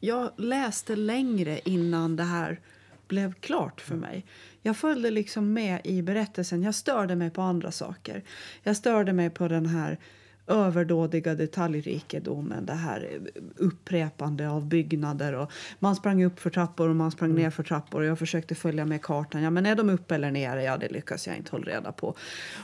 jag 0.00 0.30
läste 0.36 0.96
längre 0.96 1.60
innan 1.64 2.16
det 2.16 2.22
här 2.22 2.60
blev 3.08 3.32
klart 3.32 3.80
för 3.80 3.94
mig. 3.94 4.26
Jag 4.62 4.76
följde 4.76 5.10
liksom 5.10 5.52
med 5.52 5.80
i 5.84 6.02
berättelsen. 6.02 6.62
Jag 6.62 6.74
störde 6.74 7.16
mig 7.16 7.30
på 7.30 7.42
andra 7.42 7.70
saker. 7.70 8.24
Jag 8.62 8.76
störde 8.76 9.12
mig 9.12 9.30
på 9.30 9.48
den 9.48 9.66
här 9.66 9.98
överdådiga 10.46 11.34
detaljrikedomen, 11.34 12.66
det 12.66 12.72
här 12.72 13.20
upprepande 13.56 14.50
av 14.50 14.66
byggnader. 14.66 15.34
Och 15.34 15.52
man 15.78 15.96
sprang 15.96 16.24
upp 16.24 16.40
för 16.40 16.50
trappor 16.50 16.88
och 16.88 16.96
man 16.96 17.10
sprang 17.10 17.30
mm. 17.30 17.42
ner 17.42 17.50
för 17.50 17.62
trappor 17.62 18.00
och 18.00 18.06
jag 18.06 18.18
försökte 18.18 18.54
följa 18.54 18.84
med 18.84 19.02
kartan. 19.02 19.42
Ja, 19.42 19.50
men 19.50 19.66
är 19.66 19.76
de 19.76 19.90
uppe 19.90 20.14
eller 20.14 20.30
nere? 20.30 20.62
Ja, 20.62 20.76
det 20.76 20.88
lyckas 20.88 21.26
jag 21.26 21.36
inte 21.36 21.50
hålla 21.50 21.64
reda 21.64 21.92
på. 21.92 22.14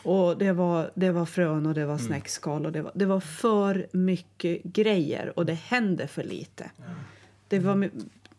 Och 0.02 0.38
det 0.38 0.52
var, 0.52 0.90
det 0.94 1.10
var 1.10 1.26
frön 1.26 1.66
och 1.66 1.74
det 1.74 1.84
var 1.84 1.94
mm. 1.94 2.06
snäckskal 2.06 2.66
och 2.66 2.72
det 2.72 2.82
var, 2.82 2.92
det 2.94 3.06
var 3.06 3.20
för 3.20 3.86
mycket 3.92 4.62
grejer 4.62 5.38
och 5.38 5.46
det 5.46 5.54
hände 5.54 6.06
för 6.06 6.24
lite. 6.24 6.70
Mm. 6.78 6.90
Det 7.48 7.58
var 7.58 7.90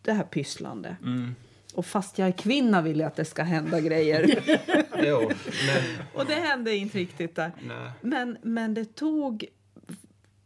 det 0.01 0.13
här 0.13 0.23
pysslande. 0.23 0.95
Mm. 1.01 1.35
Och 1.73 1.85
fast 1.85 2.19
jag 2.19 2.27
är 2.27 2.31
kvinna 2.31 2.81
vill 2.81 2.99
jag 2.99 3.07
att 3.07 3.15
det 3.15 3.25
ska 3.25 3.43
hända 3.43 3.81
grejer. 3.81 4.43
jo, 5.03 5.31
men... 5.67 6.07
Och 6.13 6.25
det 6.25 6.33
hände 6.33 6.75
inte 6.75 6.97
riktigt 6.97 7.35
där. 7.35 7.51
Men, 8.01 8.37
men 8.41 8.73
det 8.73 8.95
tog 8.95 9.45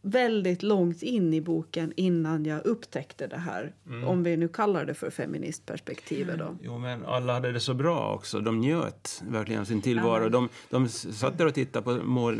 väldigt 0.07 0.63
långt 0.63 1.03
in 1.03 1.33
i 1.33 1.41
boken 1.41 1.93
innan 1.95 2.45
jag 2.45 2.65
upptäckte 2.65 3.27
det 3.27 3.37
här. 3.37 3.73
Om 4.05 4.23
vi 4.23 4.37
nu 4.37 4.47
kallar 4.47 4.85
det 4.85 4.93
för 4.93 5.09
feministperspektivet 5.09 6.39
då. 6.39 6.57
Jo, 6.61 6.77
men 6.77 7.05
alla 7.05 7.33
hade 7.33 7.51
det 7.51 7.59
så 7.59 7.73
bra 7.73 8.13
också. 8.13 8.39
De 8.39 8.59
njöt 8.59 9.23
verkligen 9.27 9.61
av 9.61 9.65
sin 9.65 9.81
tillvaro. 9.81 10.29
De, 10.29 10.49
de 10.69 10.89
satt 10.89 11.37
där 11.37 11.45
och 11.45 11.53
tittade 11.53 11.83
på 11.83 11.91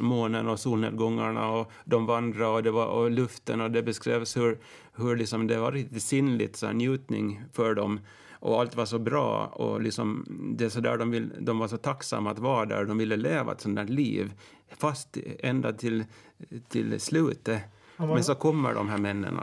månen 0.01 0.47
och 0.47 0.59
solnedgångarna 0.59 1.51
och 1.51 1.71
de 1.85 2.05
vandrade 2.05 2.51
och, 2.51 2.63
det 2.63 2.71
var, 2.71 2.85
och 2.85 3.11
luften 3.11 3.61
och 3.61 3.71
det 3.71 3.83
beskrevs 3.83 4.37
hur, 4.37 4.57
hur 4.95 5.15
liksom 5.15 5.47
det 5.47 5.57
var 5.57 5.71
riktigt 5.71 6.03
sinnligt 6.03 6.55
så 6.55 6.65
här, 6.65 6.73
njutning 6.73 7.43
för 7.53 7.75
dem. 7.75 7.99
Och 8.39 8.59
allt 8.61 8.75
var 8.75 8.85
så 8.85 8.99
bra 8.99 9.45
och 9.45 9.81
liksom, 9.81 10.25
det 10.57 10.65
är 10.65 10.69
så 10.69 10.79
där 10.79 10.97
de, 10.97 11.11
vill, 11.11 11.29
de 11.39 11.59
var 11.59 11.67
så 11.67 11.77
tacksamma 11.77 12.31
att 12.31 12.39
vara 12.39 12.65
där. 12.65 12.85
De 12.85 12.97
ville 12.97 13.15
leva 13.17 13.51
ett 13.51 13.61
sånt 13.61 13.75
där 13.75 13.85
liv, 13.85 14.33
fast 14.77 15.17
ända 15.39 15.73
till, 15.73 16.05
till 16.67 16.99
slutet. 16.99 17.61
man- 17.97 18.09
Men 18.09 18.23
så 18.23 18.35
kommer 18.35 18.73
de 18.73 18.89
här 18.89 18.97
männen. 18.97 19.39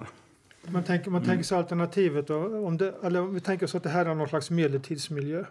Man 0.69 0.85
tänker, 0.85 1.11
man 1.11 1.25
tänker 1.25 1.45
sig 1.45 1.59
alternativet 1.59 2.27
då, 2.27 2.67
om 2.67 2.77
det, 2.77 2.95
eller 3.03 3.21
om 3.21 3.35
vi 3.35 3.41
tänker 3.41 3.67
oss 3.67 3.75
att 3.75 3.83
det 3.83 3.89
här 3.89 4.07
är 4.07 4.15
någon 4.15 4.29
slags 4.29 4.51
medeltidsmiljö. 4.51 5.45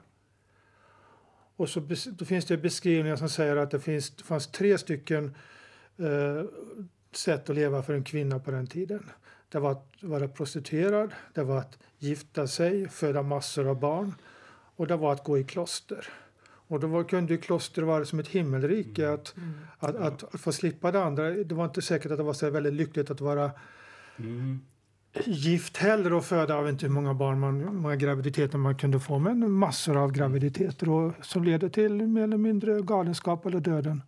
Och 1.55 1.69
så 1.69 1.79
då 2.11 2.25
finns 2.25 2.45
det 2.45 2.57
beskrivningar 2.57 3.15
som 3.15 3.29
säger 3.29 3.55
att 3.55 3.71
det 3.71 3.79
finns, 3.79 4.09
det 4.09 4.23
fanns 4.23 4.47
tre 4.47 4.77
stycken 4.77 5.35
eh, 5.97 6.45
sätt 7.11 7.49
att 7.49 7.55
leva 7.55 7.83
för 7.83 7.93
en 7.93 8.03
kvinna 8.03 8.39
på 8.39 8.51
den 8.51 8.67
tiden. 8.67 9.09
Det 9.49 9.59
var 9.59 9.71
att 9.71 9.87
vara 10.01 10.27
prostituerad, 10.27 11.11
det 11.33 11.43
var 11.43 11.57
att 11.57 11.77
gifta 12.03 12.47
sig, 12.47 12.89
föda 12.89 13.23
massor 13.23 13.67
av 13.67 13.79
barn 13.79 14.15
och 14.75 14.87
det 14.87 14.95
var 14.95 15.13
att 15.13 15.23
gå 15.23 15.37
i 15.37 15.43
kloster. 15.43 16.07
Och 16.67 16.79
då 16.79 16.87
var, 16.87 17.03
kunde 17.03 17.33
ju 17.33 17.39
kloster 17.39 17.81
vara 17.81 18.05
som 18.05 18.19
ett 18.19 18.27
himmelrike, 18.27 19.09
att, 19.09 19.35
att, 19.79 19.95
att, 19.95 20.35
att 20.35 20.41
få 20.41 20.51
slippa 20.51 20.91
det 20.91 21.03
andra. 21.03 21.29
Det 21.29 21.55
var 21.55 21.65
inte 21.65 21.81
säkert 21.81 22.11
att 22.11 22.17
det 22.17 22.23
var 22.23 22.33
så 22.33 22.49
väldigt 22.49 22.73
lyckligt 22.73 23.11
att 23.11 23.21
vara 23.21 23.51
gift 25.25 25.77
heller 25.77 26.13
och 26.13 26.25
föda, 26.25 26.55
jag 26.55 26.63
vet 26.63 26.71
inte 26.71 26.85
hur 26.85 26.93
många 26.93 27.13
barn 27.13 27.39
man, 27.39 27.75
många 27.75 27.95
graviditeter 27.95 28.57
man 28.57 28.77
kunde 28.77 28.99
få, 28.99 29.19
men 29.19 29.51
massor 29.51 29.97
av 29.97 30.11
graviditeter 30.11 30.89
och, 30.89 31.13
som 31.21 31.43
leder 31.43 31.69
till 31.69 32.07
mer 32.07 32.23
eller 32.23 32.37
mindre 32.37 32.81
galenskap 32.81 33.45
eller 33.45 33.59
döden. 33.59 34.01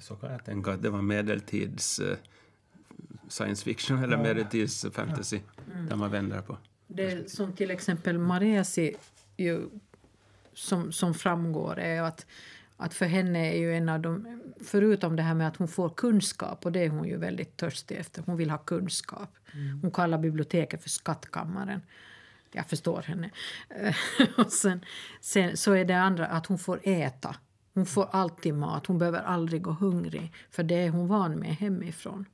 Så 0.00 0.14
kan 0.16 0.32
jag 0.32 0.44
tänka 0.44 0.72
att 0.72 0.82
det 0.82 0.90
var 0.90 1.02
medeltids 1.02 1.98
eh, 1.98 2.16
science 3.28 3.64
fiction 3.64 4.04
eller 4.04 4.16
medeltids 4.16 4.86
fantasy 4.92 5.40
där 5.88 5.96
man 5.96 6.10
vänder 6.10 6.40
på. 6.40 6.56
Det 6.94 7.30
som 7.30 7.52
till 7.52 7.70
exempel 7.70 8.18
Maresi 8.18 8.96
ju, 9.36 9.68
som, 10.54 10.92
som 10.92 11.14
framgår 11.14 11.78
är 11.78 12.02
att, 12.02 12.26
att 12.76 12.94
för 12.94 13.06
henne 13.06 13.52
är 13.52 13.58
ju 13.58 13.76
en 13.76 13.88
av 13.88 14.00
de... 14.00 14.40
Förutom 14.64 15.16
det 15.16 15.22
här 15.22 15.34
med 15.34 15.48
att 15.48 15.56
hon 15.56 15.68
får 15.68 15.90
kunskap, 15.90 16.66
och 16.66 16.72
det 16.72 16.80
är 16.80 16.88
hon 16.88 17.08
ju 17.08 17.16
väldigt 17.16 17.56
törstig 17.56 17.98
efter. 17.98 18.22
Hon 18.26 18.36
vill 18.36 18.50
ha 18.50 18.58
kunskap. 18.58 19.36
Hon 19.82 19.90
kallar 19.90 20.18
biblioteket 20.18 20.82
för 20.82 20.90
skattkammaren. 20.90 21.80
Jag 22.52 22.66
förstår 22.66 23.02
henne. 23.02 23.30
och 24.36 24.52
sen, 24.52 24.84
sen 25.20 25.56
så 25.56 25.72
är 25.72 25.84
det 25.84 25.94
andra 25.94 26.26
att 26.26 26.46
hon 26.46 26.58
får 26.58 26.80
äta. 26.82 27.36
Hon 27.74 27.86
får 27.86 28.08
alltid 28.12 28.54
mat. 28.54 28.86
Hon 28.86 28.98
behöver 28.98 29.20
aldrig 29.20 29.62
gå 29.62 29.70
hungrig. 29.70 30.32
För 30.50 30.62
det 30.62 30.74
är 30.74 30.90
hon 30.90 31.08
van 31.08 31.34
med 31.34 31.56
hemifrån. 31.56 32.26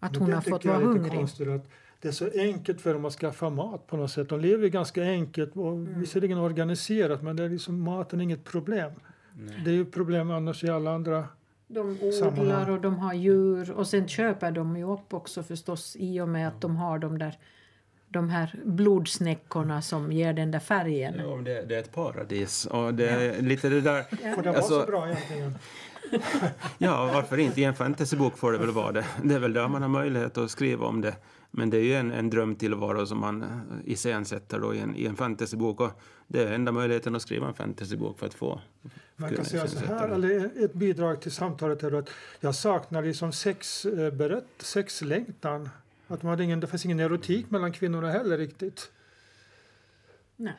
Att 0.00 0.12
Men 0.12 0.22
hon 0.22 0.32
har 0.32 0.40
fått 0.40 0.64
vara 0.64 0.78
hungrig. 0.78 1.18
konstigt 1.18 1.48
att 1.48 1.68
det 2.04 2.08
är 2.10 2.12
så 2.12 2.30
enkelt 2.34 2.80
för 2.80 2.94
dem 2.94 3.04
att 3.04 3.12
skaffa 3.12 3.50
mat 3.50 3.86
på 3.86 3.96
något 3.96 4.10
sätt. 4.10 4.28
De 4.28 4.40
lever 4.40 4.68
ganska 4.68 5.02
enkelt 5.02 5.56
och 5.56 5.72
Mm. 5.72 6.00
visserligen 6.00 6.38
organiserat 6.38 7.22
men 7.22 7.36
det 7.36 7.44
är 7.44 7.48
liksom, 7.48 7.80
maten 7.82 8.20
är 8.20 8.24
inget 8.24 8.44
problem. 8.44 8.92
Det 9.64 9.70
är 9.70 9.74
ju 9.74 9.84
problem 9.84 10.30
annars 10.30 10.64
i 10.64 10.68
alla 10.68 10.94
andra 10.94 11.24
De 11.66 11.80
odlar 11.80 12.10
sammanhang. 12.12 12.70
och 12.70 12.80
de 12.80 12.98
har 12.98 13.14
djur 13.14 13.70
och 13.70 13.86
sen 13.86 14.08
köper 14.08 14.50
de 14.50 14.76
ju 14.76 14.92
upp 14.92 15.14
också 15.14 15.42
förstås 15.42 15.96
i 15.98 16.20
och 16.20 16.28
med 16.28 16.48
att 16.48 16.60
de 16.60 16.76
har 16.76 16.98
de 16.98 17.18
där 17.18 17.38
de 18.08 18.28
här 18.30 18.54
blodsnäckorna 18.64 19.82
som 19.82 20.12
ger 20.12 20.32
den 20.32 20.50
där 20.50 20.58
färgen. 20.58 21.14
Ja, 21.18 21.36
det, 21.44 21.62
det 21.68 21.74
är 21.74 21.80
ett 21.80 21.92
paradis. 21.92 22.66
Och 22.66 22.94
det 22.94 23.08
är 23.08 23.42
lite 23.42 23.68
det 23.68 23.80
där... 23.80 24.02
Får 24.34 24.42
det 24.42 24.48
vara 24.48 24.56
Alltså- 24.56 24.80
så 24.80 24.86
bra 24.86 25.06
egentligen? 25.10 25.54
Ja, 26.78 27.10
varför 27.14 27.38
inte? 27.38 27.60
I 27.60 27.64
en 27.64 27.74
fantasybok 27.74 28.38
får 28.38 28.52
det 28.52 28.58
väl 28.58 28.70
vara 28.70 28.92
det. 28.92 29.04
Det 29.22 29.34
är 29.34 29.38
väl 29.38 29.52
där 29.52 29.68
man 29.68 29.82
har 29.82 29.88
möjlighet 29.88 30.38
att 30.38 30.50
skriva 30.50 30.86
om 30.86 31.00
det. 31.00 31.14
Men 31.56 31.70
det 31.70 31.76
är 31.76 31.82
ju 31.82 31.94
en, 31.94 32.12
en 32.12 32.30
drömtillvaro 32.30 33.06
som 33.06 33.18
man 33.20 33.42
eh, 33.42 33.48
iscensätter 33.84 34.60
då 34.60 34.74
i 34.74 34.78
en, 34.78 34.96
i 34.96 35.04
en 35.06 35.16
fantasybok. 35.16 35.80
Och 35.80 35.90
det 36.26 36.42
är 36.42 36.52
enda 36.52 36.72
möjligheten 36.72 37.14
att 37.16 37.22
skriva 37.22 37.48
en 37.48 37.54
fantasybok 37.54 38.18
för 38.18 38.26
att 38.26 38.34
få 38.34 38.60
Man 39.16 39.34
kan 39.34 39.44
säga 39.44 39.68
så 39.68 39.78
här, 39.78 40.08
det. 40.08 40.14
eller 40.14 40.64
ett 40.64 40.74
bidrag 40.74 41.20
till 41.20 41.32
samtalet 41.32 41.82
är 41.82 41.92
att 41.92 42.10
jag 42.40 42.54
saknar 42.54 43.02
liksom 43.02 43.32
sex, 43.32 43.86
eh, 43.86 44.10
berätt, 44.14 44.46
sexlängtan. 44.58 45.68
Att 46.08 46.22
man 46.22 46.30
hade 46.30 46.44
ingen, 46.44 46.60
det 46.60 46.66
finns 46.66 46.84
ingen 46.84 47.00
erotik 47.00 47.50
mellan 47.50 47.72
kvinnorna 47.72 48.10
heller 48.10 48.38
riktigt. 48.38 48.90
Nej. 50.36 50.54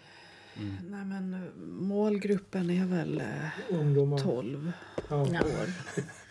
Nej, 0.90 1.06
men 1.06 1.34
eh, 1.34 1.40
målgruppen 1.68 2.70
är 2.70 2.86
väl 2.86 3.22
eh, 3.22 3.80
Ungdomar. 3.80 4.18
12 4.18 4.72
Ja. 5.10 5.28
Ja. 5.32 5.42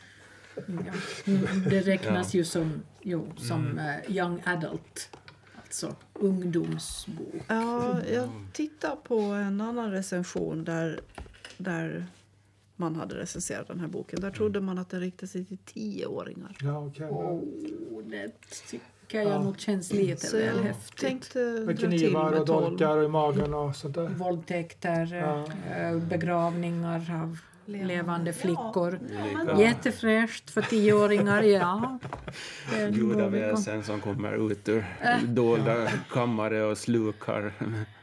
Mm, 0.68 1.44
Det 1.70 1.80
räknas 1.80 2.34
ju 2.34 2.44
som, 2.44 2.82
jo, 3.02 3.32
som 3.36 3.78
eh, 3.78 4.16
young 4.16 4.42
adult. 4.44 5.10
Alltså 5.64 5.94
ungdomsbok. 6.14 7.34
Ja, 7.48 7.96
jag 8.12 8.28
tittar 8.52 8.96
på 8.96 9.18
en 9.20 9.60
annan 9.60 9.90
recension 9.90 10.64
där, 10.64 11.00
där 11.58 12.06
man 12.76 12.96
hade 12.96 13.14
recenserat 13.14 13.68
den 13.68 13.80
här 13.80 13.88
boken. 13.88 14.20
Där 14.20 14.30
trodde 14.30 14.60
man 14.60 14.78
att 14.78 14.90
den 14.90 15.00
riktade 15.00 15.26
sig 15.26 15.44
till 15.44 15.58
tioåringar. 15.58 16.56
Ja, 16.60 16.78
okej. 16.86 17.06
Oh, 17.10 17.42
det 18.04 18.30
tycker 18.70 19.18
jag 19.20 19.28
Ja. 19.30 19.42
nog 19.42 19.60
känns 19.60 19.92
lite 19.92 20.26
Så 20.26 20.36
väl 20.36 20.56
jag 20.56 20.62
häftigt. 20.62 20.96
tänkte 21.00 21.38
Med 21.38 21.78
knivar 21.78 22.32
och 22.40 22.46
12. 22.46 22.68
dolkar 22.70 23.02
i 23.04 23.08
magen 23.08 23.54
och 23.54 23.76
sånt 23.76 23.94
där. 23.94 24.08
Våldtäkter, 24.08 25.14
Ja. 25.14 25.46
eh, 25.76 25.96
begravningar 25.98 27.22
av 27.22 27.38
levande 27.66 28.32
flickor. 28.32 28.98
Olika 29.42 29.60
Jättefräscht 29.60 30.50
för 30.50 30.62
tioåringar, 30.62 31.42
ja. 31.42 31.98
Det 32.70 32.80
är 32.80 32.90
gudaväsen 32.90 33.82
som 33.82 34.00
kommer 34.00 34.52
ut 34.52 34.68
ur 34.68 34.86
dolda 35.26 35.88
kammare 36.10 36.64
och 36.64 36.78
slukar 36.78 37.52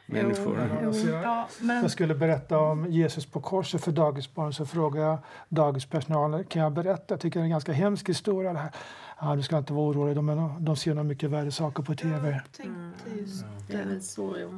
människor. 0.05 0.69
Alltså, 0.85 1.07
jag, 1.07 1.45
jag 1.59 1.91
skulle 1.91 2.15
berätta 2.15 2.59
om 2.59 2.91
Jesus 2.91 3.25
på 3.25 3.41
korset 3.41 3.83
för 3.83 3.91
dagisbarn 3.91 4.53
så 4.53 4.65
frågade 4.65 5.05
jag 5.05 5.17
dagispersonalen 5.49 6.43
kan 6.43 6.61
jag 6.61 6.71
berätta? 6.71 7.03
Jag 7.07 7.19
tycker 7.19 7.39
det 7.39 7.43
är 7.43 7.45
en 7.45 7.51
ganska 7.51 7.71
hemsk 7.71 8.09
historia 8.09 8.53
det 8.53 8.59
här. 8.59 8.71
Ja, 9.21 9.35
du 9.35 9.43
ska 9.43 9.57
inte 9.57 9.73
vara 9.73 9.89
orolig, 9.89 10.15
de, 10.15 10.57
de 10.59 10.75
ser 10.75 10.93
nog 10.93 11.05
mycket 11.05 11.29
värre 11.29 11.51
saker 11.51 11.83
på 11.83 11.95
tv. 11.95 12.41
tänkte 12.57 13.19
just 13.19 13.45
Det 13.67 13.77
är 13.77 13.85
väl 13.85 14.01
så, 14.01 14.35
ja. 14.39 14.49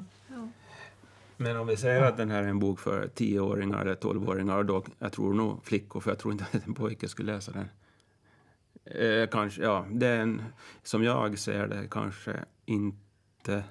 Men 1.43 1.58
om 1.58 1.67
vi 1.67 1.77
säger 1.77 2.01
att 2.01 2.17
den 2.17 2.32
här 2.32 2.43
är 2.43 2.47
en 2.47 2.60
bok 2.60 2.79
för 2.79 3.08
10-åringar 3.08 3.82
eller 3.82 3.95
12-åringar, 3.95 4.63
då, 4.63 4.84
jag 4.99 5.12
tror 5.12 5.34
nog 5.34 5.65
flickor, 5.65 5.99
för 5.99 6.12
jag 6.12 6.19
tror 6.19 6.32
inte 6.32 6.45
att 6.51 6.67
en 6.67 6.73
pojke 6.73 7.08
skulle 7.08 7.34
läsa 7.34 7.51
den. 7.51 7.69
Eh, 8.86 9.29
kanske, 9.29 9.62
ja, 9.62 9.86
den, 9.91 10.43
som 10.84 11.03
jag 11.03 11.39
ser 11.39 11.67
det, 11.67 11.88
kanske 11.91 12.45
inte... 12.65 13.63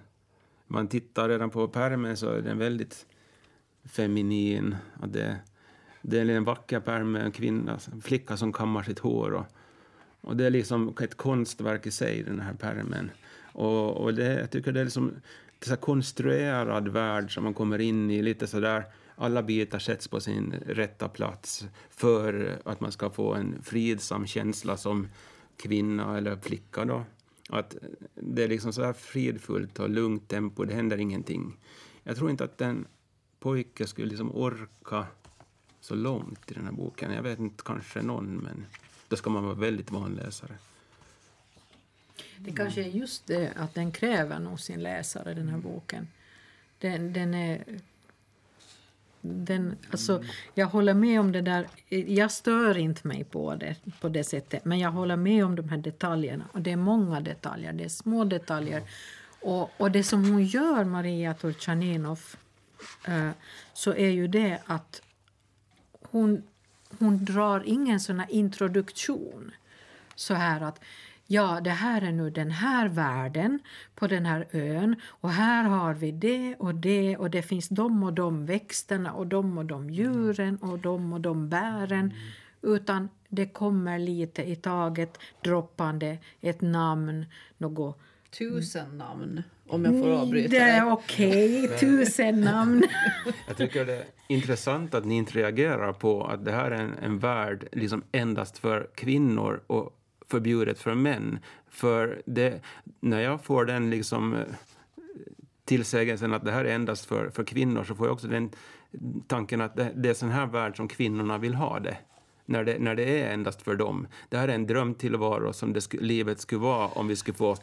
Man 0.66 0.88
tittar 0.88 1.28
redan 1.28 1.50
på 1.50 1.68
pärmen 1.68 2.16
så 2.16 2.28
är 2.28 2.42
den 2.42 2.58
väldigt 2.58 3.06
feminin. 3.84 4.76
Och 5.00 5.08
det, 5.08 5.36
det 6.02 6.20
är 6.20 6.28
en 6.28 6.44
vacker 6.44 6.80
pärm 6.80 7.12
med 7.12 7.24
en 7.24 7.32
kvinna, 7.32 7.78
en 7.92 8.02
flicka 8.02 8.36
som 8.36 8.52
kammar 8.52 8.82
sitt 8.82 8.98
hår. 8.98 9.32
Och, 9.32 9.46
och 10.20 10.36
det 10.36 10.46
är 10.46 10.50
liksom 10.50 10.96
ett 11.00 11.16
konstverk 11.16 11.86
i 11.86 11.90
sig, 11.90 12.22
den 12.22 12.40
här 12.40 12.54
pärmen. 12.54 13.10
Och, 13.52 13.96
och 13.96 14.14
det, 14.14 14.40
jag 14.40 14.50
tycker 14.50 14.72
det 14.72 14.80
är 14.80 14.84
liksom 14.84 15.14
så 15.66 15.70
här 15.70 15.80
konstruerad 15.80 16.88
värld 16.88 17.34
som 17.34 17.44
man 17.44 17.54
kommer 17.54 17.78
in 17.78 18.10
i. 18.10 18.22
lite 18.22 18.46
så 18.46 18.60
där 18.60 18.84
Alla 19.16 19.42
bitar 19.42 19.78
sätts 19.78 20.08
på 20.08 20.20
sin 20.20 20.52
rätta 20.66 21.08
plats 21.08 21.66
för 21.90 22.58
att 22.64 22.80
man 22.80 22.92
ska 22.92 23.10
få 23.10 23.34
en 23.34 23.62
fridsam 23.62 24.26
känsla 24.26 24.76
som 24.76 25.08
kvinna 25.56 26.18
eller 26.18 26.36
flicka. 26.36 26.84
Då. 26.84 27.04
Att 27.48 27.76
det 28.14 28.44
är 28.44 28.48
liksom 28.48 28.72
så 28.72 28.84
här 28.84 28.92
fridfullt 28.92 29.78
och 29.78 29.90
lugnt 29.90 30.28
tempo, 30.28 30.64
det 30.64 30.74
händer 30.74 30.98
ingenting. 30.98 31.56
Jag 32.02 32.16
tror 32.16 32.30
inte 32.30 32.44
att 32.44 32.60
en 32.60 32.86
pojke 33.40 33.86
skulle 33.86 34.08
liksom 34.08 34.36
orka 34.36 35.06
så 35.80 35.94
långt 35.94 36.50
i 36.50 36.54
den 36.54 36.64
här 36.64 36.72
boken. 36.72 37.12
Jag 37.12 37.22
vet 37.22 37.38
inte, 37.38 37.62
kanske 37.64 38.02
någon, 38.02 38.36
men 38.36 38.66
då 39.08 39.16
ska 39.16 39.30
man 39.30 39.44
vara 39.44 39.54
väldigt 39.54 39.90
van 39.90 40.14
läsare. 40.14 40.58
Det 42.44 42.52
kanske 42.52 42.82
är 42.84 42.88
just 42.88 43.26
det 43.26 43.52
att 43.56 43.74
den 43.74 43.92
kräver 43.92 44.38
nog 44.38 44.60
sin 44.60 44.82
läsare, 44.82 45.34
den 45.34 45.48
här 45.48 45.58
boken. 45.58 46.08
Den, 46.78 47.12
den 47.12 47.34
är... 47.34 47.64
Den, 49.20 49.76
alltså, 49.90 50.22
jag 50.54 50.66
håller 50.66 50.94
med 50.94 51.20
om 51.20 51.32
det 51.32 51.40
där. 51.40 51.66
Jag 51.88 52.30
stör 52.30 52.78
inte 52.78 53.08
mig 53.08 53.24
på 53.24 53.54
det 53.54 53.76
på 54.00 54.08
det 54.08 54.24
sättet, 54.24 54.64
men 54.64 54.78
jag 54.78 54.90
håller 54.90 55.16
med 55.16 55.44
om 55.44 55.56
de 55.56 55.68
här 55.68 55.76
detaljerna. 55.78 56.44
Och 56.52 56.60
Det 56.60 56.72
är 56.72 56.76
många 56.76 57.20
detaljer, 57.20 57.72
det 57.72 57.84
är 57.84 57.88
små 57.88 58.24
detaljer. 58.24 58.82
Och, 59.40 59.70
och 59.80 59.90
det 59.90 60.02
som 60.02 60.30
hon 60.30 60.44
gör, 60.44 60.84
Maria 60.84 61.34
Turchaninov, 61.34 62.20
eh, 63.06 63.30
så 63.72 63.94
är 63.94 64.10
ju 64.10 64.28
det 64.28 64.58
att 64.66 65.02
hon, 66.00 66.42
hon 66.98 67.24
drar 67.24 67.62
ingen 67.66 68.00
sån 68.00 68.20
här 68.20 68.30
introduktion. 68.30 69.50
Så 70.14 70.34
här 70.34 70.60
att 70.60 70.80
ja, 71.32 71.60
det 71.64 71.70
här 71.70 72.02
är 72.02 72.12
nu 72.12 72.30
den 72.30 72.50
här 72.50 72.88
världen 72.88 73.58
på 73.94 74.06
den 74.06 74.26
här 74.26 74.48
ön 74.52 74.96
och 75.06 75.30
här 75.30 75.64
har 75.64 75.94
vi 75.94 76.12
det 76.12 76.56
och 76.58 76.74
det 76.74 77.16
och 77.16 77.30
det 77.30 77.42
finns 77.42 77.68
de 77.68 78.04
och 78.04 78.12
de 78.12 78.46
växterna 78.46 79.12
och 79.12 79.26
de 79.26 79.58
och 79.58 79.64
de 79.64 79.90
djuren 79.90 80.56
och 80.56 80.78
de 80.78 81.12
och 81.12 81.20
de 81.20 81.48
bären. 81.48 82.14
Utan 82.62 83.08
det 83.28 83.46
kommer 83.46 83.98
lite 83.98 84.42
i 84.42 84.56
taget 84.56 85.18
droppande 85.40 86.18
ett 86.40 86.60
namn, 86.60 87.26
något 87.58 87.98
Tusen 88.38 88.98
namn, 88.98 89.42
om 89.68 89.84
jag 89.84 90.02
får 90.02 90.10
avbryta 90.10 90.48
det 90.48 90.58
är 90.58 90.92
okej, 90.92 91.68
tusen 91.80 92.40
namn. 92.40 92.82
Jag 93.46 93.56
tycker 93.56 93.84
det 93.84 93.96
är 93.96 94.04
intressant 94.28 94.94
att 94.94 95.04
ni 95.04 95.16
inte 95.16 95.38
reagerar 95.38 95.92
på 95.92 96.24
att 96.24 96.44
det 96.44 96.52
här 96.52 96.70
är 96.70 96.82
en, 96.82 96.94
en 97.02 97.18
värld 97.18 97.68
liksom 97.72 98.02
endast 98.12 98.58
för 98.58 98.90
kvinnor 98.94 99.62
och 99.66 100.01
förbjudet 100.32 100.78
för 100.78 100.94
män. 100.94 101.38
För 101.70 102.22
det, 102.26 102.60
när 103.00 103.20
jag 103.20 103.44
får 103.44 103.64
den 103.64 103.90
liksom 103.90 104.34
eh, 104.34 104.40
tillsägelsen 105.64 106.34
att 106.34 106.44
det 106.44 106.52
här 106.52 106.64
är 106.64 106.74
endast 106.74 107.04
för, 107.04 107.30
för 107.30 107.44
kvinnor 107.44 107.84
så 107.84 107.94
får 107.94 108.06
jag 108.06 108.12
också 108.12 108.28
den 108.28 108.50
tanken 109.26 109.60
att 109.60 109.76
det, 109.76 109.92
det 109.94 110.08
är 110.08 110.14
sån 110.14 110.30
här 110.30 110.46
värld 110.46 110.76
som 110.76 110.88
kvinnorna 110.88 111.38
vill 111.38 111.54
ha 111.54 111.80
det. 111.80 111.96
När 112.46 112.64
det, 112.64 112.78
när 112.78 112.94
det 112.94 113.20
är 113.20 113.32
endast 113.32 113.62
för 113.62 113.76
dem. 113.76 114.06
Det 114.28 114.36
här 114.36 114.48
är 114.48 114.54
en 114.54 114.66
drömtillvaro 114.66 115.52
som 115.52 115.72
det 115.72 115.92
livet 115.94 116.40
skulle 116.40 116.60
vara 116.60 116.88
om 116.88 117.08
vi 117.08 117.16
skulle 117.16 117.36
få 117.36 117.56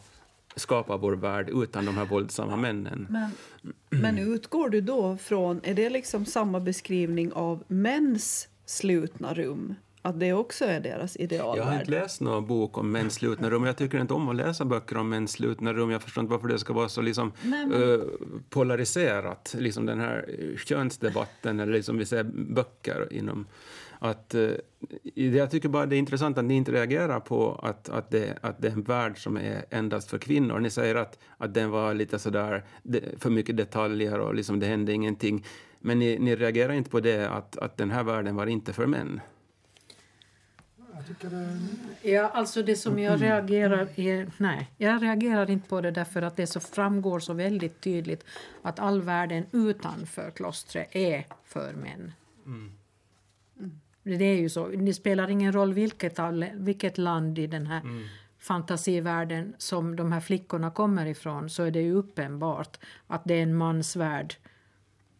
skapa 0.56 0.96
vår 0.96 1.12
värld 1.12 1.50
utan 1.50 1.84
de 1.84 1.96
här 1.96 2.04
våldsamma 2.04 2.56
männen. 2.56 3.06
Men, 3.10 3.30
men 4.02 4.18
utgår 4.18 4.68
du 4.68 4.80
då 4.80 5.16
från, 5.16 5.60
är 5.62 5.74
det 5.74 5.90
liksom 5.90 6.26
samma 6.26 6.60
beskrivning 6.60 7.32
av 7.32 7.64
mäns 7.68 8.48
slutna 8.66 9.34
rum? 9.34 9.74
Att 10.02 10.20
det 10.20 10.32
också 10.32 10.64
är 10.64 10.80
deras 10.80 11.16
Jag 11.18 11.22
har 11.22 11.24
idealvärld? 11.24 11.80
inte 11.80 11.90
läst 11.90 12.20
någon 12.20 12.46
bok 12.46 12.78
om 12.78 12.90
mäns 12.92 13.14
slutna 13.14 13.50
rum. 13.50 13.64
Jag 13.64 13.76
tycker 13.76 14.00
inte 14.00 14.14
om 14.14 14.28
att 14.28 14.36
läsa 14.36 14.64
böcker 14.64 14.96
om 14.96 15.08
mäns 15.08 15.32
slutna 15.32 15.72
rum. 15.72 15.90
Jag 15.90 16.02
förstår 16.02 16.22
inte 16.22 16.32
varför 16.32 16.48
det 16.48 16.58
ska 16.58 16.72
vara 16.72 16.88
så 16.88 17.00
liksom, 17.02 17.32
Nej, 17.42 17.66
men- 17.66 17.92
eh, 17.94 18.00
polariserat. 18.50 19.54
Liksom 19.58 19.86
den 19.86 20.00
här 20.00 20.26
könsdebatten, 20.66 21.60
eller 21.60 21.72
liksom 21.72 21.98
vi 21.98 22.04
säger 22.06 22.24
böcker 22.54 23.08
inom... 23.12 23.46
Att, 24.02 24.28
det- 24.28 24.60
jag 25.14 25.50
tycker 25.50 25.68
bara 25.68 25.86
det 25.86 25.96
är 25.96 25.98
intressant 25.98 26.38
att 26.38 26.44
ni 26.44 26.54
inte 26.54 26.72
reagerar 26.72 27.20
på 27.20 27.60
att, 27.62 27.88
att, 27.88 28.10
det, 28.10 28.38
att 28.42 28.62
det 28.62 28.68
är 28.68 28.72
en 28.72 28.82
värld 28.82 29.22
som 29.22 29.36
är 29.36 29.64
endast 29.70 30.10
för 30.10 30.18
kvinnor. 30.18 30.58
Ni 30.58 30.70
säger 30.70 30.94
att, 30.94 31.18
att 31.38 31.54
den 31.54 31.70
var 31.70 31.94
lite 31.94 32.18
sådär, 32.18 32.64
för 33.18 33.30
mycket 33.30 33.56
detaljer 33.56 34.18
och 34.20 34.34
liksom 34.34 34.60
det 34.60 34.66
hände 34.66 34.92
ingenting. 34.92 35.46
Men 35.80 35.98
ni, 35.98 36.18
ni 36.18 36.36
reagerar 36.36 36.72
inte 36.72 36.90
på 36.90 37.00
det 37.00 37.28
att, 37.30 37.56
att 37.58 37.76
den 37.76 37.90
här 37.90 38.02
världen 38.04 38.36
var 38.36 38.46
inte 38.46 38.72
för 38.72 38.86
män. 38.86 39.20
Jag 41.00 41.08
tycker 41.08 41.30
det, 41.30 42.10
Ja, 42.10 42.28
alltså 42.28 42.62
det 42.62 42.76
som 42.76 42.98
jag 42.98 43.22
reagerar 43.22 43.88
är, 43.96 44.30
nej, 44.36 44.70
jag 44.76 45.02
reagerar 45.02 45.50
inte 45.50 45.68
på 45.68 45.80
det 45.80 45.90
därför 45.90 46.22
att 46.22 46.36
det 46.36 46.46
så 46.46 46.60
framgår 46.60 47.20
så 47.20 47.32
väldigt 47.32 47.80
tydligt 47.80 48.24
att 48.62 48.78
all 48.78 49.02
världen 49.02 49.46
utanför 49.52 50.30
klostret 50.30 50.88
är 50.92 51.26
för 51.44 51.72
män. 51.72 52.12
Det 54.02 54.24
är 54.24 54.36
ju 54.36 54.48
så. 54.48 54.66
Det 54.68 54.94
spelar 54.94 55.30
ingen 55.30 55.52
roll 55.52 55.72
vilket, 55.72 56.18
vilket 56.54 56.98
land 56.98 57.38
i 57.38 57.46
den 57.46 57.66
här 57.66 57.82
fantasivärlden 58.38 59.54
som 59.58 59.96
de 59.96 60.12
här 60.12 60.20
flickorna 60.20 60.70
kommer 60.70 61.06
ifrån 61.06 61.50
så 61.50 61.62
är 61.62 61.70
det 61.70 61.80
ju 61.80 61.92
uppenbart 61.92 62.78
att 63.06 63.22
det 63.24 63.34
är 63.34 63.42
en 63.42 63.54
mansvärld 63.54 64.34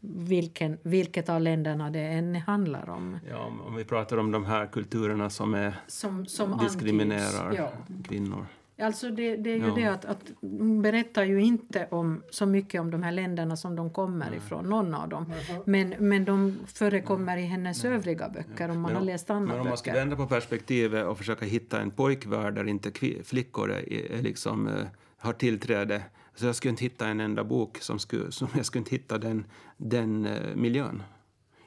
vilken, 0.00 0.78
vilket 0.82 1.28
av 1.28 1.40
länderna 1.40 1.90
det 1.90 2.00
än 2.00 2.34
handlar 2.34 2.88
om. 2.90 3.18
Ja, 3.30 3.38
om 3.38 3.60
om 3.60 3.74
vi 3.74 3.84
pratar 3.84 4.16
om 4.16 4.30
de 4.30 4.44
här 4.44 4.66
kulturerna 4.66 5.30
som 5.30 5.54
är 5.54 5.74
Som, 5.86 6.26
som 6.26 6.58
diskriminerar 6.58 7.44
antyds. 7.44 7.58
Ja. 7.58 7.72
kvinnor. 8.08 8.46
Alltså 8.82 9.10
det, 9.10 9.36
det 9.36 9.50
är 9.50 9.56
ju 9.56 9.66
Ja. 9.66 9.74
det 9.76 9.84
att, 9.86 10.04
att 10.04 10.22
hon 10.40 10.82
berättar 10.82 11.24
ju 11.24 11.40
inte 11.42 11.86
om, 11.90 12.22
så 12.30 12.46
mycket 12.46 12.80
om 12.80 12.90
de 12.90 13.02
här 13.02 13.12
länderna 13.12 13.56
som 13.56 13.76
de 13.76 13.90
kommer 13.90 14.34
ifrån, 14.34 14.64
någon 14.70 14.94
av 14.94 15.08
dem. 15.08 15.32
Men, 15.64 15.94
men 15.98 16.24
de 16.24 16.58
förekommer 16.66 17.36
i 17.36 17.42
hennes 17.42 17.84
övriga 17.84 18.28
böcker 18.28 18.68
om 18.70 18.80
man 18.80 18.82
Men 18.82 18.92
har 18.94 19.00
om- 19.00 19.06
läst 19.06 19.30
andra 19.30 19.52
Men 19.52 19.60
om 19.60 19.68
man 19.68 19.76
ska 19.76 19.90
böcker. 19.90 20.00
vända 20.00 20.16
på 20.16 20.26
perspektivet 20.26 21.06
och 21.06 21.18
försöka 21.18 21.46
hitta 21.46 21.80
en 21.80 21.90
pojkvärld 21.90 22.54
där 22.54 22.68
inte 22.68 22.90
flickor 23.24 23.70
är, 23.70 23.92
är 24.12 24.22
liksom, 24.22 24.68
eh, 24.68 24.74
har 25.18 25.32
tillträde. 25.32 26.02
Så 26.40 26.46
jag 26.46 26.54
skulle 26.56 26.70
inte 26.70 26.84
hitta 26.84 27.08
en 27.08 27.20
enda 27.20 27.44
bok 27.44 27.78
som 27.78 27.98
skulle, 27.98 28.32
som 28.32 28.48
jag 28.56 28.66
skulle 28.66 28.80
inte 28.80 28.90
hitta 28.90 29.18
den, 29.18 29.44
den 29.76 30.26
eh, 30.26 30.56
miljön. 30.56 31.02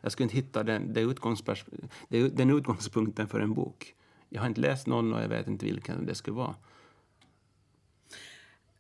Jag 0.01 0.11
skulle 0.11 0.23
inte 0.25 0.35
hitta 0.35 0.63
den, 0.63 0.97
är 0.97 2.29
den 2.29 2.49
utgångspunkten 2.49 3.27
för 3.27 3.39
en 3.39 3.53
bok. 3.53 3.95
Jag 4.29 4.41
har 4.41 4.47
inte 4.47 4.61
läst 4.61 4.87
någon 4.87 5.13
och 5.13 5.21
jag 5.21 5.27
vet 5.29 5.47
inte 5.47 5.65
vilken 5.65 6.05
det 6.05 6.15
skulle 6.15 6.35
vara. 6.37 6.55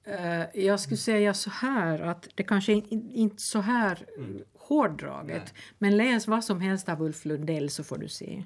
Eh, 0.03 0.43
Jag 0.65 0.79
skulle 0.79 0.97
säga 0.97 1.33
så 1.33 1.49
här 1.49 1.99
att 1.99 2.27
det 2.35 2.43
kanske 2.43 2.73
in- 2.73 3.11
inte 3.11 3.41
så 3.41 3.59
här 3.59 4.05
Mm. 4.17 4.41
Hårdraget. 4.67 5.53
Men 5.77 5.97
läs 5.97 6.27
vad 6.27 6.43
som 6.43 6.61
helst 6.61 6.89
av 6.89 7.01
Ulf 7.01 7.25
Lundell 7.25 7.69
så 7.69 7.83
får 7.83 7.97
du 7.97 8.07
se. 8.07 8.43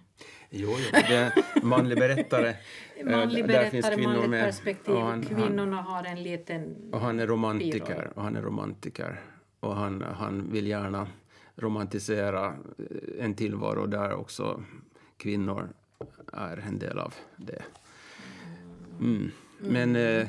Jo, 0.49 0.69
jo. 0.69 0.85
Det 0.91 1.15
är 1.15 1.31
manlig 1.63 1.97
berättare. 1.99 2.55
Eh, 2.99 3.05
Manlig 3.05 3.47
berättare, 3.47 3.95
kvinnor 3.95 4.09
manligt 4.13 4.29
med. 4.29 4.45
perspektiv. 4.45 4.93
Och 4.95 5.01
han- 5.01 5.09
han- 5.11 5.23
Kvinnorna 5.23 5.81
har 5.81 6.03
en 6.03 6.23
liten... 6.23 6.75
Och 6.91 6.99
han 7.01 7.19
är 7.19 7.27
romantiker. 7.27 8.11
Och 8.15 8.23
han 8.23 8.35
är 8.35 8.41
romantiker. 8.41 9.21
Och 9.59 9.75
han, 9.75 10.01
han 10.01 10.51
vill 10.51 10.67
gärna 10.67 11.07
romantisera 11.55 12.45
eh, 12.47 13.25
en 13.25 13.33
tillvaro 13.35 13.85
där 13.85 14.13
också 14.13 14.63
kvinnor 15.17 15.69
är 16.33 16.57
en 16.67 16.79
del 16.79 16.99
av 16.99 17.13
det. 17.35 17.61
Mm. 18.99 19.31
Men 19.59 19.95
eh, 19.95 20.27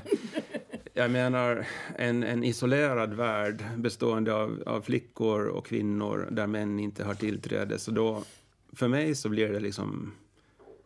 jag 0.99 1.11
menar, 1.11 1.67
en, 1.97 2.23
en 2.23 2.45
isolerad 2.45 3.15
värld 3.15 3.65
bestående 3.77 4.35
av, 4.35 4.63
av 4.67 4.81
flickor 4.81 5.47
och 5.47 5.67
kvinnor 5.67 6.29
där 6.31 6.47
män 6.47 6.81
inte 6.81 7.05
har 7.05 7.15
tillträde. 7.15 7.79
Så 7.79 7.91
då, 7.91 8.25
för 8.73 8.89
mig 8.89 9.15
så 9.15 9.29
blir 9.29 9.49
det 9.49 9.61
liksom... 9.61 10.13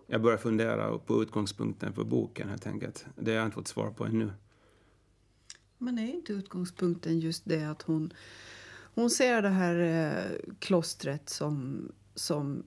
Jag 0.07 0.23
börjar 0.23 0.39
fundera 0.39 0.99
på 0.99 1.23
utgångspunkten 1.23 1.93
för 1.93 2.05
boken 2.05 2.49
helt 2.49 2.67
enkelt. 2.67 3.07
Det 3.17 3.31
har 3.31 3.39
jag 3.39 3.47
inte 3.47 3.55
fått 3.55 3.69
svar 3.69 3.91
på 3.91 4.05
ännu. 4.05 4.31
Men 5.79 5.99
är 5.99 6.15
inte 6.15 6.33
utgångspunkten 6.33 7.21
just 7.21 7.43
det 7.45 7.65
att 7.65 7.83
hon, 7.83 8.13
hon 8.95 9.11
ser 9.11 9.43
det 9.43 9.49
här 9.49 9.77
eh, 9.77 10.53
klostret 10.59 11.29
som, 11.29 11.89
som 12.15 12.63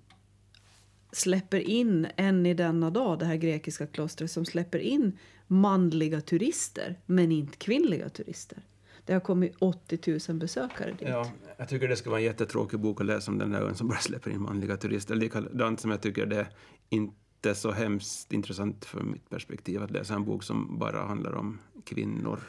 släpper 1.16 1.60
in, 1.60 2.08
än 2.18 2.46
i 2.46 2.54
denna 2.54 2.90
dag, 2.90 3.20
det 3.20 3.26
här 3.26 3.36
grekiska 3.36 3.88
klostret 3.88 4.32
som 4.32 4.46
släpper 4.46 4.80
in 4.80 5.18
manliga 5.48 6.22
turister, 6.22 7.00
men 7.06 7.32
inte 7.32 7.58
kvinnliga 7.58 8.10
turister. 8.10 8.58
Det 9.06 9.14
har 9.14 9.20
kommit 9.20 9.56
80 9.60 10.20
000 10.30 10.38
besökare 10.40 10.92
dit. 10.92 11.08
Ja, 11.08 11.32
jag 11.58 11.70
tycker 11.70 11.88
det 11.88 11.96
ska 11.96 12.10
vara 12.10 12.20
en 12.20 12.26
jättetråkig 12.26 12.80
bok 12.80 13.02
att 13.02 13.08
läsa 13.08 13.32
om 13.32 13.38
den 13.38 13.52
där 13.52 13.62
ön 13.62 13.76
som 13.76 13.88
bara 13.88 14.00
släpper 14.00 14.32
in 14.32 14.42
manliga 14.42 14.78
turister. 14.78 15.16
Likadant 15.16 15.80
som 15.80 15.92
jag 15.92 16.02
tycker 16.02 16.26
det 16.26 16.40
är 16.40 16.48
inte 16.90 17.56
så 17.56 17.72
hemskt 17.72 18.34
intressant 18.34 18.86
för 18.86 19.04
mitt 19.04 19.30
perspektiv 19.30 19.84
att 19.84 19.92
läsa 19.92 20.14
en 20.14 20.26
bok 20.26 20.44
som 20.44 20.80
bara 20.80 21.06
handlar 21.06 21.36
om 21.36 21.60
kvinnor 21.84 22.40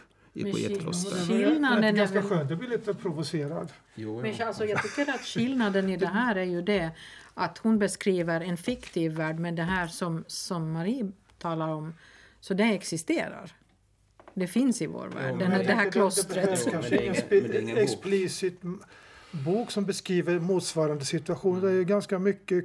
på 0.45 0.53
skill- 0.53 0.93
Skillnaden 1.27 1.81
det 1.83 1.89
är 1.89 1.93
ganska 1.93 2.21
väl- 2.21 2.29
skönt. 2.29 2.51
Jag 2.51 2.59
blir 2.59 2.69
lite 2.69 2.95
provocerad. 2.95 3.73
Jo, 3.95 4.21
Men 4.23 4.35
ja. 4.37 4.47
alltså, 4.47 4.65
jag 4.65 4.83
tycker 4.83 5.15
att 5.15 5.21
skillnaden 5.25 5.89
i 5.91 5.97
det 5.97 6.07
här 6.07 6.37
är 6.37 6.45
ju 6.45 6.63
det 6.63 6.91
att 7.35 7.59
hon 7.59 7.79
beskriver 7.79 8.41
en 8.41 8.57
fiktiv 8.57 9.13
värld 9.13 9.39
men 9.39 9.55
det 9.57 9.63
här 9.63 9.87
som, 9.87 10.25
som 10.27 10.73
Marie 10.73 11.13
talar 11.39 11.69
om, 11.69 11.95
så 12.41 12.55
det 12.55 12.65
existerar. 12.65 13.53
Det 14.35 14.47
finns 14.47 14.83
i 14.83 14.87
vår 14.87 15.09
värld, 15.09 15.39
den, 15.39 15.51
Men 15.51 15.67
det 15.67 15.73
här 15.73 15.91
klostret. 15.91 16.65
Det 16.65 16.71
Jo, 16.73 16.73
men 16.73 16.91
det 16.91 17.37
är 17.37 17.43
ingen 17.45 17.65
men 17.67 17.75
det 17.75 17.81
explicit 17.83 18.61
bok 19.31 19.71
som 19.71 19.85
beskriver 19.85 20.39
motsvarande 20.39 21.05
situation. 21.05 21.61
Det 21.61 21.69
är 21.69 21.73
ju 21.73 21.85
ganska 21.85 22.19
mycket 22.19 22.65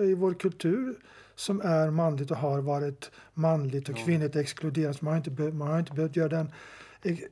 i 0.00 0.14
vår 0.14 0.34
kultur 0.34 0.96
som 1.34 1.60
är 1.60 1.90
manligt 1.90 2.30
och 2.30 2.36
har 2.36 2.60
varit 2.60 3.10
manligt 3.34 3.88
och 3.88 3.96
kvinnligt 3.96 4.36
exkluderat. 4.36 5.02
Man 5.02 5.12
har 5.12 5.18
inte, 5.18 5.30
be- 5.30 5.52
man 5.52 5.68
har 5.68 5.78
inte 5.78 5.92
behövt 5.92 6.16
göra 6.16 6.28
den 6.28 6.52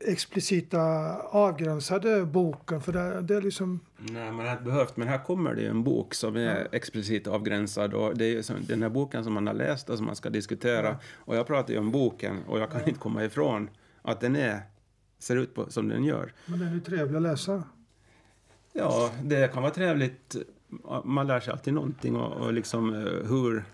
explicita 0.01 0.81
avgränsade 1.21 2.25
boken 2.25 2.81
för 2.81 2.93
det, 2.93 3.23
det 3.23 3.37
är 3.37 3.43
liksom 3.43 3.81
Nej, 3.99 4.33
man 4.33 4.47
har 4.47 4.53
inte 4.53 4.65
behövt, 4.65 4.97
men 4.97 5.09
här 5.09 5.25
kommer 5.25 5.55
det 5.55 5.61
ju 5.63 5.69
en 5.69 5.85
bok 5.85 6.15
som 6.15 6.37
är 6.37 6.69
explicit 6.73 7.27
avgränsad 7.27 7.95
och 7.95 8.17
det 8.17 8.25
är 8.25 8.29
ju 8.29 8.43
den 8.61 8.83
här 8.83 8.89
boken 8.89 9.25
som 9.25 9.33
man 9.33 9.47
har 9.47 9.55
läst 9.55 9.91
och 9.91 9.97
som 9.97 10.07
man 10.07 10.17
ska 10.17 10.31
diskutera. 10.31 10.97
Och 11.15 11.37
jag 11.37 11.47
pratar 11.47 11.73
ju 11.75 11.79
om 11.79 11.91
boken 11.91 12.43
och 12.47 12.59
jag 12.59 12.71
kan 12.71 12.89
inte 12.89 13.01
komma 13.01 13.25
ifrån 13.25 13.71
att 14.03 14.21
den 14.21 14.37
är, 14.37 14.61
ser 15.19 15.37
ut 15.37 15.55
på, 15.55 15.71
som 15.71 15.89
den 15.89 16.05
gör. 16.05 16.33
men 16.47 16.59
den 16.59 16.69
är 16.69 16.75
ju 16.75 16.81
trevlig 16.81 17.17
att 17.17 17.23
läsa. 17.23 17.63
Ja, 18.73 19.11
det 19.23 19.53
kan 19.53 19.63
vara 19.63 19.73
trevligt. 19.75 20.37
Man 21.05 21.27
lär 21.27 21.41
sig 21.41 21.53
alltid 21.53 21.75
någonting 21.75 22.17
och, 22.17 22.33
och 22.33 22.53
liksom 22.53 22.95
eh, 22.95 23.29
hur, 23.29 23.65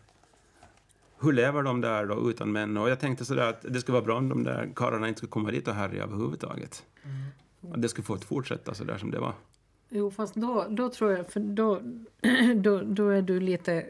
hur 1.22 1.32
lever 1.32 1.62
de 1.62 1.80
där 1.80 2.06
då 2.06 2.30
utan 2.30 2.52
män? 2.52 2.76
Och 2.76 2.90
jag 2.90 3.00
tänkte 3.00 3.24
sådär 3.24 3.48
att 3.48 3.64
det 3.68 3.80
skulle 3.80 3.92
vara 3.92 4.04
bra 4.04 4.18
om 4.18 4.28
de 4.28 4.42
där 4.42 4.72
karlarna 4.76 5.08
inte 5.08 5.18
skulle 5.18 5.30
komma 5.30 5.50
dit 5.50 5.68
och 5.68 5.74
härja 5.74 6.02
överhuvudtaget. 6.02 6.84
Att 7.72 7.82
det 7.82 7.88
skulle 7.88 8.04
få 8.04 8.18
fortsätta 8.18 8.74
sådär 8.74 8.98
som 8.98 9.10
det 9.10 9.18
var. 9.18 9.34
Jo, 9.88 10.10
fast 10.10 10.34
då, 10.34 10.66
då 10.70 10.88
tror 10.88 11.12
jag, 11.12 11.30
för 11.30 11.40
då, 11.40 11.80
då, 12.56 12.82
då 12.82 13.08
är 13.08 13.22
du 13.22 13.40
lite 13.40 13.84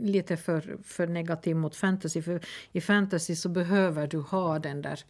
lite 0.00 0.36
för, 0.36 0.78
för 0.82 1.06
negativ 1.06 1.56
mot 1.56 1.76
fantasy. 1.76 2.22
För 2.22 2.40
I 2.72 2.80
fantasy 2.80 3.36
så 3.36 3.48
behöver 3.48 4.06
du 4.06 4.18
ha 4.18 4.58
den 4.58 4.82
där... 4.82 5.00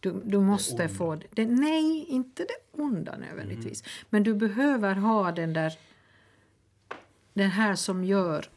Du, 0.00 0.20
du 0.24 0.40
måste 0.40 0.88
få... 0.88 1.20
Det, 1.30 1.46
nej, 1.46 2.04
inte 2.08 2.42
det 2.42 2.82
onda 2.82 3.16
nödvändigtvis. 3.16 3.82
Mm. 3.82 4.06
Men 4.10 4.22
du 4.22 4.34
behöver 4.34 4.94
ha 4.94 5.32
den 5.32 5.52
där... 5.52 5.78
Den 7.32 7.50
här 7.50 7.74
som 7.74 8.04
gör... 8.04 8.48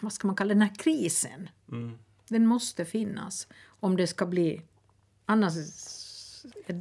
Vad 0.00 0.12
ska 0.12 0.26
man 0.26 0.36
kalla 0.36 0.54
den 0.54 0.62
här 0.62 0.74
krisen. 0.74 1.48
Mm. 1.72 1.98
Den 2.28 2.46
måste 2.46 2.84
finnas 2.84 3.48
om 3.80 3.96
det 3.96 4.06
ska 4.06 4.26
bli... 4.26 4.62
Annars 5.26 5.54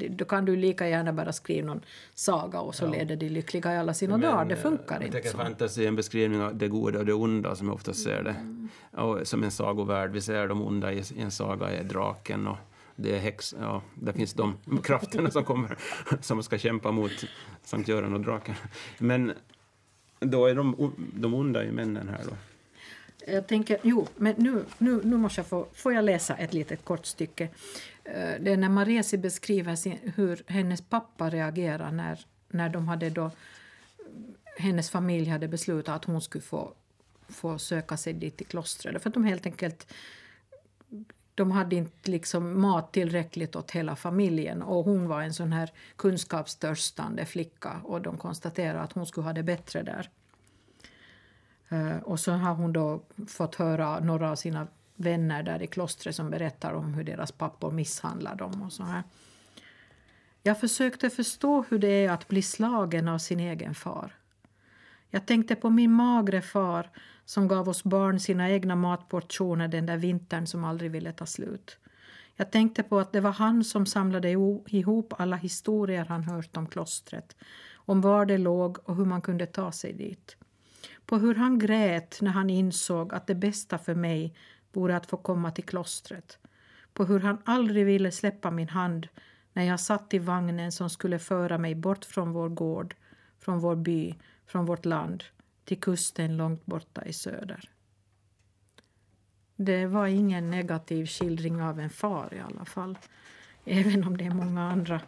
då 0.10 0.26
kan 0.26 0.46
du 0.46 0.56
lika 0.56 0.88
gärna 0.88 1.14
bara 1.14 1.34
skriva 1.34 1.68
någon 1.68 1.82
saga 2.14 2.60
och 2.60 2.76
så 2.76 2.86
ja. 2.86 2.92
leder 2.92 3.16
de 3.16 3.30
lyckliga 3.30 3.74
i 3.74 3.78
alla 3.78 3.94
sina 3.94 4.18
Men, 4.18 4.30
dagar. 4.30 4.46
Det 4.46 4.56
funkar 4.56 5.04
inte 5.04 5.30
så. 5.30 5.38
Fantasy 5.38 5.84
är 5.84 5.88
en 5.88 5.96
beskrivning 5.96 6.42
av 6.42 6.56
det 6.56 6.68
goda 6.68 7.00
och 7.00 7.06
det 7.06 7.14
onda 7.14 7.56
som 7.56 7.68
jag 7.68 7.76
ofta 7.76 7.94
ser 7.94 8.24
det. 8.24 8.30
Mm. 8.30 8.70
Och 8.92 9.28
som 9.28 9.44
en 9.44 9.52
sagovärld. 9.52 10.12
Vi 10.12 10.22
ser 10.22 10.48
de 10.48 10.62
onda 10.62 10.94
i 10.94 11.04
en 11.18 11.32
saga 11.32 11.70
är 11.70 11.84
draken 11.84 12.48
och 12.48 12.58
det 12.96 13.16
är 13.16 13.20
häx, 13.20 13.56
ja, 13.60 13.82
där 13.96 14.14
finns 14.14 14.34
de 14.34 14.58
krafterna 14.84 15.32
som 15.32 15.44
kommer 15.44 15.78
som 16.22 16.44
ska 16.44 16.58
kämpa 16.58 16.92
mot 16.92 17.12
Sankt 17.64 17.90
Göran 17.90 18.14
och 18.14 18.22
draken. 18.22 18.56
Men 18.98 19.34
då 20.20 20.46
är 20.46 20.56
de, 20.56 20.94
de 21.14 21.34
onda 21.34 21.64
ju 21.64 21.72
männen 21.72 22.10
här 22.10 22.22
då. 22.26 22.32
Jag 23.28 23.48
tänker, 23.48 23.78
jo, 23.84 24.08
men 24.16 24.36
nu, 24.38 24.66
nu, 24.78 25.02
nu 25.04 25.18
måste 25.18 25.40
jag 25.40 25.48
få, 25.48 25.68
får 25.74 25.94
jag 25.94 26.06
läsa 26.06 26.36
ett 26.36 26.54
litet 26.54 26.86
kort 26.86 27.06
stycke. 27.06 27.44
Eh, 28.04 28.34
det 28.40 28.52
är 28.52 28.58
när 28.58 28.70
Maresi 28.70 29.18
beskriver 29.18 29.76
sin, 29.76 29.98
hur 30.16 30.44
hennes 30.48 30.82
pappa 30.82 31.30
reagerar 31.30 31.92
när, 31.92 32.26
när 32.48 32.70
de 32.70 32.88
hade 32.88 33.10
då, 33.10 33.32
hennes 34.58 34.90
familj 34.90 35.30
hade 35.30 35.48
beslutat 35.48 35.96
att 35.96 36.06
hon 36.06 36.22
skulle 36.22 36.42
få, 36.42 36.74
få 37.30 37.58
söka 37.58 37.98
sig 37.98 38.14
dit 38.14 38.38
till 38.38 38.48
klostret. 38.48 39.04
För 39.04 39.10
att 39.10 39.14
de 39.14 39.24
helt 39.24 39.46
enkelt 39.46 39.94
de 41.36 41.52
hade 41.52 41.76
inte 41.76 42.12
liksom 42.12 42.62
mat 42.62 42.92
tillräckligt 42.92 43.56
åt 43.56 43.72
hela 43.72 43.96
familjen 43.96 44.62
och 44.62 44.86
hon 44.86 45.08
var 45.08 45.22
en 45.22 45.34
sån 45.34 45.54
här 45.54 45.72
kunskapstörstande 45.96 47.26
flicka 47.26 47.82
och 47.84 48.02
de 48.02 48.18
konstaterade 48.18 48.80
att 48.82 48.94
hon 48.94 49.06
skulle 49.06 49.26
ha 49.26 49.34
det 49.34 49.44
bättre 49.44 49.84
där. 49.84 50.10
Eh, 51.70 51.98
och 51.98 52.20
så 52.20 52.32
har 52.32 52.54
hon 52.54 52.74
då 52.74 53.02
fått 53.28 53.56
höra 53.56 54.00
några 54.00 54.32
av 54.32 54.36
sina 54.36 54.68
vänner 54.96 55.44
där 55.44 55.62
i 55.62 55.68
klostret 55.68 56.16
som 56.16 56.30
berättar 56.30 56.74
om 56.74 56.94
hur 56.94 57.04
deras 57.04 57.32
pappor 57.32 57.72
misshandlar 57.72 58.36
dem 58.36 58.62
och 58.62 58.74
så 58.74 58.84
här. 58.84 59.04
Jag 60.44 60.60
försökte 60.60 61.10
förstå 61.10 61.66
hur 61.70 61.80
det 61.80 62.06
är 62.06 62.12
att 62.12 62.28
bli 62.28 62.42
slagen 62.42 63.08
av 63.08 63.18
sin 63.18 63.40
egen 63.40 63.76
far. 63.76 64.16
Jag 65.10 65.26
tänkte 65.26 65.56
på 65.56 65.70
min 65.70 65.92
magre 65.92 66.42
far 66.42 66.90
som 67.26 67.48
gav 67.48 67.70
oss 67.70 67.84
barn 67.84 68.20
sina 68.20 68.50
egna 68.50 68.76
matportioner 68.76 69.68
den 69.68 69.86
där 69.86 69.98
vintern 69.98 70.48
som 70.48 70.64
aldrig 70.64 70.92
ville 70.92 71.12
ta 71.12 71.26
slut. 71.26 71.78
Jag 72.36 72.52
tänkte 72.52 72.84
på 72.84 73.00
att 73.00 73.12
det 73.12 73.22
var 73.22 73.32
han 73.32 73.64
som 73.64 73.86
samlade 73.86 74.30
ihop 74.68 75.14
alla 75.18 75.36
historier 75.36 76.06
han 76.06 76.24
hört 76.24 76.58
om 76.58 76.68
klostret, 76.68 77.36
om 77.76 78.02
var 78.02 78.26
det 78.26 78.38
låg 78.38 78.78
och 78.84 78.96
hur 78.96 79.06
man 79.06 79.22
kunde 79.22 79.46
ta 79.46 79.72
sig 79.72 79.94
dit. 79.94 80.38
På 81.10 81.18
hur 81.18 81.36
han 81.36 81.60
grät 81.60 82.22
när 82.22 82.32
han 82.32 82.50
insåg 82.50 83.14
att 83.14 83.28
det 83.28 83.36
bästa 83.36 83.78
för 83.78 83.96
mig 83.96 84.34
vore 84.74 84.96
att 84.96 85.06
få 85.06 85.18
komma 85.18 85.52
till 85.52 85.64
klostret. 85.64 86.38
På 86.94 87.06
hur 87.06 87.20
han 87.20 87.38
aldrig 87.46 87.86
ville 87.86 88.12
släppa 88.12 88.52
min 88.52 88.70
hand 88.70 89.08
när 89.54 89.64
jag 89.64 89.80
satt 89.80 90.14
i 90.14 90.20
vagnen 90.20 90.72
som 90.72 90.90
skulle 90.90 91.20
föra 91.20 91.58
mig 91.58 91.76
bort 91.76 92.06
från 92.06 92.32
vår 92.32 92.50
gård, 92.50 92.96
från 93.40 93.60
vår 93.60 93.76
by, 93.76 94.16
från 94.46 94.66
vårt 94.66 94.86
land 94.86 95.24
till 95.66 95.80
kusten 95.80 96.38
långt 96.38 96.66
borta 96.66 97.06
i 97.06 97.14
söder. 97.14 97.70
Det 99.56 99.86
var 99.86 100.08
ingen 100.08 100.52
negativ 100.52 101.06
skildring 101.06 101.62
av 101.62 101.80
en 101.80 101.90
far 101.90 102.34
i 102.34 102.40
alla 102.40 102.66
fall. 102.66 102.98
Även 103.66 104.04
om 104.04 104.18
det 104.18 104.26
är 104.26 104.34
många 104.34 104.72
andra 104.72 105.02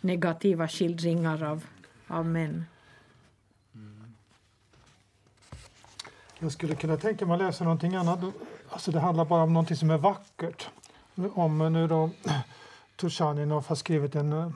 negativa 0.00 0.68
skildringar 0.68 1.42
av, 1.42 1.64
av 2.06 2.26
män. 2.26 2.64
Jag 6.40 6.52
skulle 6.52 6.74
kunna 6.74 6.96
tänka 6.96 7.26
mig 7.26 7.34
att 7.34 7.40
läsa 7.40 7.64
någonting 7.64 7.94
annat. 7.94 8.18
Alltså 8.68 8.90
det 8.90 9.00
handlar 9.00 9.24
bara 9.24 9.42
om 9.42 9.52
någonting 9.52 9.76
som 9.76 9.90
är 9.90 9.98
vackert. 9.98 10.68
Om 11.34 11.72
nu 11.72 11.86
då 11.86 12.10
Turchaninov 12.96 13.66
har 13.66 13.76
skrivit 13.76 14.14
en, 14.14 14.54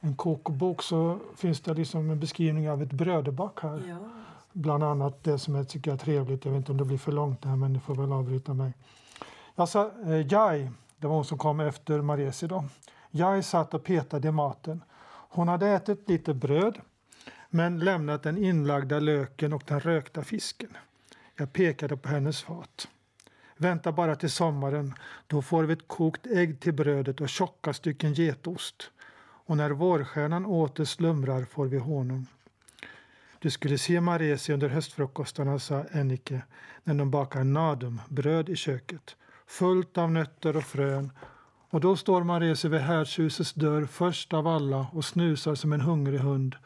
en 0.00 0.16
kokbok 0.16 0.82
så 0.82 1.18
finns 1.36 1.60
det 1.60 1.74
liksom 1.74 2.10
en 2.10 2.20
beskrivning 2.20 2.70
av 2.70 2.82
ett 2.82 2.92
bröderback 2.92 3.62
här. 3.62 3.82
Ja. 3.88 3.96
Bland 4.52 4.84
annat 4.84 5.24
det 5.24 5.38
som 5.38 5.54
jag 5.54 5.68
tycker 5.68 5.92
är 5.92 5.96
trevligt. 5.96 6.44
Jag 6.44 6.52
vet 6.52 6.58
inte 6.58 6.72
om 6.72 6.78
det 6.78 6.84
blir 6.84 6.98
för 6.98 7.12
långt 7.12 7.44
här 7.44 7.56
men 7.56 7.72
ni 7.72 7.80
får 7.80 7.94
väl 7.94 8.12
avbryta 8.12 8.54
mig. 8.54 8.72
Alltså, 9.54 9.90
eh, 10.04 10.32
Jai, 10.32 10.70
det 10.98 11.06
var 11.06 11.14
hon 11.14 11.24
som 11.24 11.38
kom 11.38 11.60
efter 11.60 12.00
Maresi 12.00 12.46
då. 12.46 12.64
Jai 13.10 13.42
satt 13.42 13.74
och 13.74 13.84
petade 13.84 14.28
i 14.28 14.32
maten. 14.32 14.82
Hon 15.08 15.48
hade 15.48 15.68
ätit 15.68 16.08
lite 16.08 16.34
bröd 16.34 16.78
men 17.50 17.78
lämnat 17.78 18.22
den 18.22 18.44
inlagda 18.44 19.00
löken 19.00 19.52
och 19.52 19.62
den 19.66 19.80
rökta 19.80 20.22
fisken. 20.22 20.76
Jag 21.40 21.52
pekade 21.52 21.96
på 21.96 22.08
hennes 22.08 22.42
fat. 22.42 22.88
Vänta 23.56 23.92
bara 23.92 24.16
till 24.16 24.30
sommaren, 24.30 24.94
då 25.26 25.42
får 25.42 25.64
vi 25.64 25.72
ett 25.72 25.88
kokt 25.88 26.26
ägg 26.26 26.60
till 26.60 26.74
brödet 26.74 27.20
och 27.20 27.28
tjocka 27.28 27.72
stycken 27.72 28.14
getost. 28.14 28.90
Och 29.20 29.56
när 29.56 29.70
vårstjärnan 29.70 30.46
åter 30.46 30.84
slumrar 30.84 31.44
får 31.44 31.66
vi 31.66 31.78
honung. 31.78 32.26
Du 33.38 33.50
skulle 33.50 33.78
se 33.78 34.00
Maresi 34.00 34.52
under 34.52 34.68
höstfrukostarna, 34.68 35.58
sa 35.58 35.84
Ennike, 35.90 36.42
när 36.84 36.94
de 36.94 37.10
bakar 37.10 37.44
nadum, 37.44 38.00
bröd 38.08 38.48
i 38.48 38.56
köket, 38.56 39.16
fullt 39.46 39.98
av 39.98 40.12
nötter 40.12 40.56
och 40.56 40.64
frön. 40.64 41.12
Och 41.70 41.80
då 41.80 41.96
står 41.96 42.24
Maresi 42.24 42.68
vid 42.68 42.80
härdshusets 42.80 43.52
dörr 43.52 43.86
först 43.86 44.32
av 44.32 44.46
alla 44.46 44.86
och 44.92 45.04
snusar 45.04 45.54
som 45.54 45.72
en 45.72 45.80
hungrig 45.80 46.20
hund. 46.20 46.56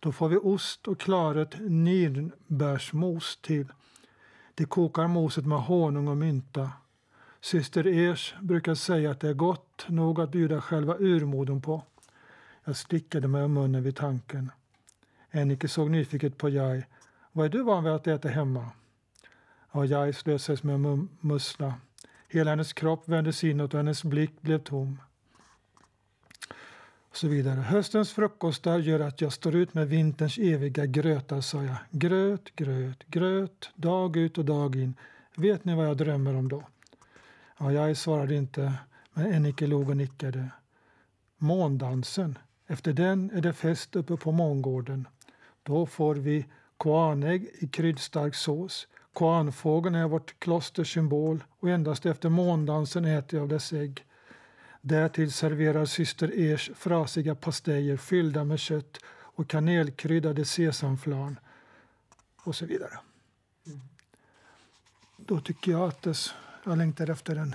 Då 0.00 0.12
får 0.12 0.28
vi 0.28 0.36
ost 0.36 0.88
och 0.88 1.00
klaret 1.00 1.54
nirnbärsmos 1.60 3.38
till. 3.42 3.66
De 4.58 4.64
kokar 4.64 5.08
moset 5.08 5.46
med 5.46 5.58
honung 5.58 6.08
och 6.08 6.16
mynta. 6.16 6.70
Syster 7.40 7.86
Ers 7.86 8.34
brukar 8.40 8.74
säga 8.74 9.10
att 9.10 9.20
det 9.20 9.28
är 9.28 9.34
gott 9.34 9.86
nog 9.88 10.20
att 10.20 10.30
bjuda 10.30 10.60
själva 10.60 10.96
urmodern 10.98 11.60
på. 11.60 11.82
Jag 12.64 12.76
stickade 12.76 13.28
mig 13.28 13.44
om 13.44 13.54
munnen 13.54 13.82
vid 13.82 13.96
tanken. 13.96 14.50
Ennike 15.30 15.68
såg 15.68 15.90
nyfiket 15.90 16.38
på 16.38 16.48
Jai. 16.48 16.84
Vad 17.32 17.46
är 17.46 17.50
du 17.50 17.62
van 17.62 17.84
vid 17.84 17.92
att 17.92 18.06
äta 18.06 18.28
hemma? 18.28 18.70
Ja, 19.72 19.84
Jai 19.84 20.12
slösades 20.12 20.62
med 20.62 20.74
en 20.74 21.08
mussla. 21.20 21.74
Hela 22.28 22.50
hennes 22.50 22.72
kropp 22.72 23.08
vändes 23.08 23.44
inåt 23.44 23.74
och 23.74 23.78
hennes 23.78 24.04
blick 24.04 24.42
blev 24.42 24.58
tom 24.58 24.98
så 27.16 27.28
vidare. 27.28 27.60
Höstens 27.60 28.12
frukostar 28.12 28.78
gör 28.78 29.00
att 29.00 29.20
jag 29.20 29.32
står 29.32 29.54
ut 29.54 29.74
med 29.74 29.88
vinterns 29.88 30.38
eviga 30.38 30.86
grötar, 30.86 31.40
sa 31.40 31.62
jag. 31.62 31.76
Gröt, 31.90 32.56
gröt, 32.56 33.06
gröt, 33.06 33.70
dag 33.74 34.16
ut 34.16 34.38
och 34.38 34.44
dag 34.44 34.76
in. 34.76 34.94
Vet 35.36 35.64
ni 35.64 35.74
vad 35.74 35.86
jag 35.86 35.96
drömmer 35.96 36.36
om 36.36 36.48
då? 36.48 36.62
Ja, 37.58 37.72
jag 37.72 37.96
svarade 37.96 38.34
inte, 38.34 38.72
men 39.12 39.32
Ennike 39.32 39.66
log 39.66 39.88
och 39.88 39.96
nickade. 39.96 40.48
Måndansen. 41.38 42.38
Efter 42.66 42.92
den 42.92 43.30
är 43.30 43.40
det 43.40 43.52
fest 43.52 43.96
uppe 43.96 44.16
på 44.16 44.32
mångården. 44.32 45.08
Då 45.62 45.86
får 45.86 46.14
vi 46.14 46.46
koanägg 46.76 47.50
i 47.58 47.68
kryddstark 47.68 48.34
sås. 48.34 48.88
Koanfågeln 49.12 49.94
är 49.94 50.08
vårt 50.08 50.38
klosters 50.38 50.94
symbol 50.94 51.44
och 51.60 51.70
endast 51.70 52.06
efter 52.06 52.28
måndansen 52.28 53.04
äter 53.04 53.40
jag 53.40 53.48
dess 53.48 53.72
ägg. 53.72 54.04
Därtill 54.88 55.32
serverar 55.32 55.84
syster 55.84 56.32
Ers 56.34 56.70
frasiga 56.74 57.34
pastejer 57.34 57.96
fyllda 57.96 58.44
med 58.44 58.58
kött 58.58 58.98
och 59.08 59.48
kanelkryddade 59.48 60.44
sesamflarn 60.44 61.38
och 62.44 62.54
så 62.56 62.66
vidare. 62.66 62.98
Mm. 63.66 63.80
Då 65.16 65.40
tycker 65.40 65.72
jag 65.72 65.88
att 65.88 66.02
det, 66.02 66.16
jag 66.64 66.78
längtar 66.78 67.10
efter 67.10 67.36
en, 67.36 67.54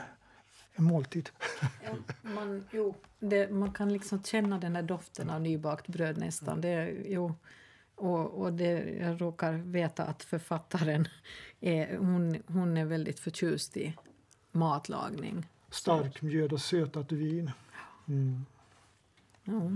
en 0.74 0.84
måltid. 0.84 1.30
Ja, 1.84 1.92
man, 2.22 2.68
jo, 2.72 2.96
det, 3.20 3.52
man 3.52 3.74
kan 3.74 3.94
liksom 3.94 4.24
känna 4.24 4.58
den 4.58 4.74
där 4.74 4.84
doften 4.84 5.30
av 5.30 5.42
nybakt 5.42 5.88
bröd 5.88 6.18
nästan. 6.18 6.62
Det, 6.62 6.96
jo, 7.06 7.36
och, 7.96 8.42
och 8.42 8.54
det, 8.54 8.98
jag 9.00 9.22
råkar 9.22 9.54
veta 9.54 10.04
att 10.04 10.24
författaren 10.24 11.08
är, 11.60 11.98
hon, 11.98 12.44
hon 12.48 12.78
är 12.78 12.86
väldigt 12.86 13.20
förtjust 13.20 13.78
i 13.78 13.98
matlagning. 14.52 15.46
Stark 15.72 16.22
mjöd 16.22 16.54
och 16.54 16.62
sötat 16.62 17.12
vin. 17.12 17.52
Mm. 18.08 18.46
Ja, 19.44 19.72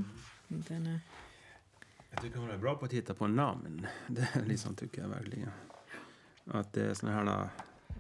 den 0.47 0.87
är... 0.87 0.99
Jag 2.11 2.21
tycker 2.21 2.39
hon 2.39 2.49
är 2.49 2.57
bra 2.57 2.75
på 2.75 2.85
att 2.85 2.93
hitta 2.93 3.13
på 3.13 3.27
namn. 3.27 3.87
Det 4.07 4.29
liksom 4.45 4.75
tycker 4.75 5.01
jag 5.01 5.09
verkligen. 5.09 5.49
Att 6.45 6.73
det 6.73 6.85
är 6.85 6.93
såna 6.93 7.11
här, 7.11 7.49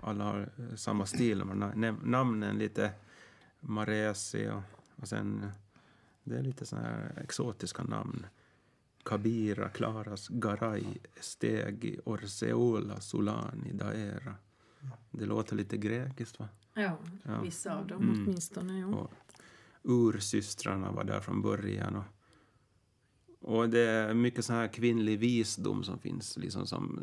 alla 0.01 0.23
har 0.23 0.49
samma 0.75 1.05
stil. 1.05 1.43
Namnen 2.03 2.57
lite 2.57 2.91
Maresi 3.59 4.49
och, 4.49 4.61
och 4.95 5.07
sen 5.07 5.51
det 6.23 6.37
är 6.37 6.43
lite 6.43 6.65
såna 6.65 6.81
här 6.81 7.21
exotiska 7.23 7.83
namn. 7.83 8.25
Kabira, 9.03 9.69
Klaras, 9.69 10.27
Garay, 10.27 10.85
Stegi, 11.19 11.99
Orseola, 12.05 12.99
Solani, 12.99 13.73
Daera. 13.73 14.35
Det 15.11 15.25
låter 15.25 15.55
lite 15.55 15.77
grekiskt, 15.77 16.39
va? 16.39 16.49
Ja, 16.73 16.97
Ja. 17.23 17.41
vissa 17.41 17.75
av 17.77 17.87
dem 17.87 18.01
Mm. 18.01 18.23
åtminstone. 18.23 18.79
Ja. 18.79 18.87
Och 18.87 19.11
ursystrarna 19.83 20.91
var 20.91 21.03
där 21.03 21.19
från 21.19 21.41
början. 21.41 21.95
Och, 21.95 22.05
och 23.55 23.69
det 23.69 23.79
är 23.89 24.13
mycket 24.13 24.45
sån 24.45 24.55
här 24.55 24.67
kvinnlig 24.67 25.19
visdom 25.19 25.83
som 25.83 25.99
finns, 25.99 26.37
liksom 26.37 26.67
som 26.67 26.99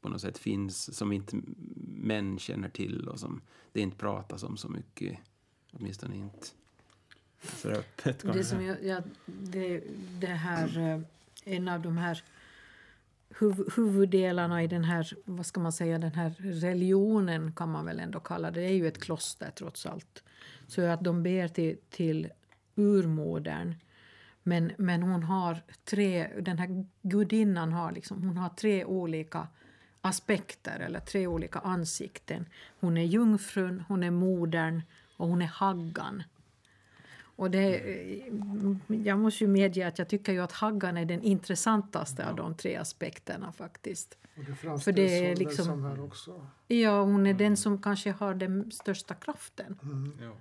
på 0.00 0.08
något 0.08 0.20
sätt 0.20 0.38
finns, 0.38 0.96
som 0.96 1.12
inte 1.12 1.36
män 1.86 2.38
känner 2.38 2.68
till 2.68 3.08
och 3.08 3.20
som 3.20 3.40
det 3.72 3.80
inte 3.80 3.96
pratas 3.96 4.42
om 4.42 4.56
så 4.56 4.68
mycket, 4.68 5.18
åtminstone 5.72 6.16
inte 6.16 6.46
så 7.42 7.68
öppet. 7.68 8.18
Det 8.32 8.44
som 8.44 8.64
jag, 8.64 8.84
jag, 8.84 9.02
det, 9.26 9.84
det 10.20 10.26
här, 10.26 10.78
eh, 10.78 11.00
en 11.54 11.68
av 11.68 11.82
de 11.82 11.96
här 11.96 12.22
huv, 13.28 13.68
huvuddelarna 13.76 14.62
i 14.62 14.66
den 14.66 14.84
här, 14.84 15.12
vad 15.24 15.46
ska 15.46 15.60
man 15.60 15.72
säga, 15.72 15.98
den 15.98 16.14
här 16.14 16.34
religionen 16.38 17.52
kan 17.52 17.70
man 17.70 17.84
väl 17.84 18.00
ändå 18.00 18.20
kalla 18.20 18.50
det, 18.50 18.60
det 18.60 18.66
är 18.66 18.74
ju 18.74 18.88
ett 18.88 19.00
kloster 19.00 19.50
trots 19.50 19.86
allt. 19.86 20.22
Så 20.66 20.82
att 20.82 21.04
de 21.04 21.22
ber 21.22 21.48
till, 21.48 21.76
till 21.90 22.28
urmodern. 22.74 23.74
Men, 24.42 24.72
men 24.78 25.02
hon 25.02 25.22
har 25.22 25.62
tre, 25.84 26.28
den 26.40 26.58
här 26.58 26.86
gudinnan 27.02 27.72
har 27.72 27.92
liksom, 27.92 28.22
hon 28.22 28.36
har 28.36 28.48
tre 28.48 28.84
olika 28.84 29.48
aspekter 30.00 30.80
eller 30.80 31.00
tre 31.00 31.26
olika 31.26 31.58
ansikten. 31.58 32.46
Hon 32.80 32.96
är 32.96 33.04
jungfrun, 33.04 33.84
hon 33.88 34.02
är 34.02 34.10
modern 34.10 34.82
och 35.16 35.28
hon 35.28 35.42
är 35.42 35.46
haggan. 35.46 36.22
Och 37.36 37.50
det, 37.50 37.80
jag 39.04 39.18
måste 39.18 39.44
ju 39.44 39.48
medge 39.50 39.88
att 39.88 39.98
jag 39.98 40.08
tycker 40.08 40.32
ju 40.32 40.40
att 40.40 40.52
Haggan 40.52 40.96
är 40.96 41.04
den 41.04 41.22
intressantaste 41.22 42.28
av 42.30 42.36
de 42.36 42.54
tre 42.54 42.76
aspekterna 42.76 43.52
faktiskt. 43.52 44.18
Och 44.36 44.44
det 44.44 44.78
För 44.84 44.92
det 44.92 45.18
är 45.26 45.34
som- 45.34 45.44
liksom- 45.44 45.64
som 45.64 45.84
här 45.84 46.04
också. 46.04 46.46
Ja, 46.66 47.02
hon 47.02 47.26
är 47.26 47.34
den 47.34 47.56
som 47.56 47.82
kanske 47.82 48.10
har 48.10 48.34
den 48.34 48.70
största 48.70 49.14
kraften. 49.14 49.78
Ja. 50.22 50.32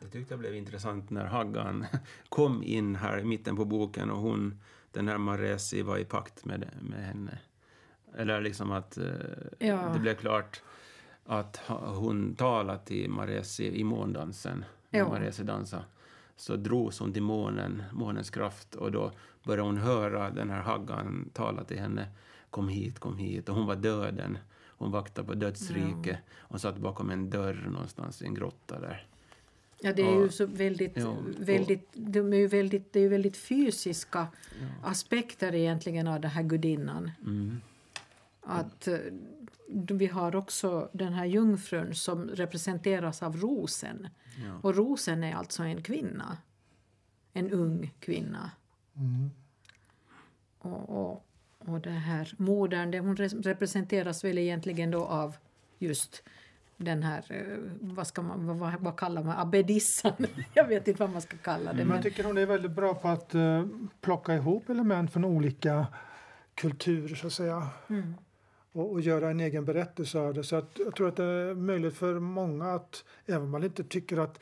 Det 0.00 0.08
tyckte 0.08 0.32
jag 0.34 0.38
blev 0.40 0.54
intressant 0.54 1.10
när 1.10 1.24
Haggan 1.24 1.86
kom 2.28 2.62
in 2.62 2.96
här 2.96 3.18
i 3.20 3.24
mitten 3.24 3.56
på 3.56 3.64
boken 3.64 4.10
och 4.10 4.18
hon, 4.20 4.60
den 4.92 5.08
här 5.08 5.18
Maresi, 5.18 5.82
var 5.82 5.98
i 5.98 6.04
pakt 6.04 6.44
med, 6.44 6.68
med 6.82 7.04
henne. 7.06 7.38
Eller 8.14 8.40
liksom 8.40 8.72
att 8.72 8.98
eh, 8.98 9.04
Ja. 9.58 9.90
det 9.94 10.00
blev 10.00 10.14
klart 10.14 10.62
att 11.30 11.56
hon 11.94 12.34
talade 12.34 12.78
till 12.84 13.10
Maresi 13.10 13.80
i 13.80 13.84
måndansen, 13.84 14.64
när 14.90 15.00
Ja. 15.00 15.08
Maresi 15.08 15.42
dansade. 15.42 15.82
Så 16.36 16.56
drogs 16.56 16.98
hon 16.98 17.12
till 17.12 17.22
månen, 17.22 17.82
månens 17.92 18.30
kraft 18.30 18.74
och 18.74 18.92
då 18.92 19.12
började 19.44 19.62
hon 19.68 19.76
höra 19.78 20.30
den 20.30 20.50
här 20.50 20.60
Haggan 20.62 21.30
tala 21.32 21.64
till 21.64 21.78
henne. 21.78 22.08
Kom 22.50 22.68
hit, 22.68 22.98
kom 22.98 23.16
hit. 23.18 23.48
Och 23.48 23.54
hon 23.54 23.66
var 23.66 23.76
döden. 23.76 24.38
Hon 24.66 24.90
vaktade 24.90 25.28
på 25.28 25.34
dödsrike. 25.34 26.18
Hon 26.36 26.58
satt 26.58 26.76
bakom 26.78 27.10
en 27.10 27.30
dörr 27.30 27.68
någonstans 27.72 28.22
i 28.22 28.26
en 28.26 28.34
grotta 28.34 28.80
där. 28.80 29.06
Ja, 29.80 29.92
det 29.92 30.02
är 30.02 30.14
ju 30.14 30.22
Ja. 30.22 30.28
så 30.28 30.46
väldigt, 30.46 30.96
Ja, 30.96 31.06
och- 31.08 31.16
väldigt, 31.38 31.88
de 31.94 32.32
är 32.32 32.36
ju 32.36 32.46
väldigt, 32.46 32.92
det 32.92 32.98
är 32.98 33.02
ju 33.02 33.08
väldigt 33.08 33.36
fysiska 33.36 34.26
aspekter 34.82 35.54
egentligen 35.54 36.06
av 36.06 36.20
den 36.20 36.30
här 36.30 36.42
gudinnan. 36.42 37.10
Mm. 37.26 37.60
Att 38.48 38.88
eh, 38.88 38.98
vi 39.94 40.06
har 40.06 40.36
också 40.36 40.88
den 40.92 41.12
här 41.12 41.24
jungfrun 41.24 41.94
som 41.94 42.28
representeras 42.28 43.22
av 43.22 43.36
rosen. 43.36 44.08
Ja. 44.46 44.58
Och 44.62 44.74
rosen 44.76 45.24
är 45.24 45.34
alltså 45.34 45.62
en 45.62 45.82
kvinna. 45.82 46.36
En 47.32 47.50
ung 47.50 47.94
kvinna. 48.00 48.50
Mm. 48.96 49.30
Och, 50.58 50.90
och, 51.10 51.26
och 51.58 51.80
det 51.80 51.90
här 51.90 52.34
modern, 52.38 52.90
det, 52.90 52.98
hon 53.00 53.16
re- 53.16 53.42
representeras 53.42 54.24
väl 54.24 54.38
egentligen 54.38 54.90
då 54.90 55.04
av 55.04 55.36
just 55.78 56.22
den 56.76 57.02
här, 57.02 57.24
eh, 57.28 57.58
vad, 57.80 58.06
ska 58.06 58.22
man, 58.22 58.58
vad- 58.58 58.80
vad, 58.80 58.96
kallar 58.96 59.22
man, 59.24 59.38
abbedissan? 59.38 60.12
Jag 60.54 60.68
vet 60.68 60.88
inte 60.88 61.00
vad 61.00 61.10
man 61.10 61.20
ska 61.22 61.36
kalla 61.36 61.72
det. 61.72 61.78
Men 61.78 61.86
Men, 61.86 61.96
jag 61.96 62.04
tycker 62.04 62.24
hon 62.24 62.38
är 62.38 62.46
väldigt 62.46 62.70
bra 62.72 62.94
på 62.94 63.08
att 63.08 63.34
eh, 63.34 63.66
plocka 64.00 64.34
ihop 64.34 64.68
element 64.70 65.12
från 65.12 65.24
olika 65.24 65.86
kulturer 66.54 67.14
så 67.14 67.26
att 67.26 67.32
säga. 67.32 67.66
mm, 67.88 68.14
Och, 68.78 68.92
och 68.92 69.00
göra 69.00 69.30
en 69.30 69.40
egen 69.40 69.64
berättelse 69.64 70.18
av 70.18 70.34
det. 70.34 70.44
Så 70.44 70.56
att 70.56 70.78
jag 70.78 70.94
tror 70.94 71.08
att 71.08 71.16
det 71.16 71.24
är 71.24 71.54
möjligt 71.54 71.96
för 71.96 72.20
många 72.20 72.74
att, 72.74 73.04
även 73.26 73.42
om 73.42 73.50
man 73.50 73.64
inte 73.64 73.84
tycker 73.84 74.16
att 74.16 74.40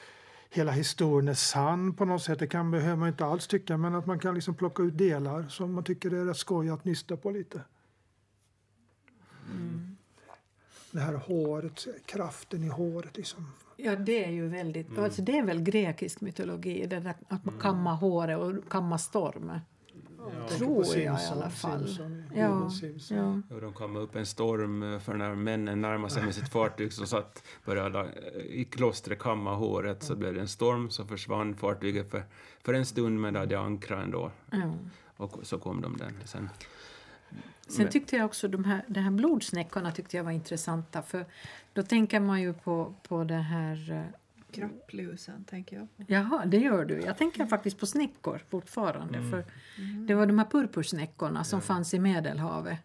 hela 0.50 0.72
historien 0.72 1.28
är 1.28 1.34
sann 1.34 1.94
på 1.94 2.04
något 2.04 2.22
sätt, 2.22 2.38
det 2.38 2.46
kan 2.46 2.70
behöver 2.70 2.96
man 2.96 3.08
inte 3.08 3.24
alls 3.24 3.46
tycka, 3.46 3.76
men 3.76 3.94
att 3.94 4.06
man 4.06 4.18
kan 4.18 4.34
liksom 4.34 4.54
plocka 4.54 4.82
ut 4.82 4.98
delar 4.98 5.48
som 5.48 5.72
man 5.72 5.84
tycker 5.84 6.14
är 6.14 6.24
rätt 6.24 6.36
skoj 6.36 6.70
att 6.70 6.84
nysta 6.84 7.16
på 7.16 7.30
lite. 7.30 7.60
mm. 9.50 9.96
Det 10.90 11.00
här 11.00 11.14
håret, 11.14 11.86
kraften 12.06 12.64
i 12.64 12.68
håret 12.68 13.16
liksom. 13.16 13.52
Ja, 13.76 13.96
det 13.96 14.24
är 14.24 14.30
ju 14.30 14.48
väldigt, 14.48 14.98
alltså 14.98 15.22
det 15.22 15.38
är 15.38 15.42
väl 15.42 15.62
grekisk 15.62 16.20
mytologi, 16.20 16.86
det 16.86 17.00
där 17.00 17.14
att 17.28 17.44
man 17.44 17.60
kammar 17.60 17.94
håret 17.94 18.38
och 18.38 18.70
kammar 18.70 18.98
storm. 18.98 19.52
Tänker 20.30 20.56
Tror 20.56 20.76
jag 20.86 20.86
i 20.86 20.88
Simpson, 21.18 21.38
alla 21.38 21.50
fall. 21.50 21.86
Simpson, 21.86 22.24
Ja, 22.34 22.70
Simpson. 22.70 23.44
ja. 23.48 23.54
Och 23.54 23.60
de 23.60 23.72
kom 23.72 23.96
upp 23.96 24.16
en 24.16 24.26
storm 24.26 24.82
eh, 24.94 24.98
för 24.98 25.14
när 25.14 25.34
männen 25.34 25.80
närmade 25.80 26.12
sig 26.14 26.22
med 26.24 26.34
sitt 26.34 26.48
fartyg 26.48 26.92
så 26.92 27.06
satt, 27.06 27.42
började 27.64 28.00
eh, 28.00 28.40
i 28.40 28.64
klostret 28.64 29.18
kamma 29.18 29.54
håret 29.54 30.02
så 30.02 30.16
blev 30.16 30.34
det 30.34 30.40
en 30.40 30.48
storm 30.48 30.90
så 30.90 31.04
försvann 31.04 31.54
fartyget 31.56 32.10
för, 32.10 32.24
för 32.62 32.74
en 32.74 32.86
stund 32.86 33.20
men 33.20 33.34
det 33.34 33.40
hade 33.40 33.58
ankrat 33.58 34.04
ändå. 34.04 34.30
ja. 34.50 34.72
Och 35.16 35.38
så 35.42 35.58
kom 35.58 35.80
de 35.82 35.96
där 35.96 36.12
sen. 36.24 36.48
Sen 37.68 37.88
tyckte 37.88 38.16
jag 38.16 38.26
också 38.26 38.48
de 38.48 38.64
här, 38.64 38.84
de 38.88 39.00
här 39.00 39.10
blodsnäckorna 39.10 39.92
tyckte 39.92 40.16
jag 40.16 40.24
var 40.24 40.30
intressanta 40.32 41.02
för 41.02 41.24
då 41.72 41.82
tänker 41.82 42.20
man 42.20 42.40
ju 42.42 42.52
på, 42.52 42.94
på 43.08 43.24
det 43.24 43.34
här 43.34 44.06
Krapplusen, 44.52 45.44
tänker 45.44 45.76
jag. 45.76 45.88
Jaha, 46.06 46.46
det 46.46 46.56
gör 46.56 46.84
du. 46.84 47.00
Jag 47.00 47.16
tänker 47.18 47.46
faktiskt 47.46 47.78
på 47.78 47.86
snäckor 47.86 48.42
fortfarande. 48.50 49.18
För 49.30 49.44
Det 50.06 50.14
var 50.14 50.26
de 50.26 50.38
här 50.38 50.46
purpursnäckorna 50.46 51.44
som 51.44 51.60
fanns 51.62 51.94
i 51.94 51.98
Medelhavet. 51.98 52.78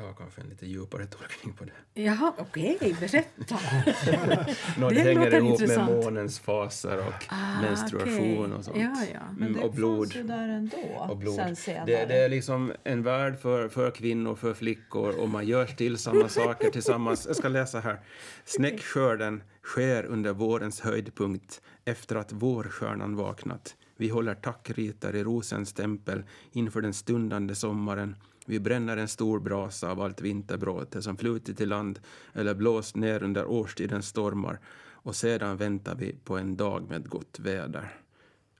Jag 0.00 0.06
har 0.06 0.14
kanske 0.14 0.40
en 0.40 0.48
lite 0.48 0.66
djupare 0.66 1.06
tolkning 1.06 1.54
på 1.54 1.64
det. 1.64 2.02
Jaha, 2.02 2.32
okej, 2.38 2.96
berätta. 3.00 3.58
Nå, 4.78 4.88
det, 4.88 4.94
Det 4.94 5.00
hänger 5.00 5.34
ihop 5.34 5.50
intressant. 5.60 5.90
med 5.90 6.04
månens 6.04 6.40
faser 6.40 6.98
och 6.98 7.24
Ah, 7.28 7.60
menstruation 7.62 8.42
okej. 8.44 8.52
och 8.58 8.64
sånt. 8.64 8.76
Ja, 8.76 8.96
ja. 9.14 9.20
Men 9.38 9.48
Mm, 9.48 9.60
det 9.60 9.66
och 9.66 9.74
blod. 9.74 9.98
fanns 10.12 10.16
ju 10.16 10.22
där 10.22 10.48
ändå, 10.48 11.06
och 11.08 11.16
blod. 11.16 11.34
sen 11.34 11.56
senare. 11.56 11.84
Det, 11.86 12.04
det 12.06 12.14
är 12.24 12.28
liksom 12.28 12.72
en 12.84 13.02
värld 13.02 13.38
för, 13.38 13.68
för 13.68 13.90
kvinnor, 13.90 14.34
för 14.34 14.54
flickor 14.54 15.20
och 15.20 15.28
man 15.28 15.46
gör 15.46 15.66
stillsamma 15.66 16.28
saker 16.28 16.70
tillsammans. 16.70 17.26
Jag 17.26 17.36
ska 17.36 17.48
läsa 17.48 17.80
här. 17.80 18.00
Snäckskörden 18.44 19.42
sker 19.64 20.04
under 20.04 20.32
vårens 20.32 20.80
höjdpunkt 20.80 21.60
efter 21.84 22.16
att 22.16 22.32
vårstjärnan 22.32 23.16
vaknat. 23.16 23.74
Vi 23.96 24.08
håller 24.08 24.34
tackritar 24.34 25.16
i 25.16 25.24
rosens 25.24 25.72
tempel 25.72 26.22
inför 26.52 26.80
den 26.80 26.94
stundande 26.94 27.54
sommaren. 27.54 28.16
Vi 28.50 28.60
bränner 28.60 28.96
en 28.96 29.08
stor 29.08 29.40
brasa 29.40 29.90
av 29.90 30.00
allt 30.00 30.20
vinterbråte 30.20 31.02
som 31.02 31.16
flutit 31.16 31.60
i 31.60 31.66
land 31.66 32.00
eller 32.32 32.54
blåst 32.54 32.96
ner 32.96 33.22
under 33.22 33.46
årstidens 33.46 34.08
stormar 34.08 34.58
och 35.02 35.16
sedan 35.16 35.56
väntar 35.56 35.94
vi 35.94 36.16
på 36.24 36.38
en 36.38 36.56
dag 36.56 36.88
med 36.88 37.08
gott 37.08 37.38
väder. 37.38 37.94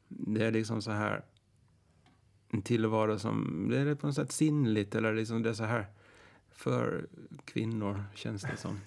Det 0.09 0.45
är 0.45 0.51
liksom 0.51 0.83
så 0.83 0.91
här 0.91 1.25
en 2.49 2.63
tillvaro 2.63 3.19
som 3.19 3.67
det 3.71 3.79
är 3.79 3.95
på 3.95 4.07
något 4.07 4.17
sätt 4.17 4.33
sinnligt 4.33 4.95
eller 4.95 5.15
liksom 5.15 5.43
det 5.43 5.49
är 5.49 5.55
så 5.55 5.65
här 5.65 5.87
för 6.51 7.07
kvinnor 7.45 8.05
känns 8.15 8.43
det 8.43 8.57
som. 8.57 8.81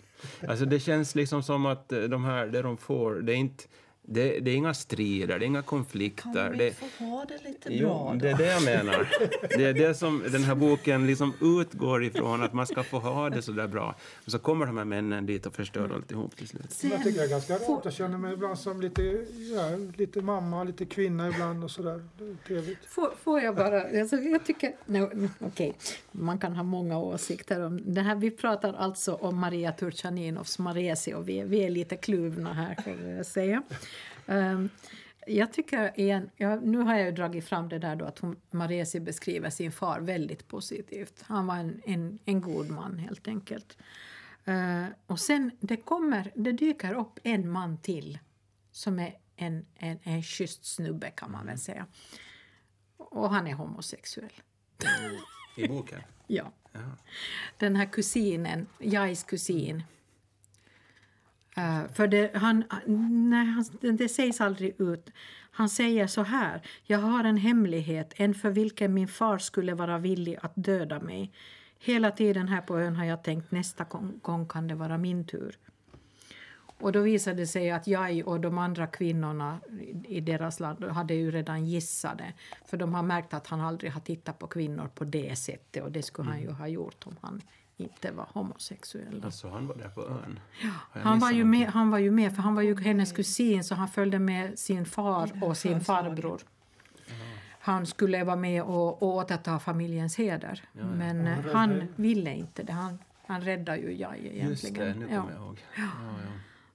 Alltså 0.47 0.65
det 0.65 0.79
känns 0.79 1.15
liksom 1.15 1.43
som 1.43 1.65
att 1.65 1.91
eh, 1.91 2.01
de 2.01 2.23
här, 2.23 2.47
det 2.47 2.61
de 2.61 2.77
får, 2.77 3.15
det 3.15 3.33
är 3.33 3.37
inte 3.37 3.63
det, 4.05 4.39
det 4.39 4.51
är 4.51 4.55
inga 4.55 4.73
strider, 4.73 5.39
det 5.39 5.45
är 5.45 5.47
inga 5.47 5.61
konflikter. 5.61 6.33
Kan 6.33 6.51
vi 6.51 6.57
det, 6.57 6.73
få 6.73 7.05
ha 7.05 7.25
det 7.25 7.43
lite 7.49 7.69
Jo, 7.73 7.87
bra 7.87 8.11
då? 8.13 8.19
det 8.19 8.29
är 8.29 8.37
det 8.37 8.45
jag 8.51 8.63
menar. 8.63 9.07
Det 9.57 9.65
är 9.65 9.73
det 9.73 9.93
som 9.93 10.23
den 10.31 10.43
här 10.43 10.55
boken 10.55 11.07
liksom 11.07 11.33
utgår 11.41 12.03
ifrån, 12.03 12.43
att 12.43 12.53
man 12.53 12.67
ska 12.67 12.83
få 12.83 12.99
ha 12.99 13.29
det 13.29 13.41
så 13.41 13.51
där 13.51 13.67
bra. 13.67 13.95
Och 14.25 14.31
så 14.31 14.39
kommer 14.39 14.65
de 14.65 14.77
här 14.77 14.85
männen 14.85 15.25
dit 15.25 15.45
och 15.45 15.53
förstör 15.55 15.89
alltihop 15.95 16.35
till 16.35 16.47
slut. 16.47 16.79
Men 16.81 16.91
Jag 16.91 17.03
tycker 17.03 17.19
det 17.19 17.25
är 17.25 17.29
ganska 17.29 17.53
roligt. 17.57 17.85
Jag 17.85 17.93
känner 17.93 18.17
mig 18.17 18.33
ibland 18.33 18.59
som 18.59 18.81
lite, 18.81 19.01
ja, 19.55 19.69
lite 19.97 20.21
mamma, 20.21 20.63
lite 20.63 20.85
kvinna 20.85 21.27
ibland 21.29 21.63
och 21.63 21.71
sådär. 21.71 22.03
Trevligt. 22.47 22.85
Får, 22.85 23.11
får 23.23 23.39
jag 23.41 23.55
bara... 23.55 23.81
Alltså 24.01 24.15
jag 24.15 24.45
tycker... 24.45 24.73
No, 24.85 25.29
Okej, 25.39 25.73
man 26.11 26.37
kan 26.37 26.55
ha 26.55 26.63
många 26.63 26.97
åsikter 26.99 27.61
om 27.65 27.93
det 27.93 28.01
här. 28.01 28.15
Vi 28.15 28.31
pratar 28.31 28.73
alltså 28.73 29.13
om 29.13 29.39
Maria 29.39 29.71
Turchaninovs 29.71 30.59
Maresi 30.59 31.13
och 31.13 31.29
vi, 31.29 31.39
är- 31.39 31.45
vi 31.45 31.63
är 31.63 31.69
lite 31.69 31.95
kluvna 31.95 32.53
här, 32.53 32.75
kan 32.75 33.09
jag 33.15 33.25
säga. 33.25 33.63
Ehm, 34.27 34.69
jag 35.27 35.53
tycker 35.53 35.99
igen, 35.99 36.29
ja, 36.35 36.55
nu 36.55 36.77
har 36.77 36.95
jag 36.95 37.15
dragit 37.15 37.45
fram 37.45 37.69
det 37.69 37.79
där 37.79 37.95
då 37.95 38.05
att 38.05 38.19
hon, 38.19 38.35
Maresi 38.51 38.99
beskriver 38.99 39.49
sin 39.49 39.71
far 39.71 39.99
väldigt 39.99 40.47
positivt. 40.47 41.21
Han 41.21 41.47
var 41.47 41.55
en, 41.55 41.81
en, 41.85 42.19
en 42.25 42.41
god 42.41 42.69
man 42.69 42.99
helt 42.99 43.27
enkelt. 43.27 43.77
Eh, 44.45 44.85
och 45.07 45.19
sen 45.19 45.51
det 45.59 45.77
kommer, 45.77 46.31
det 46.35 46.51
dyker 46.51 46.93
upp 46.93 47.19
en 47.23 47.51
man 47.51 47.77
till 47.77 48.19
som 48.71 48.99
är 48.99 49.17
en, 49.35 49.65
en, 49.75 49.99
en 50.03 50.23
schysst 50.23 50.65
snubbe 50.65 51.09
kan 51.09 51.31
man 51.31 51.45
väl 51.45 51.57
säga. 51.57 51.85
Och 52.97 53.29
han 53.29 53.47
är 53.47 53.53
homosexuell. 53.53 54.33
I 55.57 55.67
boken? 55.67 56.01
Ja. 56.27 56.51
Den 57.57 57.75
här 57.75 57.85
kusinen, 57.85 58.67
Jais 58.79 59.23
kusin. 59.23 59.83
Uh, 61.57 61.93
för 61.93 62.07
det, 62.07 62.35
han, 62.35 62.63
nej, 63.29 63.45
han, 63.45 63.65
det 63.97 64.09
sägs 64.09 64.41
aldrig 64.41 64.81
ut. 64.81 65.09
Han 65.51 65.69
säger 65.69 66.07
så 66.07 66.23
här. 66.23 66.61
Jag 66.83 66.99
har 66.99 67.23
en 67.23 67.37
hemlighet, 67.37 68.13
en 68.15 68.33
för 68.33 68.49
vilken 68.49 68.93
min 68.93 69.07
far 69.07 69.37
skulle 69.37 69.73
vara 69.73 69.97
villig 69.97 70.37
att 70.41 70.51
döda 70.55 70.99
mig. 70.99 71.31
Hela 71.79 72.11
tiden 72.11 72.47
här 72.47 72.61
på 72.61 72.79
ön 72.79 72.95
har 72.95 73.05
jag 73.05 73.23
tänkt 73.23 73.51
nästa 73.51 73.83
gång 74.21 74.47
kan 74.47 74.67
det 74.67 74.75
vara 74.75 74.97
min 74.97 75.25
tur. 75.25 75.57
Och 76.83 76.91
då 76.91 77.01
visade 77.01 77.37
det 77.37 77.47
sig 77.47 77.71
att 77.71 77.87
jag 77.87 78.27
och 78.27 78.39
de 78.39 78.57
andra 78.57 78.87
kvinnorna 78.87 79.59
i 80.07 80.21
deras 80.21 80.59
land 80.59 80.83
hade 80.83 81.13
ju 81.13 81.31
redan 81.31 81.65
gissat 81.65 82.17
det. 82.17 82.33
För 82.65 82.77
de 82.77 82.93
har 82.93 83.03
märkt 83.03 83.33
att 83.33 83.47
han 83.47 83.61
aldrig 83.61 83.91
har 83.91 84.01
tittat 84.01 84.39
på 84.39 84.47
kvinnor 84.47 84.89
på 84.95 85.03
det 85.03 85.35
sättet 85.35 85.83
och 85.83 85.91
det 85.91 86.03
skulle 86.03 86.27
mm. 86.27 86.33
han 86.33 86.41
ju 86.41 86.51
ha 86.51 86.67
gjort 86.67 87.07
om 87.07 87.15
han 87.21 87.41
inte 87.77 88.11
var 88.11 88.27
homosexuell. 88.33 89.21
Alltså 89.25 89.49
han 89.49 89.67
var 89.67 89.75
där 89.75 89.89
på 89.89 90.01
ön? 90.01 90.39
Ja, 90.61 91.01
han 91.01 91.19
var, 91.19 91.31
ju 91.31 91.45
med, 91.45 91.67
han 91.67 91.91
var 91.91 91.97
ju 91.99 92.11
med, 92.11 92.35
för 92.35 92.41
han 92.41 92.55
var 92.55 92.61
ju 92.61 92.81
hennes 92.81 93.11
kusin 93.11 93.63
så 93.63 93.75
han 93.75 93.87
följde 93.87 94.19
med 94.19 94.59
sin 94.59 94.85
far 94.85 95.43
och 95.43 95.57
sin 95.57 95.81
farbror. 95.81 96.41
Han 97.59 97.85
skulle 97.85 98.23
vara 98.23 98.35
med 98.35 98.63
och, 98.63 99.03
och 99.03 99.15
återta 99.15 99.59
familjens 99.59 100.15
heder. 100.15 100.63
Ja, 100.73 100.83
Men 100.83 101.25
ja, 101.25 101.35
han 101.53 101.87
ville 101.95 102.33
inte 102.33 102.63
det. 102.63 102.73
Han, 102.73 102.99
han 103.25 103.41
räddade 103.41 103.77
ju 103.77 103.91
jag 103.93 104.17
egentligen. 104.17 104.49
Just 104.49 104.75
det, 104.75 104.93
nu 104.93 105.07
kommer 105.07 105.31
jag 105.31 105.41
ihåg. 105.41 105.65
Ja. 105.77 105.83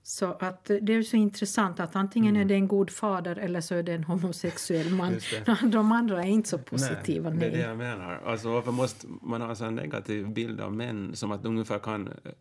Så 0.08 0.36
att 0.40 0.64
det 0.64 0.94
är 0.94 1.02
så 1.02 1.16
intressant 1.16 1.80
att 1.80 1.96
antingen 1.96 2.36
mm. 2.36 2.46
är 2.46 2.48
det 2.48 2.54
en 2.54 2.68
god 2.68 2.90
fader 2.90 3.36
eller 3.36 3.60
så 3.60 3.74
är 3.74 3.82
det 3.82 3.92
en 3.92 4.04
homosexuell 4.04 4.90
man. 4.90 5.20
De 5.62 5.92
andra 5.92 6.22
är 6.22 6.28
inte 6.28 6.48
så 6.48 6.58
positiva. 6.58 7.30
Nej, 7.30 7.38
det 7.38 7.46
är 7.46 7.50
det 7.50 7.68
jag 7.68 7.76
menar. 7.76 8.20
Alltså, 8.26 8.48
varför 8.48 8.72
måste 8.72 9.06
man 9.22 9.40
ha 9.40 9.66
en 9.66 9.74
negativ 9.74 10.28
bild 10.28 10.60
av 10.60 10.72
män 10.72 11.16
som 11.16 11.32
att 11.32 11.42
de 11.42 11.48
ungefär 11.48 11.78
kan 11.78 12.08
eh, 12.08 12.32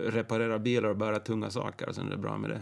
reparera 0.00 0.58
bilar 0.58 0.88
och 0.88 0.96
bära 0.96 1.18
tunga 1.18 1.50
saker 1.50 1.88
och 1.88 1.94
sen 1.94 2.06
är 2.06 2.10
det 2.10 2.16
bra 2.16 2.38
med 2.38 2.50
det? 2.50 2.60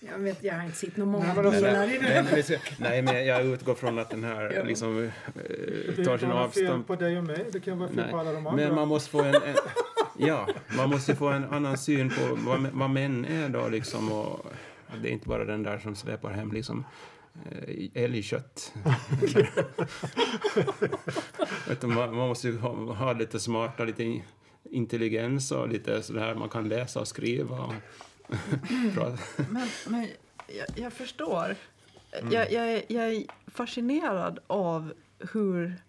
Jag 0.00 0.18
vet, 0.18 0.44
jag 0.44 0.54
har 0.54 0.64
inte 0.64 0.76
sett 0.76 0.96
några 0.96 1.12
många 1.12 1.34
bilar 1.34 1.86
Nej, 2.78 3.02
men 3.02 3.26
jag 3.26 3.46
utgår 3.46 3.74
från 3.74 3.98
att 3.98 4.10
den 4.10 4.24
här 4.24 4.64
liksom, 4.66 5.04
eh, 5.04 6.04
tar 6.04 6.04
sin 6.04 6.04
avstånd. 6.04 6.16
Det 6.16 6.18
kan 6.18 6.30
vara 6.30 6.50
fel 6.50 6.82
på 6.82 6.96
dig 6.96 7.18
och 7.18 7.24
mig, 7.24 7.46
det 7.52 7.60
kan 7.60 7.78
vara 7.78 7.88
fel 7.88 7.96
nej. 7.96 8.10
på 8.10 8.18
alla 8.18 8.32
de 8.32 8.46
andra. 8.46 8.64
Men 8.64 8.74
man 8.74 8.88
måste 8.88 9.10
få 9.10 9.22
en, 9.22 9.34
en 9.34 9.56
Ja, 10.18 10.48
man 10.76 10.90
måste 10.90 11.16
få 11.16 11.28
en 11.28 11.44
annan 11.44 11.78
syn 11.78 12.10
på 12.10 12.34
vad, 12.34 12.60
vad 12.60 12.90
män 12.90 13.24
är 13.24 13.48
då 13.48 13.68
liksom. 13.68 14.12
Och, 14.12 14.46
det 15.02 15.08
är 15.08 15.12
inte 15.12 15.28
bara 15.28 15.44
den 15.44 15.62
där 15.62 15.78
som 15.78 15.94
släpar 15.96 16.30
hem 16.30 16.52
liksom 16.52 16.84
eh, 17.50 18.02
älgkött. 18.04 18.74
man, 21.82 21.94
man 21.94 22.28
måste 22.28 22.50
ha, 22.50 22.94
ha 22.94 23.12
lite 23.12 23.40
smarta, 23.40 23.84
lite 23.84 24.22
intelligens 24.70 25.52
och 25.52 25.68
lite 25.68 26.02
sådär 26.02 26.34
man 26.34 26.48
kan 26.48 26.68
läsa 26.68 27.00
och 27.00 27.08
skriva. 27.08 27.60
Och 27.60 27.74
men, 29.50 29.68
men 29.86 30.08
jag, 30.46 30.66
jag 30.76 30.92
förstår. 30.92 31.56
Mm. 32.12 32.32
Jag, 32.32 32.52
jag, 32.52 32.82
jag, 32.88 33.14
är 33.14 33.24
fascinerad 33.46 34.38
av 34.46 34.92
hur 35.32 35.82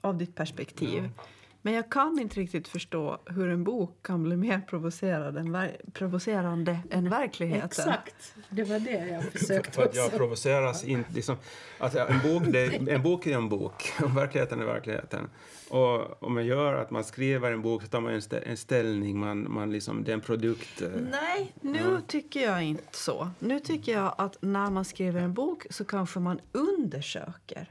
av 0.00 0.18
ditt 0.18 0.34
perspektiv. 0.34 1.10
Ja. 1.16 1.24
Men 1.62 1.74
jag 1.74 1.90
kan 1.90 2.18
inte 2.18 2.40
riktigt 2.40 2.68
förstå 2.68 3.18
hur 3.26 3.48
en 3.48 3.64
bok 3.64 4.02
kan 4.02 4.22
bli 4.22 4.36
mer 4.36 4.60
provocerad 4.60 5.36
än 5.36 5.68
provocerande 5.92 6.78
än 6.90 7.10
verkligheten. 7.10 7.66
Exakt, 7.66 8.34
det 8.50 8.64
var 8.64 8.78
det 8.78 9.08
jag 9.08 9.24
försökte 9.24 9.72
För 9.72 9.82
att 9.82 9.96
jag 9.96 10.12
provoceras 10.12 10.84
inte. 10.84 11.12
Liksom, 11.12 11.36
en, 11.80 12.20
bok, 12.22 12.42
det, 12.52 12.90
en 12.90 13.02
bok 13.02 13.26
är 13.26 13.36
en 13.36 13.48
bok, 13.48 13.92
och 14.04 14.16
verkligheten 14.16 14.60
är 14.60 14.64
verkligheten. 14.64 15.30
Och 15.70 16.22
om 16.22 16.34
man 16.34 16.46
gör 16.46 16.74
att 16.74 16.90
man 16.90 17.04
skriver 17.04 17.52
en 17.52 17.62
bok 17.62 17.82
så 17.82 17.88
tar 17.88 18.00
man 18.00 18.12
en, 18.12 18.22
en 18.46 18.56
ställning, 18.56 19.18
man, 19.18 19.52
man 19.52 19.72
liksom, 19.72 20.04
det 20.04 20.12
är 20.12 20.14
en 20.14 20.20
produkt. 20.20 20.82
Eh. 20.82 20.88
Nej, 21.10 21.52
nu 21.60 21.78
ja. 21.78 22.00
tycker 22.06 22.40
jag 22.40 22.62
inte 22.62 22.84
så. 22.90 23.30
Nu 23.38 23.60
tycker 23.60 23.92
jag 23.92 24.14
att 24.18 24.36
när 24.40 24.70
man 24.70 24.84
skriver 24.84 25.20
en 25.20 25.34
bok 25.34 25.66
så 25.70 25.84
kanske 25.84 26.18
man 26.20 26.40
undersöker. 26.52 27.68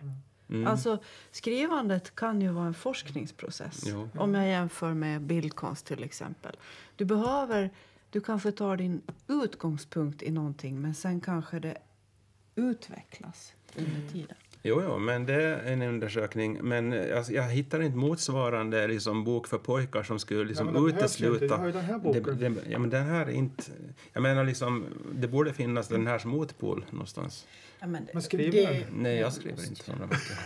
Mm. 0.49 0.67
Alltså, 0.67 0.99
skrivandet 1.31 2.15
kan 2.15 2.41
ju 2.41 2.49
vara 2.49 2.65
en 2.65 2.73
forskningsprocess. 2.73 3.83
Jo. 3.87 4.09
Om 4.17 4.33
jag 4.33 4.47
jämför 4.47 4.93
med 4.93 5.21
bildkonst 5.21 5.85
till 5.85 6.03
exempel. 6.03 6.55
Du 6.95 7.05
behöver, 7.05 7.69
du 8.09 8.21
kanske 8.21 8.51
tar 8.51 8.77
din 8.77 9.01
utgångspunkt 9.27 10.21
i 10.21 10.31
någonting 10.31 10.81
men 10.81 10.95
sen 10.95 11.21
kanske 11.21 11.59
det 11.59 11.77
utvecklas 12.55 13.53
under 13.75 13.95
mm. 13.95 14.09
tiden. 14.09 14.35
Jo, 14.61 14.81
jo, 14.83 14.97
men 14.97 15.25
det 15.25 15.33
är 15.33 15.73
en 15.73 15.81
undersökning. 15.81 16.59
Men 16.61 17.13
alltså, 17.17 17.33
jag 17.33 17.43
hittar 17.43 17.81
inte 17.81 17.97
motsvarande 17.97 18.87
liksom, 18.87 19.23
bok 19.23 19.47
för 19.47 19.57
pojkar 19.57 20.03
som 20.03 20.19
skulle 20.19 20.43
liksom, 20.43 20.75
ja, 20.75 20.89
utesluta... 20.89 21.45
Jag 21.45 21.57
har 21.57 21.65
ju 21.65 21.71
den 21.71 21.85
här 21.85 21.97
boken. 21.97 22.23
Det, 22.23 22.49
det, 22.49 22.61
ja, 22.69 22.79
men 22.79 22.89
den 22.89 23.05
här 23.05 23.25
är 23.25 23.31
inte... 23.31 23.63
Jag 24.13 24.23
menar, 24.23 24.43
liksom, 24.43 24.85
det 25.11 25.27
borde 25.27 25.53
finnas 25.53 25.87
den 25.87 26.07
här 26.07 26.19
som 26.19 26.31
motpol 26.31 26.85
någonstans. 26.89 27.47
Ja, 27.79 27.87
men, 27.87 28.07
men 28.13 28.21
skriver 28.21 28.51
det, 28.51 28.85
Nej, 28.95 29.19
jag 29.19 29.33
skriver 29.33 29.67
inte 29.67 29.83
sådana 29.83 30.07
böcker. 30.07 30.37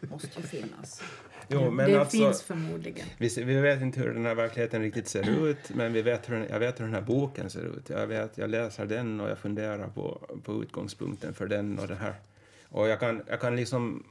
måste 0.10 0.40
ju 0.40 0.46
finnas. 0.46 1.02
Jo, 1.48 1.70
men 1.70 1.90
det 1.90 2.00
alltså, 2.00 2.16
finns 2.16 2.42
förmodligen. 2.42 3.06
Vi, 3.18 3.28
vi, 3.44 3.60
vet 3.60 3.82
inte 3.82 4.00
hur 4.00 4.14
den 4.14 4.26
här 4.26 4.34
verkligheten 4.34 4.82
riktigt 4.82 5.08
ser 5.08 5.46
ut, 5.46 5.74
men 5.74 5.92
vi 5.92 6.02
vet 6.02 6.30
hur, 6.30 6.46
jag 6.50 6.58
vet 6.58 6.80
hur 6.80 6.84
den 6.84 6.94
här 6.94 7.02
boken 7.02 7.50
ser 7.50 7.64
ut. 7.64 7.90
Jag, 7.90 8.06
vet, 8.06 8.38
jag 8.38 8.50
läser 8.50 8.86
den 8.86 9.20
och 9.20 9.30
jag 9.30 9.38
funderar 9.38 9.88
på, 9.88 10.20
på 10.44 10.62
utgångspunkten 10.62 11.34
för 11.34 11.46
den 11.46 11.78
och 11.78 11.88
det 11.88 11.94
här. 11.94 12.14
Och 12.74 12.88
jag 12.88 13.00
kan, 13.00 13.22
jag 13.26 13.40
kan 13.40 13.56
liksom 13.56 14.04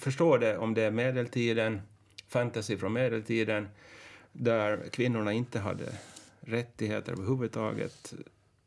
förstå 0.00 0.36
det 0.36 0.58
om 0.58 0.74
det 0.74 0.82
är 0.82 0.90
medeltiden, 0.90 1.80
fantasy 2.28 2.76
från 2.76 2.92
medeltiden, 2.92 3.68
där 4.32 4.88
kvinnorna 4.90 5.32
inte 5.32 5.58
hade 5.58 5.92
rättigheter 6.40 7.12
överhuvudtaget. 7.12 8.14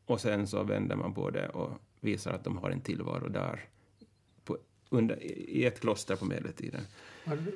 Och 0.06 0.22
sen 0.22 0.48
så 0.48 0.64
vänder 0.64 0.96
man 0.96 1.14
på 1.14 1.30
det 1.30 1.50
och 1.50 1.70
visar 2.00 2.32
att 2.32 2.44
de 2.44 2.58
har 2.58 2.70
en 2.70 2.82
tillvaro 2.82 3.28
där 3.28 3.66
på, 4.46 4.58
under, 4.90 5.24
i 5.24 5.66
ett 5.66 5.80
kloster 5.80 6.16
på 6.16 6.26
medeltiden. 6.26 6.82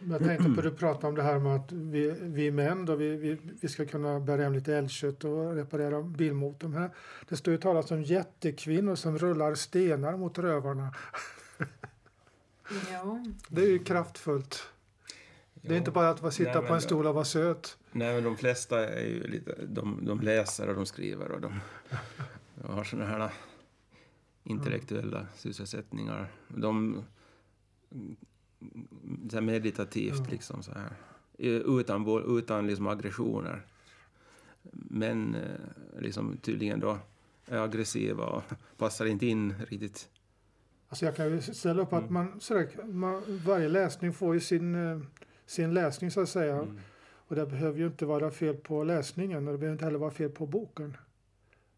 Jag 0.09 0.19
tänkte 0.19 0.49
på 0.55 0.61
du 0.61 0.71
pratade 0.71 1.07
om 1.07 1.15
det 1.15 1.23
här 1.23 1.39
med 1.39 1.55
att 1.55 1.71
vi, 1.71 2.15
vi 2.21 2.51
män 2.51 2.85
då, 2.85 2.95
vi, 2.95 3.15
vi, 3.15 3.37
vi 3.61 3.67
ska 3.67 3.85
kunna 3.85 4.19
bära 4.19 4.43
hem 4.43 4.53
lite 4.53 4.75
älgkött 4.75 5.23
och 5.23 5.55
reparera 5.55 6.01
bilmotorn. 6.01 6.73
Här. 6.73 6.89
Det 7.29 7.35
står 7.35 7.51
ju 7.51 7.57
talas 7.57 7.91
om 7.91 8.03
jättekvinnor 8.03 8.95
som 8.95 9.17
rullar 9.17 9.55
stenar 9.55 10.17
mot 10.17 10.37
rövarna. 10.37 10.93
Ja. 12.91 13.25
Det 13.47 13.61
är 13.61 13.67
ju 13.67 13.79
kraftfullt. 13.79 14.67
Det 15.53 15.73
är 15.73 15.77
inte 15.77 15.91
bara 15.91 16.09
att 16.09 16.33
sitta 16.33 16.59
Nej, 16.59 16.67
på 16.67 16.73
en 16.73 16.81
stol 16.81 17.07
och 17.07 17.13
vara 17.13 17.25
söt. 17.25 17.77
Nej, 17.91 18.13
men 18.15 18.23
de 18.23 18.37
flesta 18.37 18.89
är 18.89 19.05
ju 19.05 19.27
lite, 19.27 19.65
de, 19.65 20.05
de 20.05 20.21
läser 20.21 20.69
och 20.69 20.75
de 20.75 20.85
skriver 20.85 21.31
och 21.31 21.41
de, 21.41 21.59
de 22.55 22.67
har 22.73 22.83
såna 22.83 23.05
här 23.05 23.31
intellektuella 24.43 25.19
mm. 25.19 25.31
sysselsättningar. 25.35 26.31
De, 26.47 27.03
så 29.29 29.35
här 29.35 29.41
meditativt 29.41 30.19
mm. 30.19 30.29
liksom 30.29 30.63
så 30.63 30.71
här. 30.71 30.93
Utan, 31.37 32.25
utan 32.37 32.67
liksom 32.67 32.87
aggressioner. 32.87 33.65
Men 34.71 35.35
eh, 35.35 35.99
liksom 35.99 36.37
tydligen 36.37 36.79
då 36.79 36.97
är 37.45 37.57
aggressiva 37.57 38.25
och 38.25 38.43
passar 38.77 39.05
inte 39.05 39.25
in 39.25 39.53
riktigt. 39.69 40.09
Alltså 40.91 41.05
jag 41.05 41.15
kan 41.15 41.31
ju 41.31 41.41
ställa 41.41 41.81
upp 41.81 41.93
att 41.93 42.01
mm. 42.01 42.13
man, 42.13 42.39
sådär, 42.39 42.85
man, 42.85 43.23
varje 43.45 43.69
läsning 43.69 44.13
får 44.13 44.33
ju 44.33 44.39
sin, 44.39 44.75
eh, 44.75 44.99
sin 45.45 45.73
läsning 45.73 46.11
så 46.11 46.21
att 46.21 46.29
säga. 46.29 46.55
Mm. 46.55 46.79
Och 47.03 47.35
det 47.35 47.45
behöver 47.45 47.79
ju 47.79 47.87
inte 47.87 48.05
vara 48.05 48.31
fel 48.31 48.55
på 48.55 48.83
läsningen 48.83 49.47
och 49.47 49.51
det 49.51 49.57
behöver 49.57 49.73
inte 49.73 49.85
heller 49.85 49.99
vara 49.99 50.11
fel 50.11 50.29
på 50.29 50.45
boken. 50.45 50.97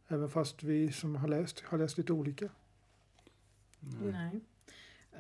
Även 0.08 0.30
fast 0.30 0.64
vi 0.64 0.92
som 0.92 1.16
har 1.16 1.28
läst 1.28 1.60
har 1.60 1.78
läst 1.78 1.98
lite 1.98 2.14
olika. 2.14 2.50
Nej. 3.80 4.12
Nej. 4.12 4.42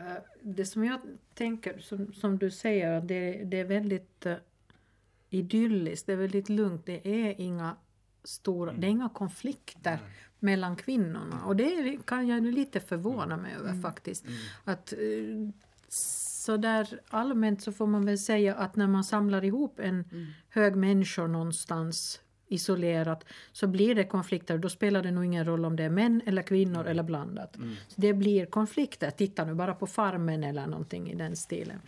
Uh, 0.07 0.21
det 0.41 0.65
som 0.65 0.83
jag 0.83 0.99
tänker, 1.33 1.79
som, 1.79 2.13
som 2.13 2.37
du 2.37 2.51
säger, 2.51 3.01
det, 3.01 3.43
det 3.43 3.59
är 3.59 3.65
väldigt 3.65 4.25
uh, 4.25 4.35
idylliskt, 5.29 6.07
det 6.07 6.13
är 6.13 6.17
väldigt 6.17 6.49
lugnt. 6.49 6.85
Det 6.85 7.07
är 7.07 7.41
inga 7.41 7.75
stora, 8.23 8.69
mm. 8.69 8.81
det 8.81 8.87
är 8.87 8.91
inga 8.91 9.09
konflikter 9.09 9.99
Nej. 10.01 10.11
mellan 10.39 10.75
kvinnorna. 10.75 11.45
Och 11.45 11.55
det 11.55 11.97
kan 12.05 12.27
jag 12.27 12.43
lite 12.43 12.79
förvåna 12.79 13.37
mig 13.37 13.53
över 13.53 13.69
mm. 13.69 13.81
faktiskt. 13.81 14.25
Mm. 14.25 14.37
Att 14.63 14.93
uh, 14.99 15.49
så 15.89 16.57
där 16.57 16.99
allmänt 17.09 17.61
så 17.61 17.71
får 17.71 17.87
man 17.87 18.05
väl 18.05 18.17
säga 18.17 18.55
att 18.55 18.75
när 18.75 18.87
man 18.87 19.03
samlar 19.03 19.43
ihop 19.43 19.79
en 19.79 20.03
mm. 20.11 20.27
hög 20.49 20.75
människor 20.75 21.27
någonstans 21.27 22.19
isolerat 22.47 23.25
så 23.51 23.67
blir 23.67 23.95
det 23.95 24.03
konflikter. 24.03 24.57
Då 24.57 24.69
spelar 24.69 25.03
det 25.03 25.11
nog 25.11 25.25
ingen 25.25 25.45
roll 25.45 25.65
om 25.65 25.75
det 25.75 25.83
är 25.83 25.89
män 25.89 26.21
eller 26.25 26.41
kvinnor 26.41 26.79
mm. 26.79 26.91
eller 26.91 27.03
blandat. 27.03 27.55
Mm. 27.55 27.75
Så 27.87 28.01
det 28.01 28.13
blir 28.13 28.45
konflikter. 28.45 29.11
Titta 29.11 29.45
nu 29.45 29.53
bara 29.53 29.75
på 29.75 29.87
Farmen 29.87 30.43
eller 30.43 30.67
någonting 30.67 31.11
i 31.11 31.15
den 31.15 31.35
stilen. 31.35 31.79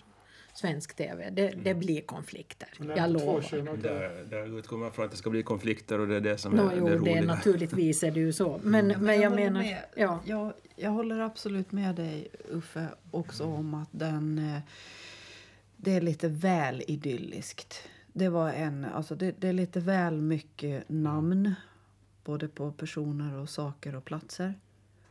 Svensk 0.56 0.96
TV. 0.96 1.30
Det, 1.30 1.50
mm. 1.50 1.64
det 1.64 1.74
blir 1.74 2.02
konflikter. 2.02 2.70
Jag 2.96 3.10
lovar. 3.10 3.78
Där, 3.78 4.26
där 4.30 4.58
utgår 4.58 4.78
man 4.78 4.92
från 4.92 5.06
att 5.06 5.12
det 5.12 5.18
ska 5.18 5.30
bli 5.30 5.44
konflikter 5.44 6.00
och 6.00 6.08
det 6.08 6.16
är 6.16 6.22
det 6.22 6.38
som 6.38 6.54
no, 6.54 6.70
är 6.70 6.78
jo, 6.78 6.88
det 6.88 6.96
roliga. 6.96 7.22
Det, 7.22 7.28
naturligtvis 7.28 8.04
är 8.04 8.12
det 8.12 8.20
ju 8.20 8.34
så. 8.34 8.60
Men, 8.64 8.92
mm. 8.92 9.06
men 9.06 9.16
jag, 9.16 9.24
jag 9.24 9.36
menar... 9.36 9.62
Med, 9.62 9.84
ja. 9.96 10.20
jag, 10.26 10.54
jag 10.76 10.92
håller 10.92 11.20
absolut 11.20 11.72
med 11.72 11.96
dig 11.96 12.28
Uffe 12.50 12.88
också 13.12 13.44
om 13.44 13.74
att 13.74 13.90
den... 13.92 14.40
Eh, 14.40 14.62
det 15.78 15.92
är 15.92 16.02
lite 16.02 16.28
väl 16.28 16.84
idylliskt 16.88 17.88
Det 18.14 18.30
var 18.30 18.50
en, 18.50 18.86
alltså 18.86 19.16
det, 19.16 19.36
det 19.42 19.48
är 19.48 19.54
lite 19.54 19.80
väl 19.80 20.22
mycket 20.22 20.90
namn. 20.90 21.54
Både 22.24 22.48
på 22.48 22.72
personer 22.72 23.38
och 23.38 23.50
saker 23.50 23.96
och 23.96 24.06
platser. 24.06 24.54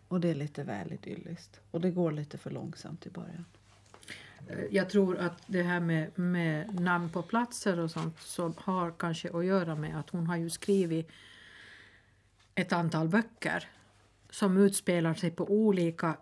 Och 0.08 0.20
det 0.20 0.28
är 0.28 0.34
lite 0.34 0.62
väl 0.62 0.92
idylliskt. 0.92 1.60
Och 1.70 1.80
det 1.80 1.90
går 1.90 2.12
lite 2.12 2.38
för 2.38 2.50
långsamt 2.50 3.06
i 3.06 3.10
början. 3.10 3.44
Jag 4.70 4.90
tror 4.90 5.18
att 5.18 5.42
det 5.46 5.62
här 5.62 5.80
med, 5.80 6.18
med 6.18 6.80
namn 6.80 7.08
på 7.10 7.22
platser 7.22 7.78
och 7.78 7.90
sånt 7.90 8.20
så 8.20 8.54
har 8.56 8.90
kanske 8.98 9.36
att 9.36 9.44
göra 9.44 9.74
med 9.74 9.98
att 9.98 10.10
hon 10.10 10.26
har 10.26 10.36
ju 10.36 10.50
skrivit 10.50 11.08
ett 12.54 12.72
antal 12.72 13.08
böcker 13.08 13.68
som 14.30 14.56
utspelar 14.56 15.14
sig 15.14 15.30
på 15.30 15.44
olika, 15.50 16.16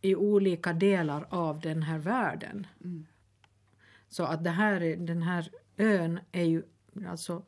i 0.00 0.14
olika 0.14 0.72
delar 0.72 1.26
av 1.30 1.60
den 1.60 1.82
här 1.82 1.98
världen. 1.98 2.66
Så 4.08 4.24
att 4.24 4.44
det 4.44 4.50
här, 4.50 4.82
är- 4.82 4.96
den 4.96 5.22
här 5.22 5.50
ön 5.76 6.20
är 6.32 6.44
ju, 6.44 6.62
alltså 7.08 7.42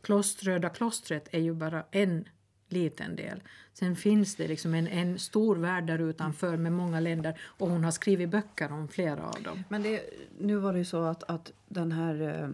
kloströda 0.00 0.68
klostret 0.68 1.28
är 1.32 1.40
ju 1.40 1.54
bara 1.54 1.84
en 1.90 2.28
liten 2.68 3.16
del. 3.16 3.42
Sen 3.72 3.96
finns 3.96 4.34
det 4.34 4.48
liksom 4.48 4.74
en, 4.74 4.86
en 4.88 5.18
stor 5.18 5.56
värld 5.56 5.86
där 5.86 5.98
utanför 5.98 6.56
med 6.56 6.72
många 6.72 7.00
länder 7.00 7.38
och 7.42 7.68
hon 7.70 7.84
har 7.84 7.90
skrivit 7.90 8.28
böcker 8.30 8.72
om 8.72 8.88
flera 8.88 9.28
av 9.28 9.42
dem. 9.42 9.64
Men 9.68 9.82
det, 9.82 10.02
nu 10.38 10.56
var 10.56 10.72
det 10.72 10.78
ju 10.78 10.84
så 10.84 11.04
att, 11.04 11.22
att 11.22 11.52
den 11.68 11.92
här 11.92 12.42
eh, 12.42 12.48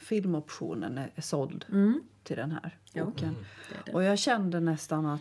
filmoptionen 0.00 0.98
är, 0.98 1.10
är 1.14 1.22
såld 1.22 1.64
Mm. 1.68 2.00
till 2.22 2.36
den 2.36 2.52
här 2.52 2.76
boken. 2.94 3.36
Det 3.68 3.74
är 3.74 3.82
det. 3.86 3.92
Och 3.92 4.02
jag 4.02 4.18
kände 4.18 4.60
nästan 4.60 5.06
att 5.06 5.20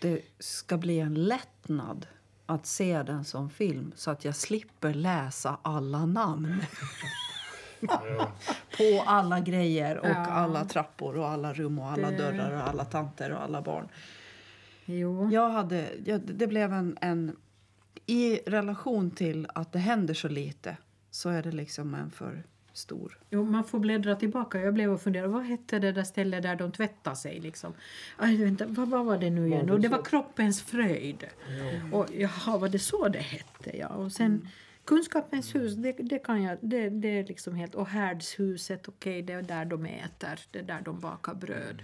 det 0.00 0.22
ska 0.38 0.76
bli 0.76 1.00
en 1.00 1.14
lättnad 1.14 2.06
att 2.46 2.66
se 2.66 3.02
den 3.02 3.24
som 3.24 3.50
film 3.50 3.92
så 3.96 4.10
att 4.10 4.24
jag 4.24 4.36
slipper 4.36 4.94
läsa 4.94 5.58
alla 5.62 6.06
namn. 6.06 6.56
På 8.78 9.02
alla 9.06 9.40
grejer 9.40 9.98
och 9.98 10.06
Ja. 10.08 10.14
alla 10.16 10.64
trappor 10.64 11.16
och 11.18 11.28
alla 11.28 11.52
rum 11.52 11.78
och 11.78 11.90
alla 11.90 12.10
Det- 12.10 12.16
dörrar 12.16 12.62
och 12.62 12.68
alla 12.68 12.84
tanter 12.84 13.32
och 13.32 13.42
alla 13.42 13.62
barn. 13.62 13.88
Jo. 14.84 15.28
Jag 15.32 15.50
hade, 15.50 15.88
jag, 16.04 16.20
det 16.20 16.46
blev 16.46 16.72
en, 16.72 16.98
en... 17.00 17.36
I 18.06 18.36
relation 18.46 19.10
till 19.10 19.46
att 19.54 19.72
det 19.72 19.78
händer 19.78 20.14
så 20.14 20.28
lite 20.28 20.76
så 21.10 21.28
är 21.28 21.42
det 21.42 21.52
liksom 21.52 21.94
en 21.94 22.10
för 22.10 22.42
stor... 22.72 23.18
Jo, 23.30 23.44
man 23.44 23.64
får 23.64 23.78
bläddra 23.78 24.16
tillbaka. 24.16 24.60
Jag 24.60 24.74
blev 24.74 24.92
och 24.92 25.00
funderade, 25.00 25.28
vad 25.28 25.42
hette 25.44 25.78
det 25.78 25.92
där 25.92 26.04
stället 26.04 26.42
där 26.42 26.56
de 26.56 26.72
tvättade 26.72 27.16
sig? 27.16 27.40
Liksom? 27.40 27.72
Aj, 28.16 28.36
vänta, 28.44 28.66
vad, 28.68 28.88
vad 28.88 29.04
var 29.04 29.18
det 29.18 29.30
nu 29.30 29.46
igen? 29.46 29.70
Och 29.70 29.80
det 29.80 29.88
var 29.88 30.02
kroppens 30.02 30.62
fröjd. 30.62 31.24
Och 31.92 32.06
jaha, 32.14 32.58
var 32.58 32.68
det 32.68 32.78
så 32.78 33.08
det 33.08 33.18
hette? 33.18 33.76
Ja. 33.76 33.88
Och 33.88 34.12
sen 34.12 34.48
kunskapens 34.88 35.54
hus, 35.54 35.74
det, 35.74 35.92
det 35.92 36.18
kan 36.18 36.42
jag, 36.42 36.58
det, 36.60 36.88
det 36.88 37.18
är 37.18 37.24
liksom 37.24 37.54
helt... 37.54 37.74
Och 37.74 37.86
härdshuset, 37.88 38.88
okej, 38.88 39.22
det 39.22 39.32
är 39.32 39.42
där 39.42 39.64
de 39.64 39.86
äter, 39.86 40.40
det 40.50 40.58
är 40.58 40.62
där 40.62 40.80
de 40.84 41.00
bakar 41.00 41.34
bröd. 41.34 41.82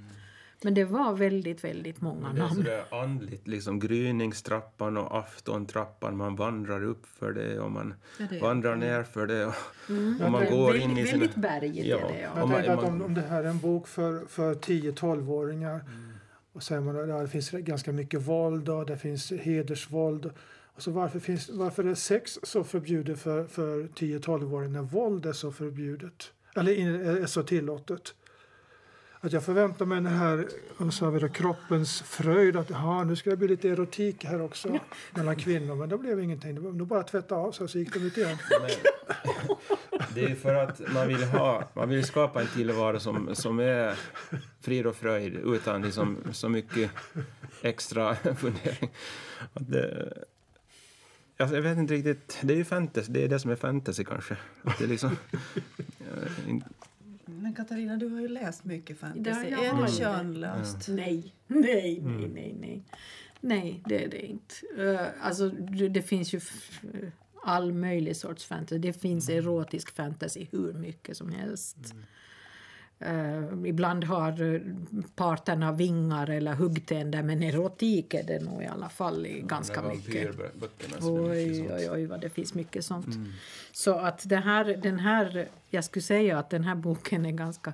Men 0.63 0.75
det 0.75 0.85
var 0.85 1.15
väldigt, 1.15 1.65
väldigt 1.65 2.01
många 2.01 2.29
Det 2.33 2.37
är 2.39 2.43
namn. 2.43 2.55
sådär 2.55 2.85
andligt, 2.91 3.47
liksom 3.49 3.79
gryningstrappan 3.81 4.97
och 4.97 5.19
aftontrappan. 5.19 6.17
Man 6.17 6.37
vandrar 6.37 6.85
upp 6.85 7.07
för 7.07 7.33
det 7.33 7.59
och 7.61 7.71
man 7.71 7.95
Ja, 8.19 8.27
det 8.31 8.39
vandrar 8.39 8.77
ner 8.77 9.03
för 9.03 9.27
det. 9.27 9.47
Och, 9.47 9.55
och 10.25 10.31
man 10.31 10.33
Väldigt- 10.33 10.51
går 10.51 10.77
in 10.77 10.99
i 10.99 11.07
sina... 11.07 11.19
Väldigt 11.19 11.35
bergigt 11.37 11.87
Ja. 11.87 11.97
är 11.99 12.13
det, 12.13 12.21
ja. 12.21 12.29
Jag 12.35 12.45
Om 12.45 12.51
man- 12.51 12.69
att 12.69 12.85
om, 12.85 13.03
om 13.03 13.15
det 13.15 13.21
här 13.21 13.45
är 13.45 13.49
en 13.49 13.59
bok 13.59 13.89
för, 13.89 14.27
för 14.27 14.55
10-12-åringar 14.55 15.81
och 16.53 16.63
säger 16.63 16.81
man 16.81 17.11
att 17.11 17.21
det 17.23 17.29
finns 17.29 17.51
ganska 17.51 17.93
mycket 17.93 18.23
våld 18.23 18.69
och 18.69 18.87
det 18.87 18.97
finns 18.99 19.31
hedersvåld. 19.33 20.31
Och 20.75 20.83
så 20.83 20.91
varför, 20.91 21.20
finns, 21.20 21.51
varför 21.51 21.85
är 21.85 21.95
sex 21.95 22.39
så 22.43 22.64
förbjudet 22.64 23.18
för, 23.18 23.47
för 23.47 23.83
10-12-åringar 23.83 24.72
när 24.72 24.83
våld 24.83 25.27
är 25.27 25.33
så 25.33 25.53
förbjudet? 25.53 26.33
Eller 26.57 26.72
är 27.22 27.27
så 27.27 27.43
tillåtet? 27.43 28.14
Att 29.25 29.33
jag 29.33 29.45
förväntar 29.45 29.87
mig 29.87 29.97
den 30.01 30.07
här 30.07 30.49
så 30.91 31.05
har 31.05 31.29
kroppens 31.29 32.03
fröjd. 32.03 32.57
Att 32.57 32.70
aha, 32.70 33.05
nu 33.05 33.16
ska 33.16 33.31
det 33.31 33.37
bli 33.37 33.49
lite 33.49 33.68
erotik 33.68 34.25
här 34.25 34.43
också 34.43 34.79
mellan 35.14 35.37
kvinnor. 35.37 35.75
Men 35.75 35.89
det 35.89 35.99
blev 35.99 36.20
ingenting. 36.20 36.55
Nog 36.55 36.87
bara 36.87 37.03
tvätta 37.03 37.35
av 37.35 37.53
sig 37.53 37.68
så 37.68 37.79
gick 37.79 37.95
de 37.95 38.01
ut 38.01 38.16
igen. 38.16 38.39
Men, 38.61 38.70
det 40.14 40.25
är 40.25 40.35
för 40.35 40.55
att 40.55 40.93
man 40.95 41.09
vill, 41.09 41.25
ha, 41.25 41.68
man 41.75 41.89
vill 41.89 42.05
skapa 42.05 42.41
en 42.41 42.47
tillvaro 42.47 43.01
som, 43.01 43.35
som 43.35 43.59
är 43.59 43.99
frid 44.61 44.87
och 44.87 44.97
fröjd 44.97 45.35
utan 45.35 45.83
liksom 45.83 46.18
så 46.33 46.49
mycket 46.49 46.91
extra 47.62 48.14
fundering. 48.37 48.91
Att 49.55 49.70
det, 49.70 50.12
alltså 51.37 51.55
jag 51.57 51.62
vet 51.62 51.78
inte 51.78 51.95
riktigt. 51.95 52.39
Det 52.43 52.53
är 52.55 52.57
ju 52.57 52.64
fantasy. 52.64 53.12
Det 53.12 53.24
är 53.24 53.28
det 53.28 53.39
som 53.39 53.51
är 53.51 53.57
fantasy 53.57 54.05
kanske. 54.05 54.37
Att 54.62 54.78
det 54.78 54.85
är 54.85 54.89
liksom, 54.89 55.16
eh, 55.35 56.49
in- 56.49 56.64
Men 57.26 57.55
Katarina, 57.55 57.97
du 57.97 58.09
har 58.09 58.20
ju 58.20 58.28
läst 58.28 58.64
mycket 58.64 58.99
fantasy. 58.99 59.49
Ja, 59.51 59.57
jag 59.57 59.64
är 59.64 59.72
har 59.72 59.87
det 59.87 59.93
könlöst? 59.93 60.89
Nej, 60.89 61.35
nej, 61.47 62.01
nej, 62.03 62.28
nej, 62.35 62.57
nej. 62.61 62.82
Nej, 63.41 63.82
det 63.87 64.05
är 64.05 64.09
det 64.09 64.26
inte. 64.26 64.55
Uh, 64.78 65.01
alltså, 65.20 65.49
det, 65.49 65.89
det 65.89 66.03
finns 66.03 66.32
ju 66.35 66.37
f- 66.39 66.80
all 67.45 67.72
möjlig 67.72 68.16
sorts 68.16 68.45
fantasy. 68.47 68.78
Det 68.78 68.93
finns 68.93 69.28
erotisk 69.28 69.95
fantasy 69.95 70.47
hur 70.51 70.72
mycket 70.72 71.16
som 71.16 71.30
helst. 71.32 71.76
Eh, 73.05 73.69
ibland 73.69 74.05
har 74.05 74.55
eh, 74.55 74.61
parterna 75.15 75.73
vingar 75.73 76.31
eller 76.31 76.55
huggtänder 76.55 77.23
men 77.23 77.43
erotik 77.43 78.15
är 78.15 78.23
det 78.23 78.41
nog 78.45 78.63
i 78.63 78.67
alla 78.67 78.89
fall 78.89 79.27
i 79.27 79.41
ganska 79.41 79.83
mycket. 79.83 80.37
Oj, 81.03 81.69
oj, 81.73 81.91
oj, 81.91 82.07
vad 82.07 82.21
det 82.21 82.31
finns 82.31 82.55
mycket 82.55 82.85
sånt. 82.85 83.07
Så 83.73 83.95
att 83.95 84.29
det 84.29 84.37
här, 84.37 84.65
den 84.65 84.99
här, 84.99 85.49
jag 85.71 85.85
skulle 85.85 86.03
säga 86.03 86.39
att 86.39 86.51
den 86.51 86.65
här 86.65 86.75
boken 86.75 87.27
är 87.27 87.33
ganska 87.33 87.73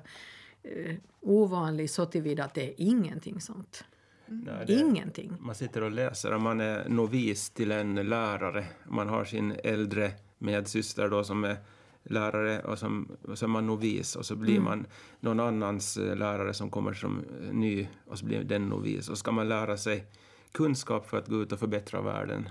eh, 0.63 0.95
ovanlig 1.21 1.89
så 1.89 2.05
tillvida 2.05 2.43
att 2.43 2.53
det 2.53 2.67
är 2.69 2.73
ingenting 2.77 3.41
sånt. 3.41 3.83
Nej, 4.25 4.63
det- 4.67 4.73
Ingenting. 4.73 5.33
Man 5.39 5.55
sitter 5.55 5.83
och 5.83 5.91
läser 5.91 6.33
om 6.33 6.43
man 6.43 6.61
är 6.61 6.89
novis 6.89 7.49
till 7.49 7.71
en 7.71 7.95
lärare. 7.95 8.65
Man 8.87 9.09
har 9.09 9.25
sin 9.25 9.51
äldre 9.63 10.11
medsyster 10.37 11.09
då 11.09 11.23
som 11.23 11.43
är 11.43 11.57
lärare 12.03 12.59
och, 12.59 12.79
som, 12.79 13.17
och 13.21 13.37
så 13.37 13.45
är 13.45 13.49
man 13.49 13.67
novis 13.67 14.15
och 14.15 14.25
så 14.25 14.35
blir 14.35 14.59
man 14.59 14.85
någon 15.19 15.39
annans 15.39 15.97
eh, 15.97 16.15
lärare 16.15 16.53
som 16.53 16.69
kommer 16.69 16.93
som 16.93 17.19
eh, 17.19 17.53
ny 17.53 17.87
och 18.05 18.19
så 18.19 18.25
blir 18.25 18.43
den 18.43 18.69
novis. 18.69 19.09
Och 19.09 19.17
ska 19.17 19.31
man 19.31 19.49
lära 19.49 19.77
sig 19.77 20.05
kunskap 20.51 21.09
för 21.09 21.17
att 21.17 21.27
gå 21.27 21.41
ut 21.41 21.51
och 21.51 21.59
förbättra 21.59 22.01
världen 22.01 22.49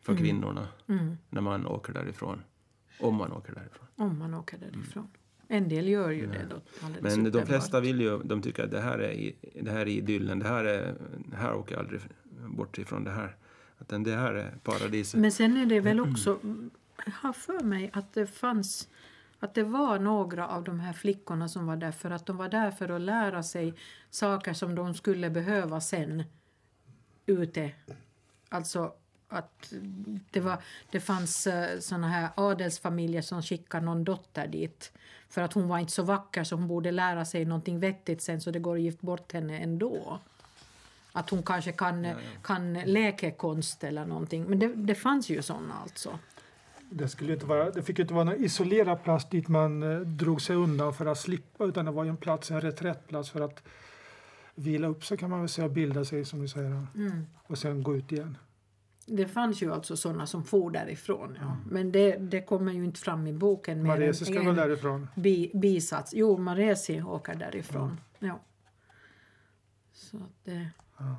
för 0.00 0.16
kvinnorna 0.16 0.68
när 1.30 1.40
man 1.40 1.66
åker 1.66 1.92
därifrån. 1.92 2.42
Om 3.00 3.14
man 3.14 3.32
åker 3.32 3.54
därifrån. 3.54 3.86
Om 3.96 4.18
man 4.18 4.34
åker 4.34 4.58
därifrån. 4.58 5.08
En 5.48 5.68
del 5.68 5.88
gör 5.88 6.10
ju 6.10 6.26
det 6.26 6.46
då. 6.50 6.60
Men 7.00 7.30
de 7.30 7.46
flesta 7.46 7.80
vill 7.80 8.00
ju, 8.00 8.18
de 8.18 8.42
tycker 8.42 8.64
att 8.64 8.70
det 8.70 8.80
här 8.80 8.98
är, 8.98 9.32
det 9.62 9.70
här 9.70 9.80
är 9.80 9.86
idyllen, 9.86 10.38
det 10.38 10.48
här, 10.48 10.64
är, 10.64 10.94
här 11.32 11.54
åker 11.54 11.74
jag 11.74 11.80
aldrig 11.80 12.00
bort 12.48 12.78
ifrån 12.78 13.04
det 13.04 13.10
här. 13.10 13.36
Att 13.78 13.88
det 13.88 14.16
här 14.16 14.34
är 14.34 14.58
paradiset. 14.62 15.20
Men 15.20 15.32
sen 15.32 15.56
är 15.56 15.66
det 15.66 15.80
väl 15.80 16.00
också, 16.00 16.38
jag 17.06 17.12
har 17.12 17.32
för 17.32 17.60
mig 17.64 17.90
att 17.92 18.12
det 18.12 18.26
fanns 18.26 18.88
att 19.42 19.54
det 19.54 19.62
var 19.62 19.98
några 19.98 20.48
av 20.48 20.64
de 20.64 20.80
här 20.80 20.92
flickorna 20.92 21.48
som 21.48 21.66
var 21.66 21.76
där 21.76 21.92
för 21.92 22.10
att 22.10 22.26
de 22.26 22.36
var 22.36 22.48
där 22.48 22.70
för 22.70 22.88
att 22.88 23.00
lära 23.00 23.42
sig 23.42 23.74
saker 24.10 24.52
som 24.52 24.74
de 24.74 24.94
skulle 24.94 25.30
behöva 25.30 25.80
sen 25.80 26.24
ute. 27.26 27.70
Alltså 28.48 28.92
att 29.28 29.72
det, 30.30 30.40
var, 30.40 30.58
det 30.90 31.00
fanns 31.00 31.46
uh, 31.46 31.80
såna 31.80 32.08
här 32.08 32.28
adelsfamiljer 32.34 33.22
som 33.22 33.42
skickade 33.42 33.86
någon 33.86 34.04
dotter 34.04 34.46
dit 34.46 34.92
för 35.28 35.42
att 35.42 35.52
hon 35.52 35.68
var 35.68 35.78
inte 35.78 35.92
så 35.92 36.02
vacker 36.02 36.44
så 36.44 36.56
hon 36.56 36.68
borde 36.68 36.90
lära 36.90 37.24
sig 37.24 37.44
någonting 37.44 37.80
vettigt 37.80 38.22
sen 38.22 38.40
så 38.40 38.50
det 38.50 38.58
går 38.58 38.76
att 38.76 38.82
gifta 38.82 39.06
bort 39.06 39.32
henne 39.32 39.58
ändå. 39.58 40.18
Att 41.12 41.30
hon 41.30 41.42
kanske 41.42 41.72
kan, 41.72 42.06
kan 42.42 42.74
läkekonst 42.74 43.84
eller 43.84 44.06
någonting. 44.06 44.44
Men 44.44 44.58
det, 44.58 44.74
det 44.74 44.94
fanns 44.94 45.30
ju 45.30 45.42
såna 45.42 45.74
alltså. 45.82 46.18
Det, 46.92 47.08
skulle 47.08 47.32
inte 47.32 47.46
vara, 47.46 47.70
det 47.70 47.82
fick 47.82 47.98
inte 47.98 48.14
vara 48.14 48.24
någon 48.24 48.44
isolerad 48.44 49.02
plats 49.02 49.28
dit 49.28 49.48
man 49.48 49.82
eh, 49.82 50.00
drog 50.00 50.42
sig 50.42 50.56
undan 50.56 50.94
för 50.94 51.06
att 51.06 51.18
slippa 51.18 51.64
utan 51.64 51.84
det 51.84 51.90
var 51.90 52.04
en 52.04 52.16
plats, 52.16 52.50
en 52.50 52.60
reträttplats 52.60 53.30
för 53.30 53.40
att 53.40 53.62
vila 54.54 54.86
upp 54.86 55.04
sig 55.04 55.18
kan 55.18 55.30
man 55.30 55.40
väl 55.40 55.48
säga 55.48 55.64
och 55.64 55.72
bilda 55.72 56.04
sig 56.04 56.24
som 56.24 56.40
du 56.40 56.48
säger 56.48 56.86
och 57.46 57.58
sen 57.58 57.82
gå 57.82 57.96
ut 57.96 58.12
igen. 58.12 58.36
Det 59.06 59.26
fanns 59.26 59.62
ju 59.62 59.72
alltså 59.72 59.96
såna 59.96 60.26
som 60.26 60.44
for 60.44 60.70
därifrån. 60.70 61.38
Ja. 61.40 61.56
Men 61.70 61.92
det, 61.92 62.16
det 62.16 62.42
kommer 62.42 62.72
ju 62.72 62.84
inte 62.84 63.00
fram 63.00 63.26
i 63.26 63.32
boken. 63.32 63.86
Maresi 63.86 64.24
ska 64.24 64.42
väl 64.42 64.54
därifrån. 64.54 65.08
Bi, 65.14 65.50
bisats. 65.54 66.12
Jo, 66.14 66.38
Maresi 66.38 67.02
åker 67.02 67.34
därifrån. 67.34 68.00
Ja. 68.18 68.40
Så 69.92 70.16
att 70.16 70.44
det... 70.44 70.70
Ja, 70.98 71.16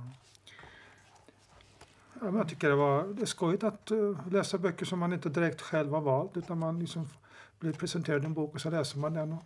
jag 2.25 2.49
tycker 2.49 2.69
det, 2.69 2.75
var, 2.75 3.03
det 3.03 3.21
är 3.21 3.25
skojigt 3.25 3.63
att 3.63 3.91
eh, 3.91 4.27
läsa 4.31 4.57
böcker 4.57 4.85
som 4.85 4.99
man 4.99 5.13
inte 5.13 5.29
direkt 5.29 5.61
själv 5.61 5.93
har 5.93 6.01
valt 6.01 6.37
utan 6.37 6.59
man 6.59 6.79
liksom 6.79 7.07
blir 7.59 7.73
presenterad 7.73 8.25
en 8.25 8.33
bok 8.33 8.55
och 8.55 8.61
så 8.61 8.69
läser 8.69 8.99
man 8.99 9.13
den. 9.13 9.33
Och, 9.33 9.43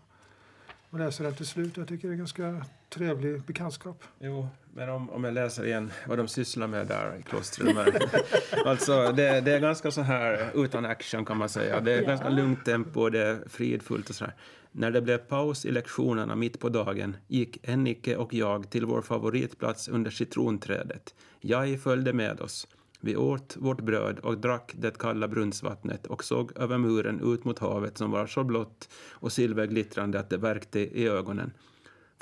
och 1.00 1.06
läser 1.06 1.24
den 1.24 1.34
till 1.34 1.46
slut. 1.46 1.78
Jag 1.78 1.88
tycker 1.88 2.08
det 2.08 2.14
är 2.14 2.18
ganska 2.18 2.66
trevlig 2.90 3.42
bekantskap. 3.42 4.04
Jo, 4.20 4.48
men 4.74 4.90
om, 4.90 5.10
om 5.10 5.24
jag 5.24 5.34
läser 5.34 5.66
igen 5.66 5.92
vad 6.08 6.18
de 6.18 6.28
sysslar 6.28 6.68
med 6.68 6.88
där 6.88 7.18
i 7.20 7.24
klostret. 7.24 7.76
Alltså, 8.66 9.12
det, 9.12 9.42
det 9.42 9.52
är 9.52 9.60
ganska 9.60 9.92
så 9.92 10.02
här 10.02 10.52
utan 10.56 10.86
action 10.86 11.26
kan 11.26 11.38
man 11.38 11.50
säga. 11.50 11.80
Det 11.82 11.92
är 11.94 12.02
Ja. 12.02 12.08
ganska 12.08 12.30
lugnt 12.30 12.66
tempo 12.66 13.02
och 13.02 13.12
det 13.12 13.22
är 13.28 13.38
fridfullt 13.50 14.10
och 14.10 14.16
så 14.16 14.26
här. 14.26 14.34
När 14.72 14.92
det 14.92 15.02
blev 15.02 15.18
paus 15.18 15.66
i 15.66 15.72
lektionerna 15.72 16.36
mitt 16.36 16.60
på 16.60 16.70
dagen 16.70 17.18
gick 17.28 17.60
Ennike 17.70 18.16
och 18.16 18.34
jag 18.34 18.70
till 18.70 18.86
vår 18.86 19.02
favoritplats 19.02 19.88
under 19.88 20.12
citronträdet. 20.12 21.16
Jag 21.40 21.82
följde 21.82 22.14
med 22.14 22.42
oss. 22.42 22.68
Vi 23.00 23.16
åt 23.16 23.58
vårt 23.58 23.82
bröd 23.82 24.20
och 24.20 24.38
drack 24.38 24.72
det 24.76 24.98
kalla 24.98 25.28
brunnsvattnet 25.28 26.08
och 26.08 26.24
såg 26.24 26.52
över 26.58 26.78
muren 26.78 27.34
ut 27.34 27.46
mot 27.46 27.60
havet 27.60 27.98
som 27.98 28.12
var 28.12 28.28
så 28.28 28.44
blått 28.44 28.90
och 29.12 29.32
silverglittrande 29.32 30.20
att 30.20 30.30
det 30.30 30.38
värkte 30.38 30.80
i 30.80 31.08
ögonen. 31.08 31.52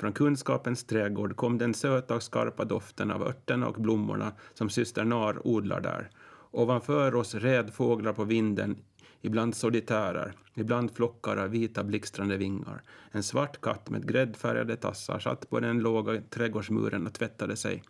Från 0.00 0.12
kunskapens 0.12 0.84
trädgård 0.84 1.36
kom 1.36 1.58
den 1.58 1.74
söta 1.74 2.14
och 2.14 2.22
skarpa 2.22 2.64
doften 2.64 3.10
av 3.10 3.22
örterna 3.22 3.68
och 3.68 3.82
blommorna 3.82 4.32
som 4.54 4.70
syster 4.70 5.04
Nar 5.04 5.46
odlar 5.46 5.80
där. 5.80 6.10
Ovanför 6.50 7.14
oss 7.14 7.34
red 7.34 7.74
fåglar 7.74 8.12
på 8.12 8.24
vinden, 8.24 8.76
ibland 9.20 9.54
solitärer, 9.54 10.32
ibland 10.54 10.90
flockar 10.90 11.36
av 11.36 11.50
vita 11.50 11.84
blixtrande 11.84 12.36
vingar. 12.36 12.82
En 13.10 13.22
svart 13.22 13.60
katt 13.60 13.90
med 13.90 14.08
gräddfärgade 14.08 14.76
tassar 14.76 15.18
satt 15.18 15.50
på 15.50 15.60
den 15.60 15.78
låga 15.78 16.20
trädgårdsmuren 16.30 17.06
och 17.06 17.14
tvättade 17.14 17.56
sig. 17.56 17.82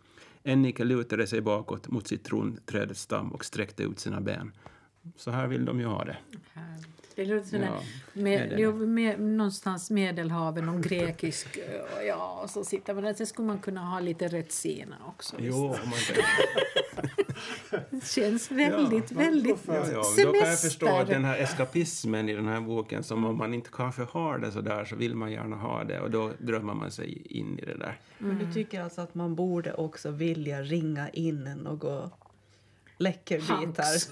Ennike 0.47 0.83
lutade 0.83 1.27
sig 1.27 1.41
bakåt 1.41 1.87
mot 1.87 2.07
citronträdets 2.07 3.01
stam 3.01 3.31
och 3.31 3.45
sträckte 3.45 3.83
ut 3.83 3.99
sina 3.99 4.21
ben. 4.21 4.51
Så 5.15 5.31
här 5.31 5.47
vill 5.47 5.65
de 5.65 5.79
ju 5.79 5.85
ha 5.85 6.03
det. 6.03 6.17
Härligt. 6.53 6.96
Det 7.17 7.25
låter 7.25 7.47
sådär, 7.47 7.65
Ja, 7.65 7.81
med, 8.21 8.53
jo, 8.57 8.71
med, 8.71 9.19
någonstans 9.19 9.89
Medelhaven 9.91 10.69
och 10.69 10.83
grekisk. 10.83 11.57
eh, 11.57 12.05
Ja, 12.07 12.39
och 12.43 12.49
så 12.49 12.63
sitter 12.63 12.93
man 12.93 13.03
där. 13.03 13.13
Sen 13.13 13.27
skulle 13.27 13.47
man 13.47 13.59
kunna 13.59 13.81
ha 13.85 13.99
lite 13.99 14.27
retsina 14.27 14.95
också. 15.07 15.35
Jo, 15.39 15.55
om 15.55 15.89
man 15.89 15.99
Det 17.89 18.05
känns 18.07 18.51
väldigt, 18.51 19.11
väldigt 19.11 19.57
Ja, 19.67 19.73
ja, 19.75 19.83
semester. 20.03 20.25
då 20.25 20.31
kan 20.33 20.49
jag 20.49 20.59
förstå 20.59 21.03
den 21.03 21.25
här 21.25 21.37
eskapismen 21.37 22.29
i 22.29 22.33
den 22.33 22.47
här 22.47 22.61
boken 22.61 23.03
som 23.03 23.25
om 23.25 23.37
man 23.37 23.53
inte 23.53 23.69
kanske 23.73 24.01
har 24.03 24.37
det 24.37 24.51
så 24.51 24.61
där 24.61 24.85
så 24.85 24.95
vill 24.95 25.15
man 25.15 25.31
gärna 25.31 25.55
ha 25.55 25.83
det 25.83 25.99
och 25.99 26.11
då 26.11 26.31
drömmer 26.37 26.73
man 26.73 26.91
sig 26.91 27.21
in 27.37 27.59
i 27.59 27.65
det 27.65 27.77
där. 27.77 27.99
Men 28.17 28.39
du 28.39 28.53
tycker 28.53 28.81
alltså 28.81 29.01
att 29.01 29.15
man 29.15 29.35
borde 29.35 29.73
också 29.73 30.11
vilja 30.11 30.61
ringa 30.61 31.09
in 31.09 31.43
något 31.63 32.13
läckerbit 32.97 33.49
här? 33.49 33.85
Hanks. 33.85 34.09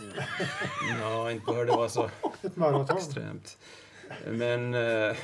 Ja, 1.02 1.32
inte 1.32 1.46
behöver 1.46 1.66
det 1.66 1.72
vara 1.78 1.90
så 1.90 2.10
extremt. 2.98 3.58
Men... 4.28 4.74
Eh, 4.74 5.16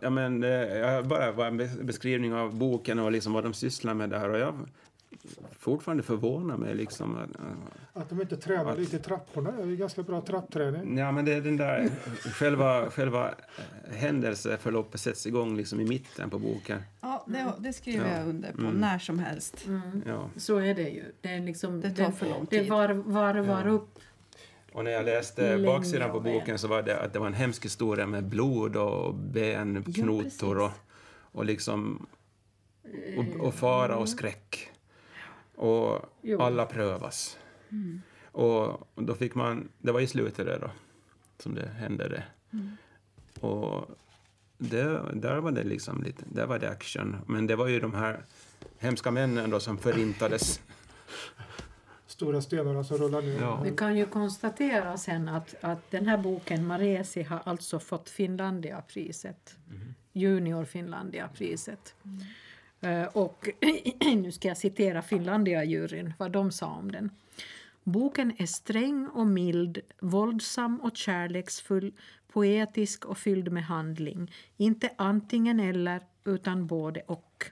ja, 0.00 0.10
men 0.10 0.44
eh, 0.44 0.50
jag 0.50 1.06
bara 1.06 1.32
var 1.32 1.46
en 1.46 1.60
bes- 1.60 1.82
beskrivning 1.84 2.34
av 2.34 2.54
boken 2.54 2.98
och 2.98 3.12
liksom 3.12 3.32
vad 3.32 3.44
de 3.44 3.54
sysslar 3.54 3.94
med 3.94 4.10
där 4.10 4.28
och 4.28 4.38
jag 4.38 4.68
fortfarande 5.58 6.02
förvånar 6.02 6.56
mig 6.56 6.74
liksom. 6.74 7.16
eh, 7.18 7.22
Att 8.02 8.08
de 8.08 8.20
inte 8.20 8.36
tränar 8.36 8.76
lite 8.76 8.96
i 8.96 8.98
trapporna. 8.98 9.50
Det 9.52 9.62
är 9.62 9.66
ju 9.66 9.76
ganska 9.76 10.02
bra 10.02 10.20
trappträning. 10.20 10.98
Ja, 10.98 11.12
men 11.12 11.24
det 11.24 11.32
är 11.32 11.40
den 11.40 11.56
där 11.56 11.90
själva, 12.32 12.90
själva 12.90 13.28
eh, 13.28 13.96
händelseförloppet 13.96 15.00
sätts 15.00 15.26
igång 15.26 15.56
liksom 15.56 15.80
i 15.80 15.84
mitten 15.84 16.30
på 16.30 16.38
boken. 16.38 16.82
Ja, 17.00 17.24
det, 17.28 17.52
det 17.58 17.72
skriver 17.72 18.08
Ja. 18.10 18.16
jag 18.18 18.28
under 18.28 18.52
på. 18.52 18.60
Mm. 18.60 18.74
När 18.74 18.98
som 18.98 19.18
helst. 19.18 19.64
Mm. 19.66 20.02
Ja. 20.06 20.30
Så 20.36 20.56
är 20.58 20.74
det 20.74 20.88
ju. 20.88 21.04
Det, 21.20 21.28
är 21.28 21.40
liksom, 21.40 21.80
Det 21.80 21.90
tar 21.90 22.10
för 22.10 22.26
lång 22.26 22.46
Det 22.50 22.58
tid. 22.58 22.70
var, 22.70 22.88
var, 22.88 23.34
var 23.34 23.64
Ja. 23.64 23.70
upp. 23.70 23.98
Och 24.72 24.84
när 24.84 24.90
jag 24.90 25.04
läste 25.04 25.56
Länge 25.56 25.66
baksidan 25.66 26.10
på 26.10 26.20
boken 26.20 26.58
så 26.58 26.68
var 26.68 26.82
det 26.82 27.00
att 27.00 27.12
det 27.12 27.18
var 27.18 27.26
en 27.26 27.34
hemsk 27.34 27.64
historia 27.64 28.06
med 28.06 28.24
blod 28.24 28.76
och 28.76 29.14
benknotor 29.14 30.58
och, 30.58 30.70
och 31.32 31.44
liksom 31.44 32.06
och, 33.16 33.46
och 33.46 33.54
fara 33.54 33.96
och 33.96 34.08
skräck. 34.08 34.69
Och 35.60 36.00
Jo. 36.22 36.40
alla 36.40 36.66
prövas. 36.66 37.38
Och, 38.32 38.68
och 38.94 39.02
då 39.02 39.14
fick 39.14 39.34
man, 39.34 39.68
det 39.78 39.92
var 39.92 40.00
i 40.00 40.06
slutet 40.06 40.46
där 40.46 40.58
då 40.60 40.70
som 41.38 41.54
det 41.54 41.68
hände 41.68 42.08
det. 42.08 42.22
Och 43.46 43.90
det, 44.58 45.02
där 45.14 45.38
var 45.38 45.50
det 45.50 45.62
liksom 45.62 46.02
lite, 46.02 46.24
där 46.28 46.46
var 46.46 46.58
det 46.58 46.70
action. 46.70 47.16
Men 47.26 47.46
det 47.46 47.56
var 47.56 47.66
ju 47.68 47.80
de 47.80 47.94
här 47.94 48.24
hemska 48.78 49.10
männen 49.10 49.50
då 49.50 49.60
som 49.60 49.78
förintades. 49.78 50.60
Stora 52.06 52.42
stenarna 52.42 52.84
som 52.84 52.96
rullar 52.98 53.22
ner. 53.22 53.40
Ja. 53.40 53.60
Vi 53.62 53.76
kan 53.76 53.96
ju 53.96 54.06
konstatera 54.06 54.96
sen 54.96 55.28
att, 55.28 55.54
att 55.60 55.90
den 55.90 56.06
här 56.06 56.18
boken, 56.18 56.66
Maresi, 56.66 57.22
har 57.22 57.40
alltså 57.44 57.78
fått 57.78 58.08
Finlandia-priset. 58.08 59.56
Junior 60.12 60.64
Finlandia-priset. 60.64 61.94
Eh, 62.04 62.10
Eh, 62.80 63.04
och 63.04 63.48
nu 64.00 64.32
ska 64.32 64.48
jag 64.48 64.56
citera 64.56 65.02
Finlandia-juryn, 65.02 66.12
vad 66.18 66.32
de 66.32 66.52
sa 66.52 66.66
om 66.66 66.92
den. 66.92 67.10
Boken 67.84 68.32
är 68.38 68.46
sträng 68.46 69.06
och 69.06 69.26
mild, 69.26 69.78
våldsam 70.00 70.80
och 70.80 70.96
kärleksfull, 70.96 71.92
poetisk 72.32 73.04
och 73.04 73.18
fylld 73.18 73.52
med 73.52 73.64
handling. 73.64 74.32
Inte 74.56 74.90
antingen 74.96 75.60
eller, 75.60 76.00
utan 76.24 76.66
både 76.66 77.00
och. 77.00 77.44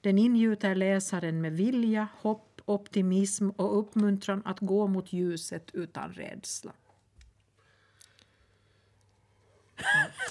Den 0.00 0.18
ingjuter 0.18 0.74
läsaren 0.74 1.40
med 1.40 1.52
vilja, 1.52 2.08
hopp, 2.20 2.60
optimism 2.64 3.50
och 3.50 3.78
uppmuntran 3.78 4.42
att 4.44 4.60
gå 4.60 4.86
mot 4.86 5.12
ljuset 5.12 5.70
utan 5.72 6.12
rädsla. 6.12 6.72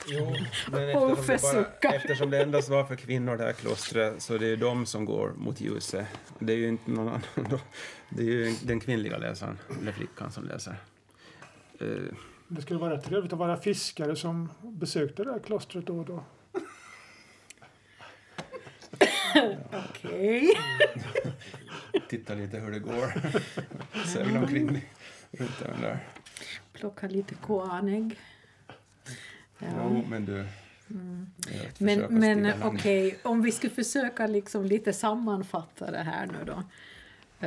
Jo, 0.08 0.36
men 0.72 0.90
eftersom 0.90 1.28
det, 1.28 1.82
bara, 1.82 1.94
eftersom 1.96 2.30
det 2.30 2.42
endast 2.42 2.70
var 2.70 2.84
för 2.84 2.96
kvinnor 2.96 3.38
det 3.38 3.44
här 3.44 3.54
klostret 3.54 4.22
så 4.22 4.38
det 4.38 4.48
är 4.48 4.58
de 4.58 4.86
som 4.86 5.06
går 5.06 5.34
mot 5.38 5.62
ljuset. 5.62 6.08
Det 6.40 6.54
är 6.54 6.58
ju 6.58 6.68
inte 6.68 6.92
någon 6.92 7.08
annan. 7.08 7.22
då. 7.50 7.60
Det 8.10 8.22
är 8.22 8.28
ju 8.28 8.56
den 8.64 8.80
kvinnliga 8.80 9.18
läsaren, 9.18 9.60
eller 9.82 9.92
flickan 9.92 10.32
som 10.32 10.44
läser. 10.44 10.76
Eh, 11.80 11.88
Det 12.48 12.62
skulle 12.62 12.80
vara 12.80 13.02
trevligt 13.02 13.34
att 13.34 13.40
vara 13.40 13.58
fiskare 13.58 14.16
som 14.16 14.50
besökte 14.62 15.24
det 15.24 15.32
här 15.32 15.40
klostret 15.40 15.86
då 15.86 16.00
och 16.00 16.06
då. 16.06 16.24
Okej. 19.74 20.50
titta 22.10 22.34
lite 22.34 22.60
hur 22.60 22.72
det 22.72 22.80
går. 22.80 23.14
Segla 24.06 24.40
omkring 24.40 24.68
runt 25.32 25.60
den 25.60 25.82
där. 25.82 26.00
Plocka 26.74 27.08
lite 27.08 27.36
koanägg. 27.36 28.20
Ja. 29.64 29.90
Jo, 29.90 30.04
men 30.10 30.26
du. 30.26 30.40
ett 30.40 31.80
Men, 31.80 32.00
men 32.10 32.54
okej, 32.64 33.18
om 33.24 33.42
vi 33.42 33.52
skulle 33.52 33.74
försöka 33.74 34.28
liksom 34.28 34.66
lite 34.66 34.94
sammanfatta 34.94 35.92
det 35.92 35.98
här 35.98 36.26
nu 36.26 36.46
då. 36.46 36.64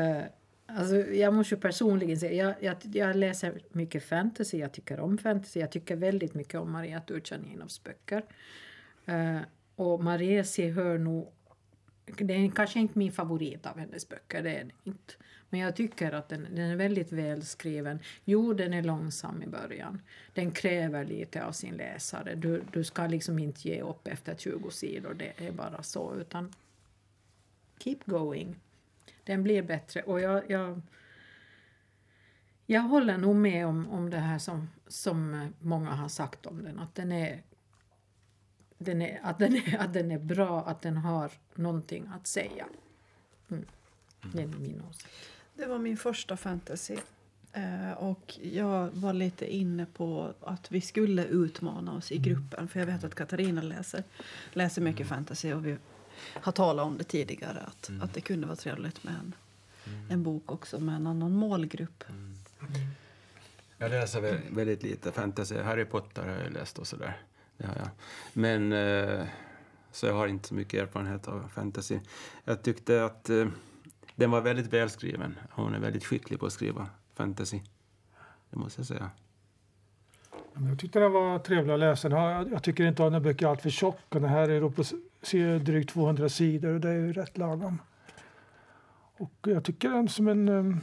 Eh, 0.01 0.23
alltså, 0.67 0.97
jag 0.97 1.35
måste 1.35 1.55
ju 1.55 1.61
personligen 1.61 2.19
säga, 2.19 2.45
jag, 2.45 2.55
jag, 2.61 2.97
jag 2.97 3.17
läser 3.17 3.61
mycket 3.69 4.05
fantasy, 4.05 4.59
jag 4.59 4.73
tycker 4.73 5.01
om 5.01 5.19
fantasy, 5.19 5.61
jag 5.61 5.73
tycker 5.73 5.97
väldigt 5.97 6.35
mycket 6.35 6.61
om 6.61 6.73
Maria 6.73 7.01
Turchaninovs 7.01 7.85
böcker. 7.85 8.23
Uh, 9.09 9.41
och 9.77 10.05
Mariesi 10.05 10.71
hör 10.71 10.99
nog, 10.99 11.33
det 12.07 12.35
är 12.35 12.51
kanske 12.51 12.79
inte 12.79 12.99
min 12.99 13.13
favorit 13.13 13.67
av 13.67 13.79
hennes 13.79 14.09
böcker, 14.09 14.43
det 14.43 14.57
är 14.57 14.71
inte. 14.85 15.15
Men 15.51 15.61
jag 15.61 15.77
tycker 15.77 16.13
att 16.13 16.29
den, 16.29 16.47
den 16.51 16.71
är 16.71 16.77
väldigt 16.77 17.13
välskriven. 17.13 17.99
Jo, 18.25 18.53
den 18.53 18.75
är 18.75 18.83
långsam 18.83 19.43
i 19.43 19.47
början. 19.47 20.03
Den 20.35 20.51
kräver 20.51 21.05
lite 21.05 21.45
av 21.45 21.53
sin 21.53 21.75
läsare. 21.75 22.35
Du, 22.35 22.63
du 22.73 22.85
ska 22.85 23.07
liksom 23.07 23.39
inte 23.39 23.69
ge 23.69 23.81
upp 23.81 24.09
efter 24.09 24.35
20 24.35 24.71
sidor, 24.71 25.15
det 25.15 25.33
är 25.47 25.53
bara 25.53 25.83
så. 25.83 26.15
Utan 26.15 26.53
keep 27.79 27.99
going. 28.05 28.57
Den 29.25 29.43
blir 29.43 29.63
bättre. 29.63 30.03
Och 30.03 30.21
jag, 30.21 30.51
jag, 30.51 30.83
jag 32.67 32.81
håller 32.81 33.19
nog 33.19 33.37
med 33.37 33.67
om, 33.67 33.91
om 33.91 34.11
det 34.11 34.19
här 34.19 34.39
som, 34.39 34.71
som 34.87 35.53
många 35.61 35.91
har 35.91 36.09
sagt 36.09 36.47
om 36.47 36.65
den. 36.65 36.79
Att 36.79 36.95
den 36.95 37.13
är, 37.13 37.43
den 38.79 39.03
är, 39.03 39.21
att 39.23 39.39
den 39.39 39.57
är, 39.57 39.79
att 39.79 39.93
den 39.93 40.11
är 40.11 40.19
bra, 40.19 40.65
att 40.65 40.83
den 40.83 40.97
har 40.97 41.33
någonting 41.55 42.11
att 42.15 42.27
säga. 42.27 42.67
Mm. 43.51 43.65
Det 44.33 44.43
är 44.43 44.47
min 44.47 44.83
åsikt. 44.91 45.09
Det 45.57 45.67
var 45.67 45.79
min 45.79 45.97
första 45.97 46.37
fantasy. 46.37 46.97
Eh, 47.53 47.93
och 47.93 48.39
jag 48.43 48.89
var 48.93 49.13
lite 49.13 49.55
inne 49.55 49.87
på 49.87 50.35
att 50.41 50.73
vi 50.73 50.81
skulle 50.81 51.25
utmana 51.25 51.93
oss 51.93 52.13
i 52.13 52.19
gruppen. 52.19 52.69
För 52.69 52.81
jag 52.81 52.87
vet 52.87 53.05
att 53.05 53.15
Katarina 53.15 53.63
läser, 53.63 54.05
läser 54.53 54.83
mycket 54.83 55.07
fantasy 55.07 55.53
och 55.53 55.67
vi 55.67 55.77
har 56.19 56.53
talat 56.53 56.87
om 56.87 56.99
det 56.99 57.05
tidigare. 57.05 57.61
Att, 57.61 57.91
att 58.03 58.15
det 58.15 58.21
kunde 58.21 58.47
vara 58.47 58.57
trevligt 58.57 59.05
med 59.05 59.15
en, 59.15 59.35
en 60.11 60.23
bok 60.23 60.53
också 60.53 60.81
med 60.81 60.95
en 60.97 61.07
annan 61.07 61.33
målgrupp. 61.33 62.05
Jag 63.79 63.91
läser 63.91 64.21
vä- 64.21 64.55
väldigt 64.55 64.83
lite 64.83 65.13
fantasy. 65.13 65.59
Harry 65.59 65.85
Potter 65.85 66.23
har 66.23 66.31
jag 66.43 66.53
läst 66.53 66.79
och 66.79 66.87
sådär. 66.87 67.17
Det 67.57 67.67
har 67.67 67.77
jag. 67.77 67.89
Men... 68.33 68.73
Eh, 68.73 69.27
så 69.93 70.07
jag 70.07 70.15
har 70.15 70.27
inte 70.27 70.49
så 70.49 70.55
mycket 70.55 70.83
erfarenhet 70.83 71.29
av 71.29 71.49
fantasy. 71.55 71.99
Jag 72.45 72.63
tyckte 72.63 73.05
att 73.05 73.31
eh, 73.31 73.47
den 74.17 74.31
var 74.31 74.41
väldigt 74.41 74.73
välskriven. 74.73 75.39
Hon 75.51 75.75
är 75.75 75.79
väldigt 75.79 76.05
skicklig 76.05 76.41
på 76.41 76.47
att 76.47 76.53
skriva 76.53 76.87
fantasy. 77.15 77.61
Det 78.51 78.57
måste 78.57 78.81
jag 78.81 78.87
säga. 78.87 79.11
Jag 80.69 80.79
tyckte 80.79 80.99
den 80.99 81.13
var 81.13 81.39
trevlig 81.39 81.75
att 81.75 81.81
läsa. 81.81 82.09
Jag 82.51 82.63
tycker 82.63 82.87
inte 82.87 83.07
att 83.07 83.13
den 83.13 83.23
böcker 83.23 83.47
är 83.47 83.51
alltför 83.51 83.71
tjock. 83.71 84.01
Den 84.09 84.25
här 84.25 84.49
är 84.49 84.69
på 84.69 85.65
drygt 85.65 85.91
200 85.91 86.29
sidor 86.29 86.75
och 86.75 86.81
det 86.81 86.89
är 86.89 86.95
ju 86.95 87.13
rätt 87.13 87.39
lagom. 87.39 87.79
Och 89.19 89.33
jag 89.43 89.65
tycker 89.65 89.91
den 89.91 90.09
som 90.09 90.29
en 90.29 90.49
ehm, 90.49 90.81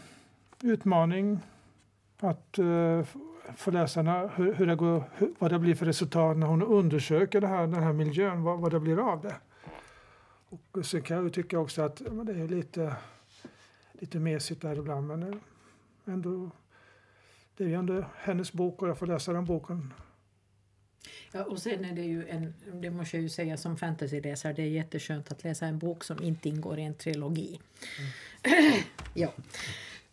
utmaning 0.63 1.39
att 2.19 2.57
eh, 2.57 2.65
uh, 2.65 3.05
för 3.55 3.71
läsarna 3.71 4.29
hur, 4.35 4.53
hur, 4.53 4.67
det 4.67 4.75
går, 4.75 5.03
vad 5.39 5.51
det 5.51 5.59
blir 5.59 5.75
för 5.75 5.85
resultat 5.85 6.37
när 6.37 6.47
hon 6.47 6.63
undersöker 6.63 7.41
det 7.41 7.47
här, 7.47 7.67
den 7.67 7.83
här 7.83 7.93
miljön, 7.93 8.43
vad, 8.43 8.59
vad 8.59 8.71
det 8.71 8.79
blir 8.79 9.11
av 9.11 9.21
det. 9.21 9.35
Och 10.49 10.85
sen 10.85 11.01
kan 11.01 11.17
jag 11.17 11.33
tycka 11.33 11.59
också 11.59 11.81
att 11.81 11.97
det 11.97 12.33
är 12.33 12.47
lite, 12.47 12.95
lite 14.03 14.19
mesigt 14.19 14.61
där 14.61 14.75
ibland 14.75 15.07
men 15.07 15.23
eh, 15.23 15.35
ändå, 16.05 16.51
det 17.57 17.63
är 17.63 17.67
ju 17.67 17.73
ändå 17.73 18.05
hennes 18.17 18.53
bok 18.53 18.81
och 18.81 18.89
jag 18.89 18.97
får 18.97 19.07
läsa 19.07 19.33
den 19.33 19.45
boken. 19.45 19.93
Ja, 21.31 21.43
och 21.43 21.59
sen 21.59 21.85
är 21.85 21.95
det 21.95 22.01
ju 22.01 22.27
en, 22.27 22.53
det 22.73 22.89
måste 22.89 23.17
jag 23.17 23.21
ju 23.21 23.29
säga 23.29 23.57
som 23.57 23.77
fantasyläsare, 23.77 24.53
det 24.53 24.61
är 24.61 24.67
jätteskönt 24.67 25.31
att 25.31 25.43
läsa 25.43 25.65
en 25.65 25.79
bok 25.79 26.03
som 26.03 26.23
inte 26.23 26.49
ingår 26.49 26.79
i 26.79 26.83
en 26.83 26.93
trilogi. 26.93 27.59
Mm. 28.43 28.83
ja. 29.13 29.33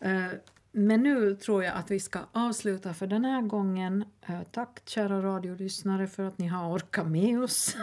Eh, 0.01 0.33
men 0.73 1.03
nu 1.03 1.37
tror 1.37 1.65
jag 1.65 1.75
att 1.75 1.91
vi 1.91 2.01
ska 2.01 2.19
avsluta 2.33 2.95
för 2.95 3.07
den 3.07 3.25
här 3.25 3.43
gången. 3.43 4.05
Eh, 4.27 4.43
tack 4.51 4.83
kära 4.85 5.23
radiolyssnare 5.23 6.07
för 6.07 6.23
att 6.23 6.39
ni 6.39 6.47
har 6.47 6.77
orkat 6.77 7.07
med 7.07 7.43
oss. 7.43 7.77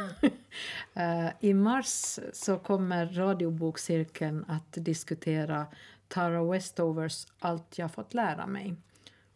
I 1.39 1.53
mars 1.53 2.19
så 2.33 2.57
kommer 2.57 3.05
radiobokcirkeln 3.05 4.45
att 4.47 4.71
diskutera 4.71 5.65
Tara 6.07 6.43
Westovers 6.43 7.27
Allt 7.39 7.77
jag 7.77 7.93
fått 7.93 8.13
lära 8.13 8.47
mig. 8.47 8.75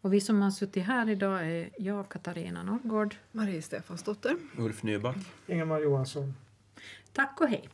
Och 0.00 0.12
vi 0.12 0.20
som 0.20 0.42
har 0.42 0.50
suttit 0.50 0.84
här 0.84 1.08
idag 1.08 1.46
är 1.46 1.70
jag, 1.78 2.08
Katarina 2.08 2.62
Norrgård. 2.62 3.16
Marie 3.32 3.62
Stefansdotter. 3.62 4.36
Ulf 4.58 4.82
Nyback. 4.82 5.16
Ingemar 5.46 5.80
Johansson. 5.80 6.34
Tack 7.12 7.40
och 7.40 7.48
hej. 7.48 7.68